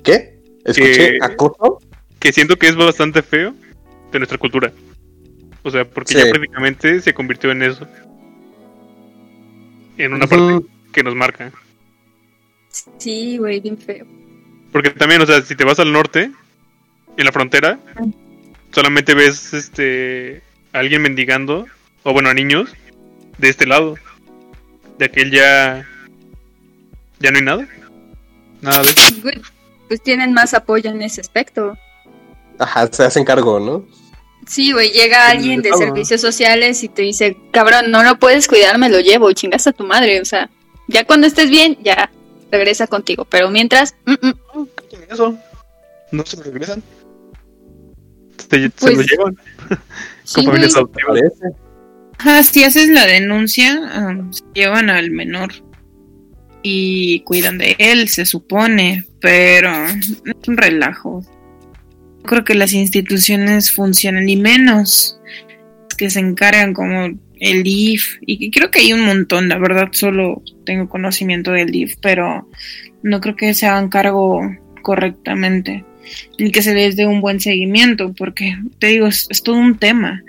¿Qué? 0.04 0.40
¿Escuché 0.64 1.12
Que- 1.12 1.18
acoso? 1.22 1.78
que 2.18 2.32
siento 2.32 2.56
que 2.56 2.68
es 2.68 2.76
bastante 2.76 3.22
feo 3.22 3.54
de 4.12 4.18
nuestra 4.18 4.38
cultura. 4.38 4.72
O 5.62 5.70
sea, 5.70 5.84
porque 5.84 6.12
Sí. 6.14 6.18
ya 6.18 6.30
prácticamente 6.30 7.00
se 7.00 7.14
convirtió 7.14 7.50
en 7.50 7.62
eso. 7.62 7.86
En 9.96 10.12
una 10.14 10.26
parte 10.26 10.64
que 10.92 11.02
nos 11.02 11.14
marca. 11.14 11.52
Sí, 12.98 13.38
güey, 13.38 13.60
bien 13.60 13.76
feo. 13.78 14.06
Porque 14.72 14.90
también, 14.90 15.20
o 15.22 15.26
sea, 15.26 15.40
si 15.42 15.56
te 15.56 15.64
vas 15.64 15.78
al 15.80 15.92
norte, 15.92 16.30
en 17.16 17.24
la 17.24 17.32
frontera, 17.32 17.80
solamente 18.70 19.14
ves 19.14 19.52
este 19.54 20.42
a 20.78 20.80
alguien 20.80 21.02
mendigando, 21.02 21.66
o 22.04 22.12
bueno, 22.12 22.28
a 22.30 22.34
niños, 22.34 22.70
de 23.38 23.48
este 23.48 23.66
lado. 23.66 23.96
De 24.98 25.06
aquel 25.06 25.30
ya. 25.30 25.86
Ya 27.20 27.30
no 27.30 27.38
hay 27.38 27.44
nada. 27.44 27.68
Nada 28.60 28.82
de 28.82 28.90
eso. 28.90 29.14
Pues 29.88 30.02
tienen 30.02 30.32
más 30.32 30.54
apoyo 30.54 30.90
en 30.90 31.02
ese 31.02 31.20
aspecto. 31.20 31.76
Ajá, 32.58 32.88
se 32.92 33.04
hacen 33.04 33.24
cargo, 33.24 33.58
¿no? 33.58 33.86
Sí, 34.46 34.72
güey, 34.72 34.90
llega 34.90 35.28
alguien 35.28 35.62
de 35.62 35.72
servicios 35.74 36.20
sociales 36.20 36.82
y 36.82 36.88
te 36.88 37.02
dice, 37.02 37.36
cabrón, 37.52 37.90
no 37.90 38.02
lo 38.02 38.18
puedes 38.18 38.48
cuidar, 38.48 38.78
me 38.78 38.88
lo 38.88 39.00
llevo, 39.00 39.32
chingas 39.32 39.66
a 39.66 39.72
tu 39.72 39.84
madre, 39.84 40.20
o 40.20 40.24
sea, 40.24 40.48
ya 40.86 41.04
cuando 41.04 41.26
estés 41.26 41.50
bien, 41.50 41.76
ya, 41.82 42.10
regresa 42.50 42.86
contigo. 42.86 43.24
Pero 43.26 43.50
mientras, 43.50 43.94
mm, 44.06 44.12
mm, 44.26 44.66
Eso. 45.10 45.38
No 46.12 46.24
se 46.24 46.36
lo 46.38 46.44
regresan. 46.44 46.82
Se, 48.50 48.62
se 48.62 48.70
Pues, 48.70 48.96
lo 48.96 49.02
llevan 49.02 49.36
sí, 50.28 50.44
güey. 50.44 50.60
Ajá, 52.18 52.42
si 52.42 52.64
haces 52.64 52.88
la 52.88 53.06
denuncia, 53.06 54.26
se 54.30 54.42
llevan 54.54 54.90
al 54.90 55.10
menor 55.10 55.50
y 56.62 57.20
cuidan 57.20 57.58
de 57.58 57.76
él, 57.78 58.08
se 58.08 58.26
supone, 58.26 59.04
pero 59.20 59.70
es 59.86 60.48
un 60.48 60.56
relajo. 60.56 61.24
Creo 62.24 62.44
que 62.44 62.54
las 62.54 62.72
instituciones 62.72 63.70
funcionen, 63.70 64.28
y 64.28 64.36
menos 64.36 65.20
que 65.96 66.10
se 66.10 66.20
encargan 66.20 66.74
como 66.74 67.16
el 67.40 67.62
DIF, 67.62 68.18
y 68.20 68.50
creo 68.50 68.70
que 68.70 68.80
hay 68.80 68.92
un 68.92 69.02
montón, 69.02 69.48
la 69.48 69.58
verdad, 69.58 69.88
solo 69.92 70.42
tengo 70.66 70.88
conocimiento 70.88 71.52
del 71.52 71.70
DIF, 71.70 71.94
pero 72.02 72.48
no 73.02 73.20
creo 73.20 73.36
que 73.36 73.54
se 73.54 73.66
hagan 73.66 73.88
cargo 73.88 74.40
correctamente, 74.82 75.84
ni 76.38 76.50
que 76.50 76.62
se 76.62 76.74
les 76.74 76.96
dé 76.96 77.06
un 77.06 77.20
buen 77.20 77.40
seguimiento, 77.40 78.12
porque 78.12 78.56
te 78.78 78.88
digo, 78.88 79.06
es, 79.06 79.26
es 79.30 79.42
todo 79.42 79.56
un 79.56 79.78
tema 79.78 80.22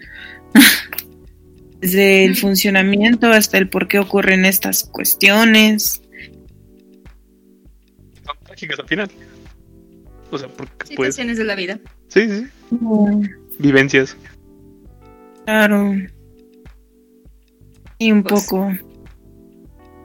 desde 1.81 2.25
el 2.25 2.35
funcionamiento 2.35 3.27
hasta 3.27 3.57
el 3.57 3.69
por 3.69 3.87
qué 3.87 3.99
ocurren 3.99 4.45
estas 4.45 4.83
cuestiones. 4.83 6.01
Son 8.25 8.37
trágicas 8.45 8.79
al 8.79 8.87
final. 8.87 9.11
O 10.31 10.37
sea, 10.37 10.47
porque 10.49 10.73
pues. 10.77 10.89
Situaciones 11.15 11.37
de 11.37 11.43
la 11.43 11.55
vida. 11.55 11.79
Sí, 12.09 12.27
sí. 12.29 12.47
Vivencias. 13.59 14.15
Claro. 15.45 15.93
Y 17.97 18.11
un 18.11 18.23
Pues- 18.23 18.43
poco. 18.45 18.71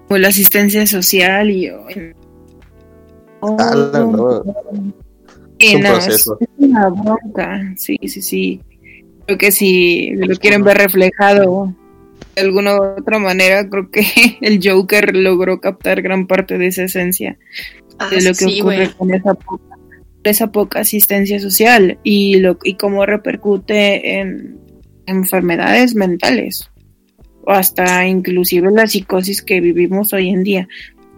O 0.08 0.18
la 0.18 0.28
asistencia 0.28 0.86
social 0.86 1.50
y. 1.50 1.68
Ah, 3.42 3.90
no, 3.92 4.12
no. 4.12 4.94
Sí, 5.58 5.66
Es 5.66 5.74
un 5.74 5.80
no, 5.82 5.92
proceso. 5.92 6.38
Es, 6.40 6.48
una 6.58 6.88
bronca. 6.88 7.74
Sí, 7.76 7.98
sí, 8.06 8.22
sí. 8.22 8.60
Creo 9.26 9.38
que 9.38 9.52
si 9.52 10.10
lo 10.16 10.36
quieren 10.36 10.62
ver 10.62 10.78
reflejado 10.78 11.74
de 12.34 12.42
alguna 12.42 12.76
u 12.76 12.82
otra 12.98 13.18
manera, 13.18 13.68
creo 13.68 13.90
que 13.90 14.02
el 14.40 14.60
Joker 14.62 15.14
logró 15.14 15.60
captar 15.60 16.02
gran 16.02 16.26
parte 16.26 16.58
de 16.58 16.68
esa 16.68 16.84
esencia. 16.84 17.38
Ah, 17.98 18.10
de 18.10 18.22
lo 18.22 18.30
que 18.30 18.46
sí, 18.46 18.60
ocurre 18.60 18.90
con 18.96 19.14
esa 19.14 19.34
poca, 19.34 19.76
esa 20.24 20.50
poca 20.50 20.80
asistencia 20.80 21.38
social 21.38 21.98
y 22.02 22.40
lo 22.40 22.58
y 22.64 22.74
cómo 22.74 23.06
repercute 23.06 24.18
en 24.18 24.58
enfermedades 25.06 25.94
mentales 25.94 26.70
o 27.46 27.52
hasta 27.52 28.06
inclusive 28.06 28.70
la 28.72 28.86
psicosis 28.86 29.42
que 29.42 29.60
vivimos 29.60 30.12
hoy 30.12 30.30
en 30.30 30.42
día 30.42 30.68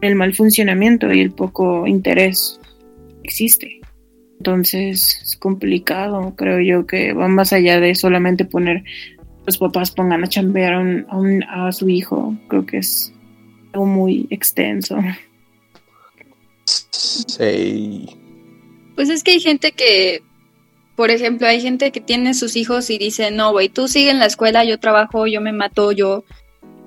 el 0.01 0.17
mal 0.17 0.35
funcionamiento 0.35 1.11
y 1.13 1.21
el 1.21 1.31
poco 1.31 1.87
interés 1.87 2.61
existe 3.23 3.81
entonces 4.39 5.21
es 5.23 5.37
complicado 5.37 6.35
creo 6.37 6.61
yo 6.61 6.87
que 6.87 7.13
va 7.13 7.29
más 7.29 7.53
allá 7.53 7.81
de 7.81 7.95
solamente 7.95 8.45
poner 8.45 8.85
los 9.47 9.59
papás 9.59 9.91
pongan 9.93 10.25
a 10.25 10.29
chambear 10.29 10.75
a, 10.75 10.81
un- 10.81 11.07
a 11.09 11.17
un- 11.17 11.45
a 11.45 11.73
su 11.73 11.89
hijo 11.89 12.35
creo 12.49 12.67
que 12.67 12.79
es 12.79 13.13
algo 13.73 13.87
muy 13.87 14.27
extenso 14.31 14.97
Sí. 16.91 18.07
Pues 18.95 19.09
es 19.11 19.23
que 19.23 19.33
hay 19.33 19.41
gente 19.41 19.73
que, 19.73 20.23
por 20.97 21.11
ejemplo, 21.11 21.47
hay 21.47 21.61
gente 21.61 21.93
que 21.93 22.01
tiene 22.01 22.35
sus 22.35 22.57
hijos 22.57 22.91
y 22.91 22.99
dice, 22.99 23.31
no, 23.31 23.53
güey, 23.53 23.69
tú 23.69 23.89
sigue 23.89 24.11
en 24.11 24.19
la 24.19 24.27
escuela, 24.27 24.65
yo 24.65 24.79
trabajo, 24.81 25.27
yo 25.27 25.41
me 25.41 25.53
mato, 25.53 25.93
yo, 25.93 26.25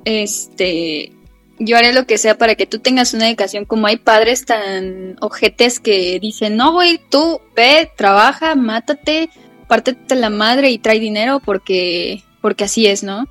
este, 0.05 1.11
yo 1.59 1.77
haré 1.77 1.93
lo 1.93 2.05
que 2.05 2.17
sea 2.17 2.37
para 2.37 2.55
que 2.55 2.65
tú 2.65 2.79
tengas 2.79 3.13
una 3.13 3.27
educación. 3.27 3.65
Como 3.65 3.87
hay 3.87 3.97
padres 3.97 4.45
tan 4.45 5.17
ojetes 5.19 5.79
que 5.79 6.19
dicen, 6.19 6.55
no, 6.55 6.71
güey, 6.71 6.99
tú 7.09 7.41
ve, 7.55 7.91
trabaja, 7.95 8.55
mátate, 8.55 9.29
pártete 9.67 10.15
la 10.15 10.29
madre 10.29 10.71
y 10.71 10.79
trae 10.79 10.99
dinero 10.99 11.41
porque, 11.43 12.23
porque 12.41 12.63
así 12.63 12.87
es, 12.87 13.03
¿no? 13.03 13.27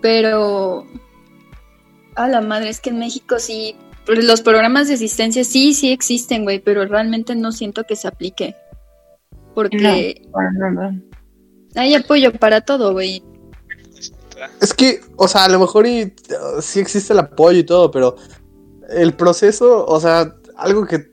Pero, 0.00 0.86
a 2.14 2.26
la 2.26 2.40
madre, 2.40 2.70
es 2.70 2.80
que 2.80 2.90
en 2.90 2.98
México 2.98 3.38
sí 3.38 3.76
Los 4.06 4.40
programas 4.40 4.88
de 4.88 4.94
asistencia 4.94 5.44
sí, 5.44 5.74
sí 5.74 5.92
existen, 5.92 6.44
güey, 6.44 6.60
pero 6.60 6.86
realmente 6.86 7.36
no 7.36 7.52
siento 7.52 7.84
que 7.84 7.96
se 7.96 8.08
aplique. 8.08 8.56
Porque 9.54 10.22
nada. 10.68 10.94
hay 11.74 11.94
apoyo 11.94 12.32
para 12.32 12.60
todo, 12.60 12.92
güey. 12.92 13.22
Es 14.60 14.74
que, 14.74 15.00
o 15.16 15.28
sea, 15.28 15.44
a 15.44 15.48
lo 15.48 15.58
mejor 15.58 15.86
y, 15.86 16.04
uh, 16.04 16.60
sí 16.60 16.80
existe 16.80 17.12
el 17.12 17.18
apoyo 17.18 17.58
y 17.58 17.64
todo, 17.64 17.90
pero 17.90 18.16
el 18.88 19.14
proceso, 19.14 19.84
o 19.86 20.00
sea, 20.00 20.34
algo 20.56 20.86
que 20.86 21.06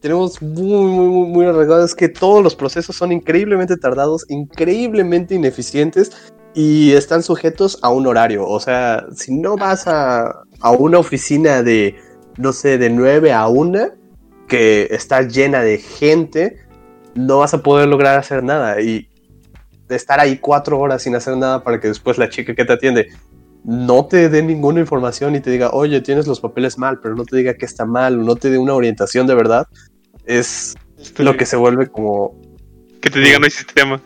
tenemos 0.00 0.40
muy, 0.40 0.90
muy, 0.90 1.28
muy, 1.28 1.46
arreglado 1.46 1.84
es 1.84 1.94
que 1.94 2.08
todos 2.08 2.42
los 2.42 2.54
procesos 2.54 2.96
son 2.96 3.12
increíblemente 3.12 3.76
tardados, 3.76 4.24
increíblemente 4.28 5.34
ineficientes 5.34 6.10
y 6.54 6.92
están 6.92 7.22
sujetos 7.22 7.78
a 7.82 7.90
un 7.90 8.06
horario. 8.06 8.46
O 8.46 8.60
sea, 8.60 9.06
si 9.14 9.34
no 9.34 9.56
vas 9.56 9.86
a, 9.86 10.42
a 10.60 10.70
una 10.70 10.98
oficina 10.98 11.62
de, 11.62 11.96
no 12.38 12.52
sé, 12.52 12.78
de 12.78 12.90
9 12.90 13.32
a 13.32 13.46
1, 13.48 13.88
que 14.48 14.88
está 14.90 15.22
llena 15.22 15.60
de 15.62 15.78
gente, 15.78 16.56
no 17.14 17.38
vas 17.38 17.54
a 17.54 17.62
poder 17.62 17.88
lograr 17.88 18.18
hacer 18.18 18.42
nada. 18.42 18.80
Y 18.80 19.09
de 19.90 19.96
estar 19.96 20.20
ahí 20.20 20.38
cuatro 20.38 20.78
horas 20.78 21.02
sin 21.02 21.14
hacer 21.16 21.36
nada 21.36 21.62
para 21.62 21.80
que 21.80 21.88
después 21.88 22.16
la 22.16 22.28
chica 22.30 22.54
que 22.54 22.64
te 22.64 22.72
atiende 22.72 23.08
no 23.64 24.06
te 24.06 24.28
dé 24.30 24.42
ninguna 24.42 24.80
información 24.80 25.34
y 25.36 25.40
te 25.40 25.50
diga, 25.50 25.70
oye, 25.72 26.00
tienes 26.00 26.26
los 26.26 26.40
papeles 26.40 26.78
mal, 26.78 27.00
pero 27.02 27.14
no 27.14 27.24
te 27.24 27.36
diga 27.36 27.54
que 27.54 27.66
está 27.66 27.84
mal, 27.84 28.18
o 28.20 28.22
no 28.22 28.36
te 28.36 28.48
dé 28.48 28.56
una 28.56 28.72
orientación 28.72 29.26
de 29.26 29.34
verdad, 29.34 29.66
es 30.24 30.76
lo 31.18 31.36
que 31.36 31.44
se 31.44 31.56
vuelve 31.56 31.88
como... 31.88 32.34
que 33.02 33.10
te 33.10 33.18
digan 33.18 33.40
no 33.40 33.44
hay 33.46 33.50
sistema. 33.50 34.00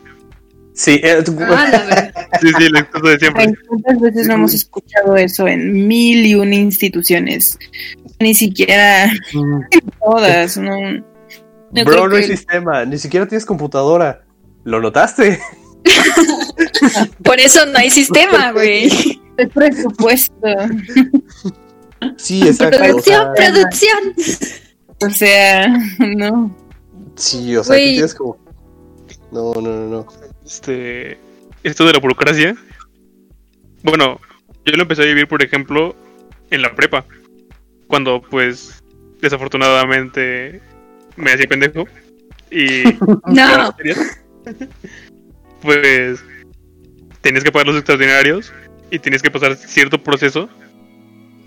Sí, 0.73 0.99
eh, 1.03 1.23
Ah. 1.39 2.11
Sí, 2.41 2.49
sí, 2.57 2.69
la 2.69 2.79
excusa 2.81 3.09
de 3.11 3.19
siempre. 3.19 3.53
¿Cuántas 3.67 4.01
veces 4.01 4.27
no 4.27 4.33
hemos 4.33 4.53
escuchado 4.53 5.15
eso 5.15 5.47
en 5.47 5.87
mil 5.87 6.25
y 6.25 6.35
una 6.35 6.55
instituciones? 6.55 7.57
Ni 8.19 8.33
siquiera 8.33 9.09
todas, 10.03 10.57
¿no? 10.57 10.75
No 11.71 11.85
bro, 11.85 12.09
no 12.09 12.15
hay 12.15 12.23
que- 12.23 12.35
sistema, 12.35 12.83
ni 12.83 12.97
siquiera 12.97 13.25
tienes 13.25 13.45
computadora. 13.45 14.23
¿Lo 14.65 14.81
notaste? 14.81 15.39
Por 17.23 17.39
eso 17.39 17.65
no 17.65 17.77
hay 17.77 17.89
sistema, 17.89 18.51
güey. 18.53 19.19
El 19.37 19.49
presupuesto. 19.49 20.47
Sí, 22.17 22.41
exacto. 22.47 22.77
o 22.77 22.79
Producción, 22.79 23.35
sea, 23.35 23.51
producción. 23.51 24.13
O 25.01 25.09
sea, 25.09 25.67
no. 26.15 26.55
sí, 27.15 27.55
o 27.55 27.63
sea, 27.63 27.75
que 27.75 27.83
tienes 27.83 28.13
como... 28.15 28.37
No, 29.31 29.53
no, 29.53 29.61
no, 29.61 29.89
no. 29.89 30.07
Este, 30.45 31.17
esto 31.63 31.85
de 31.85 31.93
la 31.93 31.99
burocracia. 31.99 32.55
Bueno, 33.83 34.19
yo 34.65 34.75
lo 34.75 34.83
empecé 34.83 35.01
a 35.01 35.05
vivir, 35.05 35.27
por 35.27 35.43
ejemplo, 35.43 35.95
en 36.51 36.61
la 36.61 36.73
prepa. 36.75 37.05
Cuando, 37.87 38.21
pues, 38.21 38.83
desafortunadamente 39.21 40.61
me 41.17 41.31
hacía 41.33 41.47
pendejo. 41.47 41.85
Y 42.51 42.83
No. 43.27 43.75
Pues 45.65 46.23
tenías 47.21 47.43
que 47.43 47.51
pagar 47.51 47.67
los 47.67 47.75
extraordinarios 47.75 48.53
y 48.91 48.99
tienes 48.99 49.21
que 49.21 49.31
pasar 49.31 49.55
cierto 49.55 50.01
proceso 50.01 50.47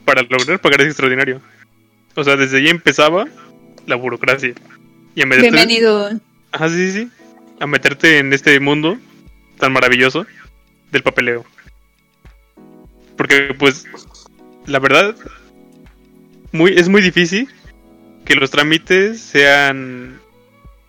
para 0.05 0.23
lograr 0.23 0.61
pagar 0.61 0.81
ese 0.81 0.91
extraordinario. 0.91 1.41
O 2.17 2.25
sea, 2.25 2.37
desde 2.37 2.59
ahí 2.59 2.69
empezaba 2.69 3.27
la 3.87 3.95
burocracia. 3.95 4.55
Y 5.15 5.23
a 5.23 5.27
meterte, 5.27 5.51
Bienvenido. 5.51 6.11
Ajá, 6.51 6.69
sí, 6.69 6.91
sí, 6.91 6.93
sí. 6.93 7.11
A 7.61 7.67
meterte 7.67 8.19
en 8.19 8.33
este 8.33 8.59
mundo 8.59 8.99
tan 9.59 9.73
maravilloso 9.73 10.27
del 10.91 11.03
papeleo. 11.03 11.45
Porque, 13.17 13.55
pues, 13.59 13.85
la 14.67 14.79
verdad, 14.79 15.15
muy, 16.53 16.73
es 16.77 16.89
muy 16.89 17.03
difícil 17.03 17.49
que 18.25 18.35
los 18.35 18.51
trámites 18.51 19.21
sean 19.21 20.21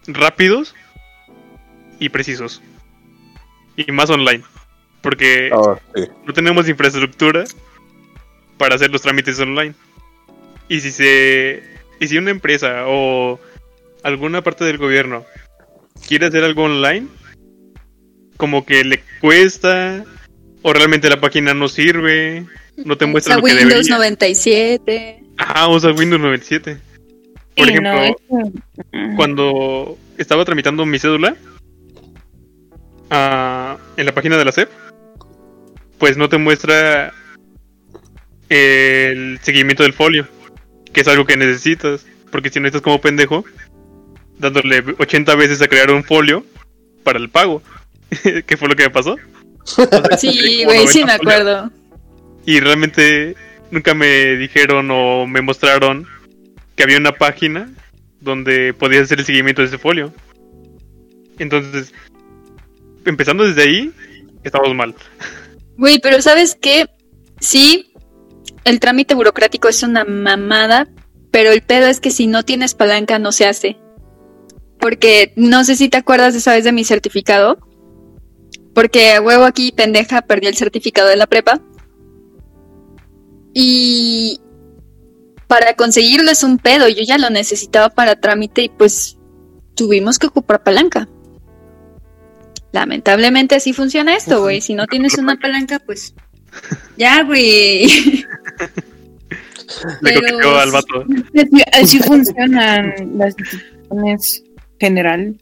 rápidos 0.07 0.75
y 1.99 2.09
precisos. 2.09 2.61
Y 3.88 3.91
más 3.91 4.09
online. 4.09 4.43
Porque 5.01 5.49
Ah, 5.53 5.80
sí. 5.95 6.03
no 6.25 6.34
tenemos 6.34 6.67
infraestructura 6.67 7.45
para 8.57 8.75
hacer 8.75 8.91
los 8.91 9.01
trámites 9.01 9.39
online. 9.39 9.73
Y 10.67 10.82
si 10.82 10.91
se 10.91 11.63
y 11.99 12.07
si 12.07 12.17
una 12.17 12.32
empresa 12.32 12.84
o 12.88 13.39
alguna 14.03 14.41
parte 14.43 14.65
del 14.65 14.77
gobierno 14.77 15.25
quiere 16.07 16.27
hacer 16.27 16.43
algo 16.43 16.63
online, 16.63 17.07
como 18.38 18.65
que 18.65 18.84
le 18.84 19.01
cuesta 19.21 20.03
o 20.61 20.73
realmente 20.73 21.09
la 21.09 21.19
página 21.21 21.53
no 21.53 21.67
sirve, 21.69 22.45
no 22.77 22.97
te 22.97 23.05
muestra 23.05 23.38
Usa 23.38 23.41
lo 23.41 23.45
que 23.45 23.53
Windows 23.63 23.86
debería. 23.88 23.95
97. 23.97 25.23
Ajá, 25.38 25.67
usa 25.69 25.91
Windows 25.93 26.21
97. 26.21 26.77
Por 27.55 27.65
Sí, 27.65 27.71
ejemplo, 27.71 28.17
no, 28.30 29.15
cuando 29.15 29.97
estaba 30.17 30.43
tramitando 30.45 30.86
mi 30.86 30.99
cédula 30.99 31.36
ah, 33.10 33.78
en 33.97 34.05
la 34.05 34.14
página 34.14 34.38
de 34.38 34.45
la 34.45 34.51
SEP, 34.51 34.70
pues 35.97 36.18
no 36.18 36.30
te 36.30 36.38
muestra 36.38 37.14
el 38.49 39.39
seguimiento 39.41 39.84
del 39.84 39.93
folio. 39.93 40.28
que 40.91 41.01
es 41.01 41.07
algo 41.07 41.26
que 41.26 41.38
necesitas, 41.38 42.05
porque 42.32 42.49
si 42.49 42.60
no 42.60 42.66
estás 42.66 42.82
como 42.82 42.99
pendejo, 42.99 43.45
dándole 44.39 44.84
80 44.97 45.36
veces 45.36 45.62
a 45.62 45.68
crear 45.68 45.91
un 45.91 46.03
folio 46.03 46.43
para 47.03 47.20
el 47.20 47.30
pago, 47.30 47.62
que 48.47 48.57
fue 48.57 48.68
lo 48.68 48.76
que 48.76 48.84
me 48.84 48.89
pasó. 48.89 49.16
Sí, 50.18 50.64
güey, 50.64 50.88
sí 50.88 51.05
me 51.05 51.12
acuerdo. 51.12 51.72
Y 52.45 52.60
realmente 52.60 53.36
nunca 53.70 53.93
me 53.93 54.36
dijeron 54.38 54.89
o 54.91 55.28
me 55.28 55.41
mostraron 55.41 56.07
que 56.76 56.84
había 56.84 56.97
una 56.97 57.12
página 57.12 57.70
donde 58.20 58.74
podías 58.74 59.03
hacer 59.03 59.20
el 59.20 59.26
seguimiento 59.26 59.62
de 59.62 59.68
ese 59.68 59.78
folio. 59.78 60.12
Entonces, 61.38 61.93
empezando 63.10 63.43
desde 63.43 63.64
ahí, 63.64 63.93
estamos 64.43 64.74
mal. 64.76 64.95
Güey, 65.78 65.99
pero 65.99 66.22
¿sabes 66.22 66.57
qué? 66.60 66.89
Sí, 67.39 67.93
el 68.66 68.80
trámite 68.80 69.16
burocrático 69.16 69.68
es 69.68 69.84
una 69.84 70.03
mamada, 70.05 70.88
pero 71.32 71.51
el 71.51 71.62
pedo 71.62 71.88
es 71.88 71.99
que 71.99 72.12
si 72.12 72.28
no 72.28 72.43
tienes 72.43 72.76
palanca 72.76 73.20
no 73.20 73.32
se 73.32 73.45
hace. 73.45 73.78
Porque 74.80 75.34
no 75.36 75.64
sé 75.64 75.76
si 75.76 75.89
te 75.89 75.97
acuerdas 75.97 76.34
de 76.34 76.39
esa 76.39 76.53
vez 76.53 76.64
de 76.64 76.72
mi 76.72 76.84
certificado. 76.84 77.57
Porque 78.74 79.20
huevo 79.20 79.43
aquí, 79.43 79.72
pendeja, 79.72 80.22
perdí 80.22 80.47
el 80.47 80.55
certificado 80.55 81.10
de 81.10 81.18
la 81.18 81.28
prepa. 81.28 81.62
Y 83.53 84.39
para 85.47 85.76
conseguirlo 85.76 86.32
es 86.32 86.43
un 86.43 86.57
pedo. 86.57 86.88
Yo 86.88 87.03
ya 87.03 87.18
lo 87.18 87.30
necesitaba 87.30 87.89
para 87.89 88.20
trámite 88.20 88.64
y 88.64 88.70
pues 88.70 89.18
tuvimos 89.76 90.20
que 90.20 90.28
ocupar 90.28 90.64
palanca. 90.64 91.10
Lamentablemente 92.72 93.55
así 93.55 93.74
funciona 93.74 94.15
esto, 94.15 94.41
güey. 94.41 94.61
Si 94.61 94.76
no 94.76 94.86
tienes 94.88 95.17
una 95.17 95.38
palanca, 95.38 95.80
pues 95.80 96.13
ya, 96.97 97.24
güey. 97.24 97.88
Le 100.01 100.13
Pero 100.20 100.59
al 100.59 100.72
vato. 100.72 101.05
Así, 101.36 101.63
así 101.74 101.99
funcionan 101.99 102.93
las 103.17 103.36
instituciones 103.38 104.43
general. 104.80 105.36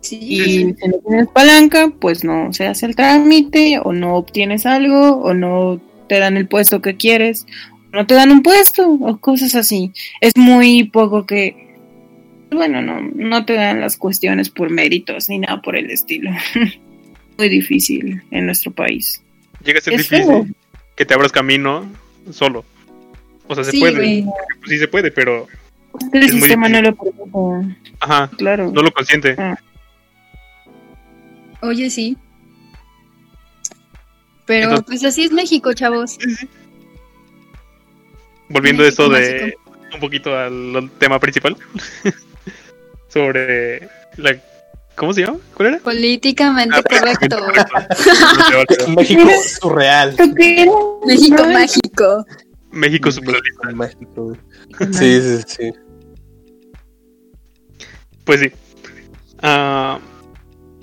Sí, 0.00 0.18
Y 0.22 0.38
si 0.74 0.88
no 0.88 0.98
tienes 1.06 1.28
palanca, 1.28 1.92
pues 2.00 2.24
no 2.24 2.52
se 2.52 2.66
hace 2.66 2.86
el 2.86 2.96
trámite, 2.96 3.78
o 3.82 3.92
no 3.92 4.16
obtienes 4.16 4.64
algo, 4.64 5.16
o 5.16 5.34
no 5.34 5.80
te 6.08 6.18
dan 6.18 6.36
el 6.36 6.48
puesto 6.48 6.80
que 6.80 6.96
quieres, 6.96 7.46
o 7.92 7.96
no 7.96 8.06
te 8.06 8.14
dan 8.14 8.30
un 8.30 8.42
puesto, 8.42 8.90
o 8.90 9.18
cosas 9.18 9.54
así. 9.54 9.92
Es 10.20 10.32
muy 10.36 10.84
poco 10.84 11.26
que, 11.26 11.69
bueno, 12.50 12.82
no, 12.82 13.00
no 13.00 13.44
te 13.44 13.54
dan 13.54 13.80
las 13.80 13.96
cuestiones 13.96 14.50
por 14.50 14.70
méritos 14.70 15.28
ni 15.28 15.38
nada 15.38 15.60
por 15.62 15.76
el 15.76 15.90
estilo. 15.90 16.30
muy 17.38 17.48
difícil 17.48 18.22
en 18.30 18.46
nuestro 18.46 18.70
país. 18.72 19.22
Llega 19.64 19.78
a 19.78 19.82
ser 19.82 19.94
Es 19.94 20.02
difícil 20.08 20.24
feo. 20.26 20.46
que 20.96 21.04
te 21.06 21.14
abras 21.14 21.32
camino 21.32 21.90
solo. 22.30 22.64
O 23.46 23.54
sea, 23.54 23.64
se 23.64 23.70
Sí, 23.72 23.80
puede. 23.80 23.94
güey. 23.94 24.24
Sí 24.66 24.78
se 24.78 24.88
puede, 24.88 25.10
pero... 25.10 25.46
El 26.12 26.22
Es 26.22 26.32
muy 26.32 26.40
sistema 26.42 26.68
no 26.68 26.80
difícil. 26.80 26.96
lo 27.32 27.32
permite, 27.32 27.94
Ajá, 28.00 28.30
claro. 28.36 28.70
no 28.70 28.82
lo 28.82 28.92
consiente. 28.92 29.36
Oye, 31.62 31.90
sí. 31.90 32.16
Pero 34.46 34.64
Entonces- 34.70 34.86
pues 34.86 35.04
así 35.04 35.24
es 35.24 35.32
México, 35.32 35.72
chavos. 35.74 36.18
Volviendo 38.48 38.82
a 38.84 38.88
eso 38.88 39.08
de 39.08 39.54
un 39.94 40.00
poquito 40.00 40.36
al, 40.36 40.74
al 40.76 40.90
tema 40.92 41.18
principal. 41.18 41.56
Sobre 43.12 43.88
la... 44.16 44.36
¿Cómo 44.94 45.12
se 45.12 45.22
llama? 45.22 45.38
¿Cuál 45.54 45.68
era? 45.68 45.78
Políticamente 45.78 46.76
Ah, 46.76 46.82
correcto. 46.82 47.36
México 48.96 49.30
surreal. 49.60 50.14
México 51.06 51.44
mágico. 51.46 52.26
México 52.70 53.10
surrealista. 53.10 53.70
México. 53.72 54.36
Sí, 54.92 55.20
sí, 55.20 55.42
sí. 55.46 55.72
Pues 58.24 58.40
sí. 58.40 58.52
Ah, 59.42 59.98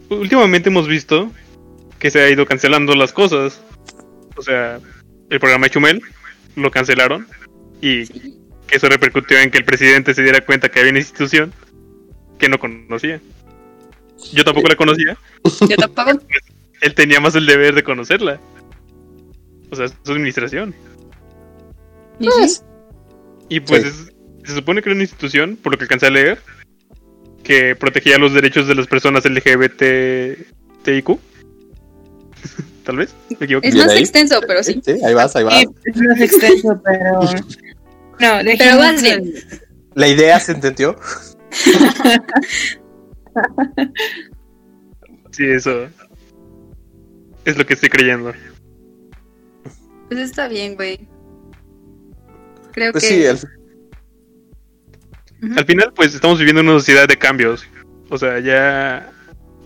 últimamente 0.09 0.69
hemos 0.69 0.88
visto 0.88 1.32
que 1.99 2.11
se 2.11 2.21
ha 2.21 2.30
ido 2.30 2.45
cancelando 2.45 2.95
las 2.95 3.13
cosas. 3.13 3.61
O 4.36 4.41
sea, 4.41 4.80
el 5.30 5.39
programa 5.39 5.67
de 5.67 5.71
Chumel 5.71 6.01
lo 6.55 6.71
cancelaron 6.71 7.28
y 7.82 8.07
que 8.07 8.75
eso 8.78 8.89
repercutió 8.89 9.39
en 9.39 9.51
que 9.51 9.59
el 9.59 9.65
presidente 9.65 10.13
se 10.13 10.23
diera 10.23 10.41
cuenta 10.41 10.69
que 10.69 10.80
había 10.80 10.91
una 10.91 10.99
institución 10.99 11.53
que 12.38 12.49
no 12.49 12.59
conocía. 12.59 13.19
Yo 14.33 14.43
tampoco 14.43 14.67
la 14.67 14.75
conocía. 14.75 15.17
Yo 15.69 15.75
tampoco. 15.77 16.11
Él 16.81 16.93
tenía 16.93 17.19
más 17.19 17.35
el 17.35 17.45
deber 17.45 17.73
de 17.75 17.83
conocerla. 17.83 18.39
O 19.71 19.75
sea, 19.75 19.88
su 19.88 20.11
administración. 20.11 20.73
Y 22.19 22.29
sí, 22.47 22.61
Y 23.49 23.59
pues 23.61 23.83
Sí. 23.83 23.88
es- 23.89 24.13
se 24.49 24.55
supone 24.55 24.81
que 24.81 24.89
era 24.89 24.95
una 24.95 25.03
institución, 25.03 25.57
por 25.61 25.73
lo 25.73 25.77
que 25.77 25.83
alcancé 25.83 26.05
a 26.07 26.09
leer, 26.09 26.39
que 27.43 27.75
protegía 27.75 28.17
los 28.17 28.33
derechos 28.33 28.67
de 28.67 28.75
las 28.75 28.88
personas 28.88 29.25
LGBTIQ. 29.25 31.17
Tal 32.85 32.95
vez, 32.97 33.13
me 33.39 33.45
equivoco. 33.45 33.67
Es 33.67 33.75
más 33.75 33.93
extenso, 33.95 34.39
pero 34.47 34.63
sí. 34.63 34.79
Sí, 34.85 34.93
ahí 35.05 35.13
vas, 35.13 35.35
ahí 35.35 35.43
vas. 35.43 35.59
Sí, 35.59 35.67
es 35.85 35.97
más 36.01 36.21
extenso, 36.21 36.81
pero. 36.83 37.19
No, 38.19 38.39
Pero 38.57 38.77
vas 38.77 39.01
bien. 39.01 39.33
La 39.95 40.07
idea 40.07 40.39
se 40.39 40.53
entendió. 40.53 40.97
Sí, 45.31 45.45
eso 45.45 45.87
es 47.45 47.57
lo 47.57 47.65
que 47.65 47.73
estoy 47.75 47.89
creyendo. 47.89 48.33
Pues 50.07 50.19
está 50.21 50.47
bien, 50.47 50.75
güey. 50.75 51.07
Creo 52.71 52.91
Pues 52.91 53.03
que. 53.03 53.09
sí, 53.09 53.23
el- 53.25 53.37
Ujú. 55.43 55.59
Al 55.59 55.65
final, 55.65 55.93
pues 55.95 56.15
estamos 56.15 56.39
viviendo 56.39 56.61
una 56.61 56.71
sociedad 56.71 57.07
de 57.07 57.17
cambios. 57.17 57.67
O 58.09 58.17
sea, 58.17 58.39
ya 58.39 59.11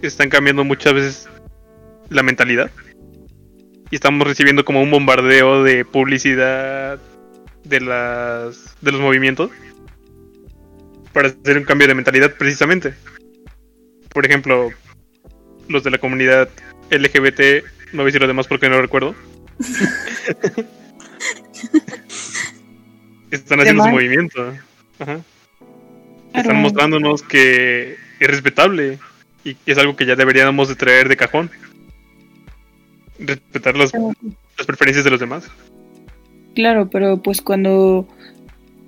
están 0.02 0.30
cambiando 0.30 0.66
muchas 0.66 0.94
veces 0.94 1.30
la 2.10 2.24
mentalidad. 2.24 2.70
Y 3.90 3.96
estamos 3.96 4.28
recibiendo 4.28 4.66
como 4.66 4.82
un 4.82 4.92
bombardeo 4.92 5.64
de 5.64 5.86
publicidad 5.86 7.00
de 7.64 7.80
las 7.80 8.76
de 8.82 8.92
los 8.92 9.00
movimientos 9.00 9.52
para 11.14 11.30
hacer 11.30 11.58
un 11.58 11.64
cambio 11.64 11.88
de 11.88 11.96
mentalidad 11.96 12.36
precisamente. 12.36 12.94
Por 14.14 14.26
ejemplo, 14.26 14.72
los 15.68 15.84
de 15.84 15.92
la 15.92 15.98
comunidad 15.98 16.50
LGBT, 16.90 17.64
no 17.94 18.04
voy 18.04 18.04
a 18.04 18.06
decir 18.06 18.22
lo 18.22 18.28
demás 18.28 18.48
porque 18.48 18.70
no 18.70 18.76
lo 18.76 18.82
recuerdo. 18.82 19.16
Están 23.32 23.62
haciendo 23.62 23.84
su 23.84 23.90
movimiento. 23.90 24.54
Ajá. 25.00 25.22
Están 26.34 26.62
mostrándonos 26.62 27.22
que 27.22 27.96
es 28.20 28.28
respetable 28.28 29.00
y 29.44 29.56
que 29.56 29.72
es 29.72 29.78
algo 29.78 29.96
que 29.96 30.06
ya 30.06 30.16
deberíamos 30.16 30.68
de 30.70 30.76
traer 30.76 31.10
de 31.10 31.18
cajón. 31.18 31.50
Respetar 33.20 33.78
las, 33.78 33.92
las 33.94 34.68
preferencias 34.68 35.04
de 35.06 35.12
los 35.12 35.20
demás. 35.20 35.50
Claro, 36.56 36.90
pero 36.90 37.18
pues 37.22 37.42
cuando 37.42 38.08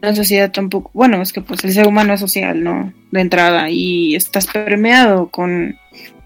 la 0.03 0.13
sociedad 0.13 0.51
tampoco, 0.51 0.91
bueno, 0.93 1.21
es 1.21 1.31
que 1.31 1.39
pues 1.39 1.63
el 1.63 1.71
ser 1.71 1.87
humano 1.87 2.13
es 2.13 2.19
social, 2.19 2.61
¿no? 2.61 2.93
De 3.11 3.21
entrada, 3.21 3.69
y 3.69 4.15
estás 4.15 4.47
permeado 4.47 5.29
con 5.29 5.77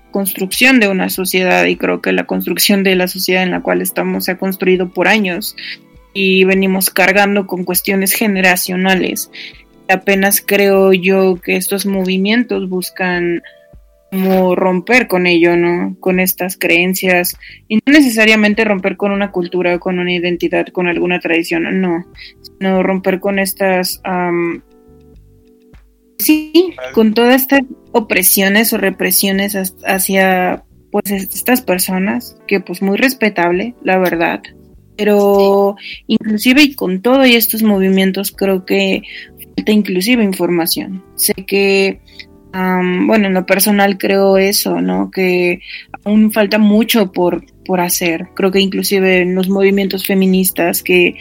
construcción 0.10 0.80
de 0.80 0.88
una 0.88 1.10
sociedad 1.10 1.64
y 1.66 1.76
creo 1.76 2.02
que 2.02 2.12
la 2.12 2.26
construcción 2.26 2.82
de 2.82 2.96
la 2.96 3.08
sociedad 3.08 3.44
en 3.44 3.52
la 3.52 3.62
cual 3.62 3.84
estamos 3.84 4.26
se 4.26 4.32
ha 4.32 4.40
construido 4.40 4.90
por 4.90 5.08
años 5.08 5.56
y 6.12 6.44
venimos 6.44 6.90
cargando 6.90 7.46
con 7.46 7.66
cuestiones 7.66 8.14
generacionales. 8.14 9.30
Apenas 9.88 10.42
creo 10.44 10.92
yo 10.92 11.36
que 11.36 11.56
estos 11.56 11.86
movimientos 11.86 12.68
buscan 12.70 13.44
como 14.12 14.56
romper 14.56 15.08
con 15.08 15.28
ello, 15.28 15.58
¿no? 15.58 15.96
Con 16.00 16.20
estas 16.20 16.58
creencias 16.58 17.38
y 17.68 17.76
no 17.76 17.94
necesariamente 17.94 18.64
romper 18.64 18.98
con 18.98 19.12
una 19.12 19.32
cultura, 19.32 19.80
con 19.80 20.00
una 20.00 20.14
identidad, 20.14 20.68
con 20.68 20.88
alguna 20.88 21.20
tradición, 21.20 21.82
no, 21.82 22.06
sino 22.42 22.84
romper 22.84 23.20
con 23.20 23.40
estas, 23.40 24.02
sí, 26.20 26.74
con 26.94 27.14
todas 27.14 27.42
estas 27.42 27.62
opresiones 27.92 28.72
o 28.74 28.78
represiones 28.78 29.58
hacia 29.86 30.64
pues 30.92 31.12
estas 31.12 31.62
personas, 31.62 32.38
que 32.48 32.60
pues 32.62 32.82
muy 32.82 32.98
respetable, 32.98 33.76
la 33.84 33.98
verdad, 33.98 34.42
pero 34.96 35.76
inclusive 36.08 36.64
y 36.64 36.76
con 36.76 37.02
todo 37.02 37.26
y 37.26 37.36
estos 37.36 37.62
movimientos 37.62 38.32
creo 38.32 38.66
que 38.66 39.04
falta 39.56 39.72
inclusive 39.72 40.24
información. 40.24 41.04
Sé 41.16 41.34
que 41.34 42.00
Am, 42.54 43.08
bueno, 43.08 43.28
en 43.28 43.34
lo 43.34 43.46
personal 43.46 43.98
creo 43.98 44.38
eso, 44.38 44.82
¿no? 44.82 45.12
Que 45.12 45.60
aún 46.04 46.32
falta 46.32 46.58
mucho 46.58 47.12
por, 47.12 47.44
por 47.66 47.82
hacer. 47.82 48.30
Creo 48.34 48.52
que 48.52 48.60
inclusive 48.60 49.22
en 49.22 49.36
los 49.36 49.50
movimientos 49.50 50.06
feministas 50.06 50.82
que 50.82 51.16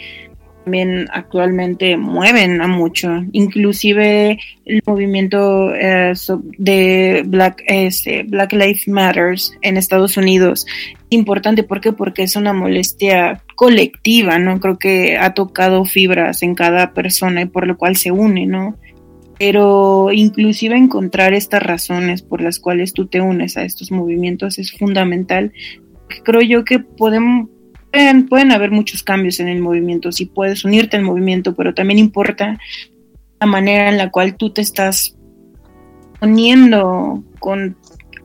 también 0.67 1.07
actualmente 1.13 1.95
mueven 1.95 2.59
a 2.61 2.67
mucho, 2.67 3.23
inclusive 3.31 4.37
el 4.65 4.83
movimiento 4.85 5.73
eh, 5.73 6.11
de 6.57 7.23
Black, 7.25 7.63
este, 7.67 8.23
Black 8.23 8.51
Lives 8.51 8.85
Matters 8.85 9.57
en 9.61 9.77
Estados 9.77 10.17
Unidos. 10.17 10.65
Importante, 11.09 11.63
¿por 11.63 11.79
qué? 11.79 11.93
Porque 11.93 12.23
es 12.23 12.35
una 12.35 12.51
molestia 12.51 13.43
colectiva, 13.55 14.39
¿no? 14.39 14.59
Creo 14.59 14.77
que 14.77 15.17
ha 15.17 15.33
tocado 15.33 15.85
fibras 15.85 16.43
en 16.43 16.53
cada 16.53 16.93
persona 16.93 17.43
y 17.43 17.45
por 17.45 17.65
lo 17.65 17.77
cual 17.77 17.95
se 17.95 18.11
une, 18.11 18.45
¿no? 18.45 18.75
Pero 19.39 20.11
inclusive 20.11 20.75
encontrar 20.75 21.33
estas 21.33 21.61
razones 21.61 22.21
por 22.21 22.41
las 22.41 22.59
cuales 22.59 22.93
tú 22.93 23.07
te 23.07 23.21
unes 23.21 23.57
a 23.57 23.63
estos 23.63 23.91
movimientos 23.91 24.57
es 24.57 24.71
fundamental. 24.71 25.53
Creo 26.23 26.41
yo 26.41 26.65
que 26.65 26.79
podemos, 26.79 27.49
pueden, 27.91 28.27
pueden 28.27 28.51
haber 28.51 28.71
muchos 28.71 29.03
cambios 29.03 29.39
en 29.39 29.47
el 29.47 29.59
movimiento, 29.59 30.11
si 30.11 30.25
puedes 30.25 30.65
unirte 30.65 30.97
al 30.97 31.03
movimiento, 31.03 31.53
pero 31.55 31.73
también 31.73 31.99
importa 31.99 32.57
la 33.39 33.47
manera 33.47 33.89
en 33.89 33.97
la 33.97 34.09
cual 34.09 34.35
tú 34.35 34.51
te 34.51 34.61
estás 34.61 35.15
poniendo 36.19 37.23
con 37.39 37.77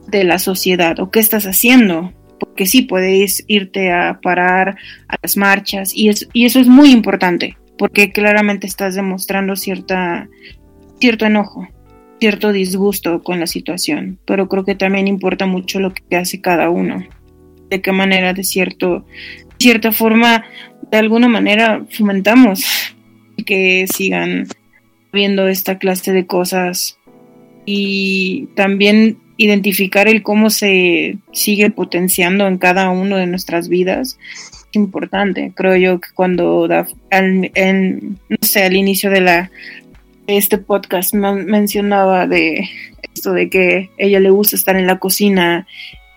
de 0.08 0.24
la 0.24 0.38
sociedad 0.38 0.98
o 1.00 1.10
qué 1.10 1.20
estás 1.20 1.46
haciendo, 1.46 2.12
porque 2.38 2.66
sí 2.66 2.82
puedes 2.82 3.44
irte 3.46 3.90
a 3.92 4.20
parar 4.22 4.76
a 5.08 5.16
las 5.22 5.36
marchas 5.36 5.92
y, 5.94 6.08
es, 6.08 6.28
y 6.32 6.44
eso 6.44 6.60
es 6.60 6.68
muy 6.68 6.90
importante, 6.90 7.56
porque 7.78 8.12
claramente 8.12 8.66
estás 8.66 8.94
demostrando 8.94 9.56
cierta, 9.56 10.28
cierto 11.02 11.26
enojo, 11.26 11.66
cierto 12.20 12.52
disgusto 12.52 13.24
con 13.24 13.40
la 13.40 13.48
situación, 13.48 14.20
pero 14.24 14.48
creo 14.48 14.64
que 14.64 14.76
también 14.76 15.08
importa 15.08 15.46
mucho 15.46 15.80
lo 15.80 15.92
que 15.92 16.14
hace 16.14 16.40
cada 16.40 16.70
uno, 16.70 17.04
de 17.68 17.80
qué 17.82 17.90
manera 17.90 18.32
de 18.34 18.44
cierto 18.44 19.04
cierta 19.58 19.90
forma, 19.90 20.44
de 20.92 20.98
alguna 20.98 21.26
manera, 21.26 21.84
fomentamos 21.90 22.64
que 23.46 23.86
sigan 23.92 24.46
viendo 25.12 25.48
esta 25.48 25.76
clase 25.78 26.12
de 26.12 26.24
cosas 26.24 27.00
y 27.66 28.46
también 28.54 29.18
identificar 29.38 30.06
el 30.06 30.22
cómo 30.22 30.50
se 30.50 31.18
sigue 31.32 31.72
potenciando 31.72 32.46
en 32.46 32.58
cada 32.58 32.90
uno 32.90 33.16
de 33.16 33.26
nuestras 33.26 33.68
vidas 33.68 34.20
es 34.72 34.76
importante. 34.76 35.50
Creo 35.56 35.76
yo 35.76 36.00
que 36.00 36.10
cuando 36.14 36.68
al, 37.10 37.50
no 38.28 38.38
sé, 38.40 38.62
al 38.62 38.76
inicio 38.76 39.10
de 39.10 39.20
la 39.20 39.50
este 40.26 40.58
podcast 40.58 41.14
men 41.14 41.46
mencionaba 41.46 42.26
de 42.26 42.68
esto 43.14 43.32
de 43.32 43.50
que 43.50 43.90
ella 43.98 44.20
le 44.20 44.30
gusta 44.30 44.56
estar 44.56 44.76
en 44.76 44.86
la 44.86 44.98
cocina 44.98 45.66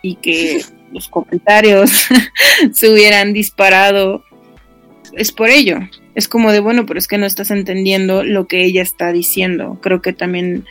y 0.01 0.15
que 0.15 0.61
los 0.93 1.09
comentarios 1.09 1.91
se 2.71 2.89
hubieran 2.89 3.33
disparado, 3.33 4.23
es 5.13 5.31
por 5.31 5.49
ello. 5.49 5.79
Es 6.13 6.27
como 6.29 6.51
de, 6.51 6.61
bueno, 6.61 6.85
pero 6.85 6.97
es 6.97 7.07
que 7.07 7.17
no 7.17 7.25
estás 7.25 7.51
entendiendo 7.51 8.23
lo 8.23 8.47
que 8.47 8.63
ella 8.63 8.81
está 8.81 9.11
diciendo. 9.11 9.79
Creo 9.81 10.01
que 10.01 10.13
también 10.13 10.65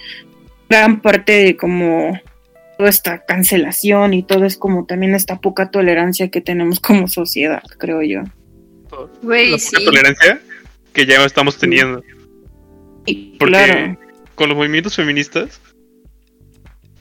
gran 0.71 1.03
parte 1.03 1.33
de 1.33 1.57
como 1.57 2.19
toda 2.79 2.89
esta 2.89 3.25
cancelación 3.25 4.15
y 4.15 4.23
todo 4.23 4.47
es 4.47 4.57
como 4.57 4.87
también 4.87 5.15
esta 5.15 5.41
poca 5.41 5.71
tolerancia 5.71 6.29
que 6.29 6.41
tenemos 6.41 6.81
como 6.81 7.09
sociedad, 7.09 7.63
creo 7.79 8.03
yo. 8.03 8.23
Wey, 9.23 9.51
la 9.51 9.59
sí. 9.59 9.71
poca 9.73 9.85
tolerancia 9.85 10.41
que 10.93 11.07
ya 11.07 11.25
estamos 11.25 11.59
teniendo. 11.59 12.03
Porque 13.05 13.37
claro, 13.39 13.99
con 14.35 14.49
los 14.49 14.57
movimientos 14.57 14.97
feministas, 14.97 15.61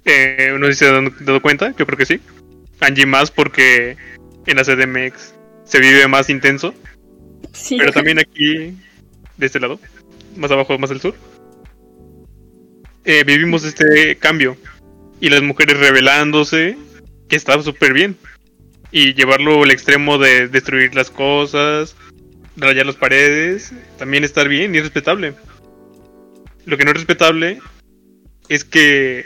eh, 0.05 0.55
no 0.59 0.67
sé 0.67 0.73
si 0.73 0.79
se 0.79 0.89
han 0.89 1.13
dado 1.21 1.41
cuenta, 1.41 1.73
yo 1.77 1.85
creo 1.85 1.97
que 1.97 2.05
sí. 2.05 2.19
Angie 2.79 3.05
más 3.05 3.31
porque 3.31 3.95
en 4.45 4.57
la 4.57 4.63
CDMX 4.63 5.33
se 5.63 5.79
vive 5.79 6.07
más 6.07 6.29
intenso, 6.29 6.73
Sí. 7.53 7.77
pero 7.77 7.91
también 7.93 8.19
aquí, 8.19 8.75
de 9.37 9.45
este 9.45 9.59
lado, 9.59 9.79
más 10.35 10.51
abajo, 10.51 10.77
más 10.77 10.91
al 10.91 10.99
sur, 10.99 11.15
eh, 13.05 13.23
vivimos 13.23 13.63
este 13.63 14.15
cambio. 14.17 14.57
Y 15.19 15.29
las 15.29 15.41
mujeres 15.41 15.77
rebelándose, 15.79 16.77
que 17.29 17.35
está 17.35 17.61
súper 17.61 17.93
bien. 17.93 18.17
Y 18.91 19.13
llevarlo 19.13 19.63
al 19.63 19.71
extremo 19.71 20.17
de 20.17 20.47
destruir 20.49 20.93
las 20.95 21.09
cosas, 21.09 21.95
rayar 22.57 22.85
las 22.85 22.95
paredes, 22.95 23.73
también 23.97 24.23
estar 24.23 24.47
bien 24.47 24.75
y 24.75 24.79
es 24.79 24.83
respetable. 24.83 25.33
Lo 26.65 26.77
que 26.77 26.85
no 26.85 26.91
es 26.91 26.97
respetable 26.97 27.59
es 28.49 28.63
que 28.63 29.25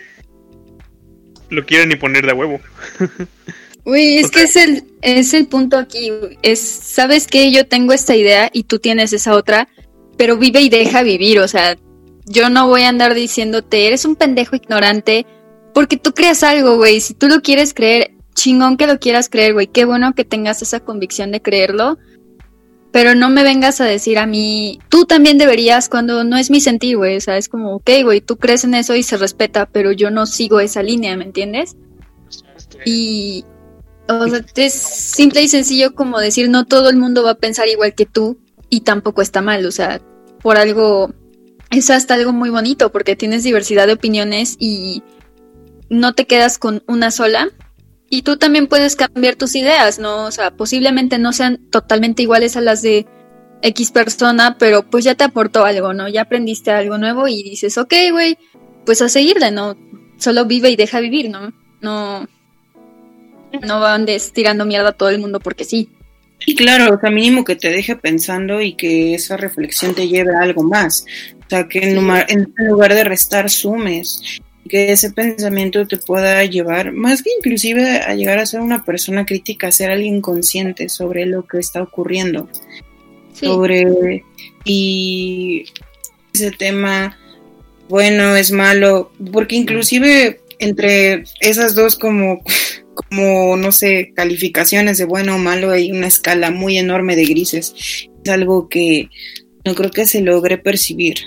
lo 1.49 1.65
quieran 1.65 1.91
imponer 1.91 2.25
de 2.25 2.31
a 2.31 2.35
huevo. 2.35 2.59
Uy, 3.85 4.17
es 4.17 4.31
que 4.31 4.43
es 4.43 4.55
el, 4.57 4.83
es 5.01 5.33
el 5.33 5.47
punto 5.47 5.77
aquí. 5.77 6.11
Es, 6.41 6.59
sabes 6.59 7.25
que 7.25 7.51
yo 7.51 7.67
tengo 7.67 7.93
esta 7.93 8.15
idea 8.15 8.49
y 8.51 8.63
tú 8.63 8.79
tienes 8.79 9.13
esa 9.13 9.33
otra, 9.33 9.69
pero 10.17 10.37
vive 10.37 10.59
y 10.59 10.69
deja 10.69 11.03
vivir. 11.03 11.39
O 11.39 11.47
sea, 11.47 11.77
yo 12.25 12.49
no 12.49 12.67
voy 12.67 12.81
a 12.81 12.89
andar 12.89 13.13
diciéndote, 13.13 13.87
eres 13.87 14.03
un 14.03 14.17
pendejo 14.17 14.57
ignorante, 14.57 15.25
porque 15.73 15.95
tú 15.95 16.13
creas 16.13 16.43
algo, 16.43 16.75
güey. 16.75 16.99
Si 16.99 17.13
tú 17.13 17.29
lo 17.29 17.41
quieres 17.41 17.73
creer, 17.73 18.11
chingón 18.33 18.75
que 18.75 18.87
lo 18.87 18.99
quieras 18.99 19.29
creer, 19.29 19.53
güey. 19.53 19.67
Qué 19.67 19.85
bueno 19.85 20.13
que 20.13 20.25
tengas 20.25 20.61
esa 20.61 20.81
convicción 20.81 21.31
de 21.31 21.41
creerlo. 21.41 21.97
Pero 22.97 23.13
no 23.13 23.29
me 23.29 23.43
vengas 23.43 23.79
a 23.79 23.85
decir 23.85 24.17
a 24.17 24.25
mí, 24.25 24.79
tú 24.89 25.05
también 25.05 25.37
deberías 25.37 25.87
cuando 25.87 26.23
no 26.23 26.35
es 26.35 26.49
mi 26.49 26.59
sentir, 26.59 26.97
güey. 26.97 27.17
O 27.17 27.21
sea, 27.21 27.37
es 27.37 27.47
como, 27.47 27.75
ok, 27.75 27.87
güey, 28.01 28.21
tú 28.21 28.37
crees 28.37 28.63
en 28.63 28.73
eso 28.73 28.95
y 28.95 29.03
se 29.03 29.17
respeta, 29.17 29.67
pero 29.67 29.91
yo 29.91 30.09
no 30.09 30.25
sigo 30.25 30.59
esa 30.59 30.81
línea, 30.81 31.15
¿me 31.15 31.25
entiendes? 31.25 31.75
Y, 32.87 33.45
o 34.09 34.27
sea, 34.27 34.43
es 34.55 34.73
simple 34.73 35.43
y 35.43 35.47
sencillo 35.47 35.93
como 35.93 36.17
decir, 36.17 36.49
no 36.49 36.65
todo 36.65 36.89
el 36.89 36.97
mundo 36.97 37.21
va 37.21 37.29
a 37.29 37.35
pensar 37.35 37.67
igual 37.67 37.93
que 37.93 38.07
tú 38.07 38.39
y 38.67 38.81
tampoco 38.81 39.21
está 39.21 39.43
mal, 39.43 39.63
o 39.67 39.71
sea, 39.71 40.01
por 40.41 40.57
algo, 40.57 41.13
es 41.69 41.91
hasta 41.91 42.15
algo 42.15 42.33
muy 42.33 42.49
bonito 42.49 42.91
porque 42.91 43.15
tienes 43.15 43.43
diversidad 43.43 43.85
de 43.85 43.93
opiniones 43.93 44.55
y 44.57 45.03
no 45.91 46.15
te 46.15 46.25
quedas 46.25 46.57
con 46.57 46.81
una 46.87 47.11
sola. 47.11 47.49
Y 48.09 48.21
tú 48.21 48.37
también 48.37 48.67
puedes 48.67 48.95
cambiar 48.95 49.35
tus 49.35 49.55
ideas, 49.55 49.99
¿no? 49.99 50.25
O 50.25 50.31
sea, 50.31 50.51
posiblemente 50.51 51.17
no 51.17 51.33
sean 51.33 51.57
totalmente 51.69 52.23
iguales 52.23 52.55
a 52.55 52.61
las 52.61 52.81
de 52.81 53.05
X 53.61 53.91
persona, 53.91 54.57
pero 54.57 54.83
pues 54.83 55.03
ya 55.03 55.15
te 55.15 55.23
aportó 55.23 55.65
algo, 55.65 55.93
¿no? 55.93 56.07
Ya 56.07 56.21
aprendiste 56.21 56.71
algo 56.71 56.97
nuevo 56.97 57.27
y 57.27 57.43
dices, 57.43 57.77
ok, 57.77 57.93
güey, 58.11 58.37
pues 58.85 59.01
a 59.01 59.09
seguirle, 59.09 59.51
¿no? 59.51 59.77
Solo 60.17 60.45
vive 60.45 60.69
y 60.69 60.75
deja 60.75 60.99
vivir, 60.99 61.29
¿no? 61.29 61.53
No, 61.81 62.27
no 63.61 63.85
andes 63.85 64.31
tirando 64.31 64.65
mierda 64.65 64.89
a 64.89 64.93
todo 64.93 65.09
el 65.09 65.19
mundo 65.19 65.39
porque 65.39 65.65
sí. 65.65 65.89
Y 66.45 66.55
claro, 66.55 66.95
o 66.95 66.99
sea, 66.99 67.09
mínimo 67.09 67.43
que 67.43 67.55
te 67.55 67.69
deje 67.69 67.95
pensando 67.95 68.61
y 68.61 68.75
que 68.75 69.15
esa 69.15 69.37
reflexión 69.37 69.95
te 69.95 70.07
lleve 70.07 70.35
a 70.35 70.43
algo 70.43 70.63
más. 70.63 71.05
O 71.39 71.49
sea, 71.49 71.67
que 71.67 71.79
en 71.79 71.95
lugar, 71.95 72.25
en 72.29 72.53
lugar 72.57 72.93
de 72.93 73.03
restar, 73.03 73.49
sumes. 73.49 74.39
Que 74.67 74.91
ese 74.91 75.11
pensamiento 75.11 75.87
te 75.87 75.97
pueda 75.97 76.43
llevar, 76.45 76.91
más 76.91 77.23
que 77.23 77.29
inclusive 77.37 78.01
a 78.01 78.13
llegar 78.15 78.39
a 78.39 78.45
ser 78.45 78.61
una 78.61 78.83
persona 78.83 79.25
crítica, 79.25 79.67
a 79.67 79.71
ser 79.71 79.91
alguien 79.91 80.21
consciente 80.21 80.89
sobre 80.89 81.25
lo 81.25 81.45
que 81.47 81.59
está 81.59 81.81
ocurriendo. 81.81 82.49
Sí. 83.33 83.45
Sobre. 83.45 84.23
Y 84.65 85.65
ese 86.33 86.51
tema, 86.51 87.17
bueno, 87.89 88.35
es 88.35 88.51
malo. 88.51 89.11
Porque 89.31 89.55
inclusive 89.55 90.41
entre 90.59 91.23
esas 91.39 91.75
dos 91.75 91.97
como 91.97 92.41
como, 93.09 93.55
no 93.57 93.71
sé, 93.71 94.11
calificaciones 94.15 94.97
de 94.97 95.05
bueno 95.05 95.35
o 95.35 95.37
malo, 95.37 95.71
hay 95.71 95.91
una 95.91 96.07
escala 96.07 96.49
muy 96.49 96.77
enorme 96.77 97.15
de 97.15 97.25
grises. 97.25 97.75
Es 98.23 98.31
algo 98.31 98.69
que 98.69 99.09
no 99.65 99.75
creo 99.75 99.91
que 99.91 100.07
se 100.07 100.21
logre 100.21 100.57
percibir. 100.57 101.17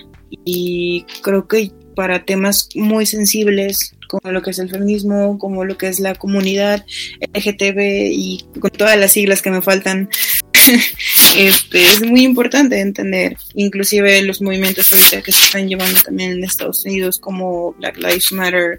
Y 0.45 1.05
creo 1.23 1.47
que 1.47 1.71
para 1.95 2.25
temas 2.25 2.69
muy 2.75 3.07
sensibles, 3.07 3.95
como 4.09 4.33
lo 4.33 4.43
que 4.43 4.51
es 4.51 4.59
el 4.59 4.71
feminismo, 4.71 5.39
como 5.39 5.65
lo 5.65 5.79
que 5.79 5.89
es 5.89 6.01
la 6.01 6.15
comunidad 6.15 6.85
LGTB 7.33 8.11
y 8.13 8.45
con 8.59 8.71
todas 8.71 8.99
las 8.99 9.13
siglas 9.13 9.43
que 9.43 9.51
me 9.51 9.63
faltan, 9.63 10.09
este, 11.37 11.83
es 11.83 12.03
muy 12.03 12.23
importante 12.23 12.81
entender, 12.81 13.37
inclusive 13.55 14.23
los 14.23 14.43
movimientos 14.43 14.93
ahorita 14.93 15.23
que 15.23 15.33
se 15.33 15.45
están 15.45 15.69
llevando 15.69 16.01
también 16.01 16.33
en 16.33 16.45
Estados 16.45 16.85
Unidos, 16.85 17.19
como 17.19 17.73
Black 17.75 17.97
Lives 17.99 18.33
Matter, 18.33 18.79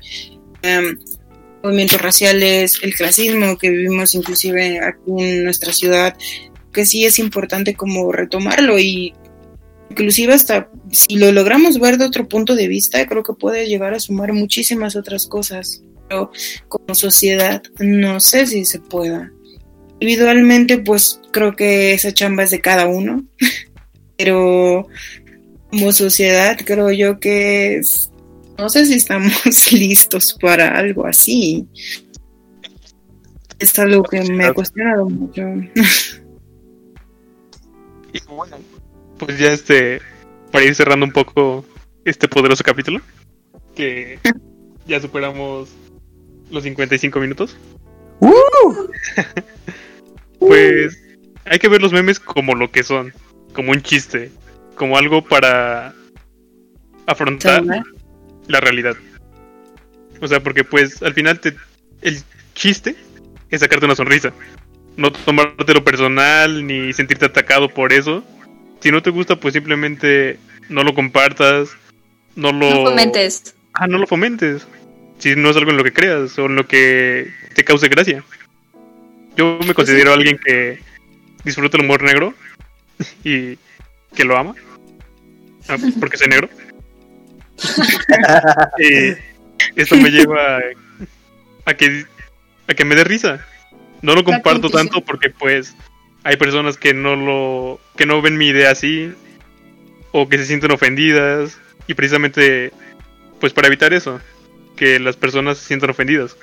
um, 0.64 0.98
movimientos 1.64 2.02
raciales, 2.02 2.80
el 2.82 2.94
clasismo 2.94 3.58
que 3.58 3.70
vivimos 3.70 4.16
inclusive 4.16 4.80
aquí 4.80 5.12
en 5.18 5.44
nuestra 5.44 5.72
ciudad, 5.74 6.16
que 6.74 6.86
sí 6.86 7.06
es 7.06 7.20
importante 7.20 7.76
como 7.76 8.12
retomarlo 8.12 8.80
y 8.80 9.14
inclusive 9.92 10.34
hasta 10.34 10.70
si 10.92 11.18
lo 11.18 11.32
logramos 11.32 11.80
ver 11.80 11.98
de 11.98 12.06
otro 12.06 12.28
punto 12.28 12.56
de 12.56 12.68
vista, 12.68 13.06
creo 13.08 13.24
que 13.24 13.34
puede 13.34 13.68
llegar 13.68 13.94
a 13.94 14.00
sumar 14.00 14.34
muchísimas 14.34 14.96
otras 14.96 15.28
cosas, 15.28 15.84
pero 16.08 16.32
como 16.68 16.96
sociedad 16.96 17.62
no 17.80 18.20
sé 18.20 18.48
si 18.48 18.66
se 18.66 18.80
pueda. 18.80 19.32
Individualmente 20.00 20.80
pues 20.80 21.20
creo 21.32 21.56
que 21.56 21.94
esa 21.94 22.14
chamba 22.14 22.44
es 22.44 22.52
de 22.52 22.62
cada 22.62 22.88
uno, 22.88 23.26
pero 24.18 24.88
como 25.70 25.92
sociedad 25.92 26.58
creo 26.66 26.92
yo 26.92 27.20
que 27.20 27.78
es 27.78 28.12
no 28.58 28.70
sé 28.70 28.86
si 28.86 28.96
estamos 28.96 29.34
listos 29.72 30.38
para 30.40 30.78
algo 30.78 31.06
así. 31.06 31.68
Es 33.60 33.78
algo 33.78 34.04
que 34.04 34.22
me 34.24 34.46
ha 34.46 34.54
cuestionado 34.54 35.10
mucho. 35.10 35.44
Y 38.14 38.20
bueno, 38.28 38.58
pues 39.26 39.38
ya 39.38 39.54
este, 39.54 40.02
para 40.52 40.66
ir 40.66 40.76
cerrando 40.76 41.06
un 41.06 41.12
poco 41.12 41.64
este 42.06 42.28
poderoso 42.28 42.64
capítulo, 42.64 43.02
que 43.76 44.20
ya 44.88 45.00
superamos 45.00 45.70
los 46.50 46.64
55 46.64 47.20
minutos, 47.20 47.56
¡Uh! 48.20 48.88
pues 50.40 51.02
hay 51.46 51.60
que 51.60 51.68
ver 51.68 51.82
los 51.82 51.94
memes 51.94 52.20
como 52.20 52.56
lo 52.56 52.72
que 52.72 52.84
son, 52.84 53.14
como 53.54 53.72
un 53.72 53.82
chiste, 53.82 54.32
como 54.76 54.98
algo 54.98 55.24
para 55.24 55.94
afrontar 57.06 57.64
la 58.48 58.60
realidad. 58.60 58.96
O 60.20 60.28
sea, 60.28 60.42
porque 60.42 60.64
pues 60.64 61.02
al 61.04 61.14
final 61.14 61.40
te, 61.40 61.56
el 62.02 62.22
chiste 62.54 62.96
es 63.50 63.60
sacarte 63.60 63.86
una 63.86 63.96
sonrisa. 63.96 64.34
No 64.98 65.12
tomártelo 65.12 65.84
personal 65.84 66.66
ni 66.66 66.92
sentirte 66.94 67.26
atacado 67.26 67.70
por 67.70 67.94
eso. 67.94 68.24
Si 68.82 68.92
no 68.92 69.02
te 69.02 69.10
gusta, 69.10 69.36
pues 69.36 69.54
simplemente 69.54 70.40
no 70.70 70.84
lo 70.84 70.94
compartas. 70.94 71.70
No 72.36 72.52
lo... 72.52 72.70
No 72.70 72.84
comentes. 72.84 73.56
Ah, 73.74 73.88
no 73.88 73.98
lo 73.98 74.08
fomentes. 74.08 74.68
Si 75.20 75.36
no 75.36 75.50
es 75.50 75.58
algo 75.58 75.72
en 75.72 75.78
lo 75.78 75.84
que 75.84 75.94
creas 75.94 76.38
o 76.40 76.46
en 76.46 76.56
lo 76.56 76.68
que 76.68 77.32
te 77.54 77.64
cause 77.64 77.88
gracia. 77.88 78.24
Yo 79.36 79.60
me 79.66 79.74
considero 79.74 80.14
alguien 80.14 80.40
que 80.44 80.80
disfruta 81.44 81.78
el 81.78 81.84
humor 81.84 82.04
negro 82.04 82.34
y 83.24 83.58
que 84.16 84.26
lo 84.26 84.38
ama. 84.38 84.56
Ah, 85.68 85.78
porque 86.00 86.18
soy 86.18 86.28
negro. 86.28 86.50
y 88.80 89.16
esto 89.76 89.96
me 89.96 90.10
lleva 90.10 90.58
a, 90.58 90.62
a 91.66 91.74
que 91.76 92.06
a 92.68 92.74
que 92.74 92.86
me 92.86 92.96
dé 92.96 93.04
risa. 93.04 93.46
No 94.02 94.16
lo 94.16 94.24
comparto 94.24 94.70
tanto 94.70 95.02
porque 95.02 95.30
pues 95.30 95.76
hay 96.24 96.38
personas 96.38 96.78
que 96.78 96.94
no 96.94 97.16
lo 97.16 97.80
que 97.96 98.06
no 98.06 98.22
ven 98.22 98.38
mi 98.38 98.48
idea 98.48 98.72
así 98.72 99.14
o 100.12 100.28
que 100.28 100.38
se 100.38 100.46
sienten 100.46 100.72
ofendidas 100.72 101.58
y 101.88 101.94
precisamente 101.94 102.72
pues 103.40 103.54
para 103.54 103.68
evitar 103.68 103.94
eso, 103.94 104.20
que 104.76 105.00
las 105.00 105.18
personas 105.18 105.58
se 105.58 105.66
sientan 105.66 105.90
ofendidas. 105.90 106.38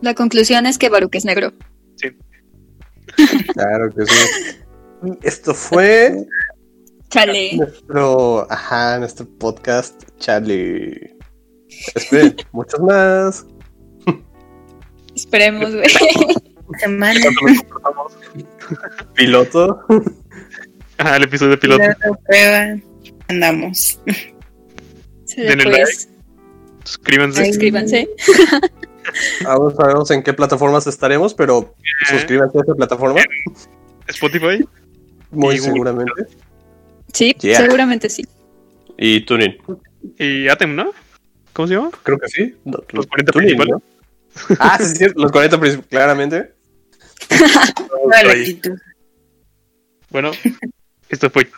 La 0.00 0.14
conclusión 0.14 0.66
es 0.66 0.78
que 0.78 0.88
Baruch 0.88 1.14
es 1.14 1.24
negro. 1.24 1.52
Claro 3.52 3.90
que 3.94 4.06
sí. 4.06 4.58
Esto 5.22 5.52
fue 5.52 6.26
Chale. 7.10 7.56
nuestro, 7.56 8.50
ajá, 8.50 8.98
nuestro 8.98 9.28
podcast, 9.38 10.02
Charlie. 10.18 11.14
Esperen, 11.94 12.36
muchos 12.52 12.80
más. 12.80 13.46
Esperemos, 15.14 15.74
güey. 15.74 15.86
Semana. 16.78 17.20
Piloto. 19.14 19.80
Ah, 20.98 21.16
el 21.16 21.24
episodio 21.24 21.52
de 21.52 21.58
piloto. 21.58 21.82
piloto, 21.82 22.20
prueba. 22.26 22.76
Andamos. 23.28 24.00
Denle 25.36 25.64
Pues, 25.64 26.08
Suscríbanse. 26.84 27.46
suscríbanse. 27.46 28.08
Aún 29.46 29.64
no 29.68 29.70
sabemos 29.70 30.10
en 30.10 30.22
qué 30.22 30.32
plataformas 30.32 30.86
estaremos, 30.86 31.34
pero 31.34 31.74
suscríbanse 32.08 32.58
a 32.58 32.60
esta 32.60 32.74
plataforma. 32.74 33.20
Spotify. 34.08 34.64
Muy 35.30 35.56
Google. 35.58 35.60
seguramente. 35.60 36.12
Sí, 37.12 37.34
Yeah. 37.40 37.58
seguramente 37.58 38.08
sí. 38.08 38.24
Y 38.98 39.24
Tuning. 39.24 39.56
Y 40.18 40.48
Atem, 40.48 40.74
¿no? 40.74 40.90
¿Cómo 41.52 41.68
se 41.68 41.74
llama? 41.74 41.90
Creo 42.02 42.18
que 42.18 42.28
sí. 42.28 42.54
No, 42.64 42.78
Los 42.92 43.06
40 43.06 43.32
Tuning, 43.32 43.56
principales. 43.56 43.74
¿no? 44.48 44.56
Ah, 44.60 44.78
sí, 44.78 44.94
sí, 44.96 45.06
los 45.14 45.30
40 45.32 45.58
principales, 45.60 45.88
claramente. 45.90 46.52
Bueno, 50.10 50.30
esto 51.08 51.30
fue 51.30 51.50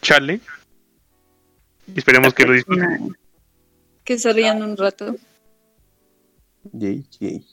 Charlie. 0.00 0.40
Y 1.94 1.98
esperemos 1.98 2.34
que 2.34 2.44
lo 2.44 2.52
disfruten. 2.52 3.16
Que 4.04 4.18
se 4.18 4.32
rían 4.32 4.62
un 4.62 4.76
rato. 4.76 5.16
Yay, 6.72 7.06
yay. 7.18 7.46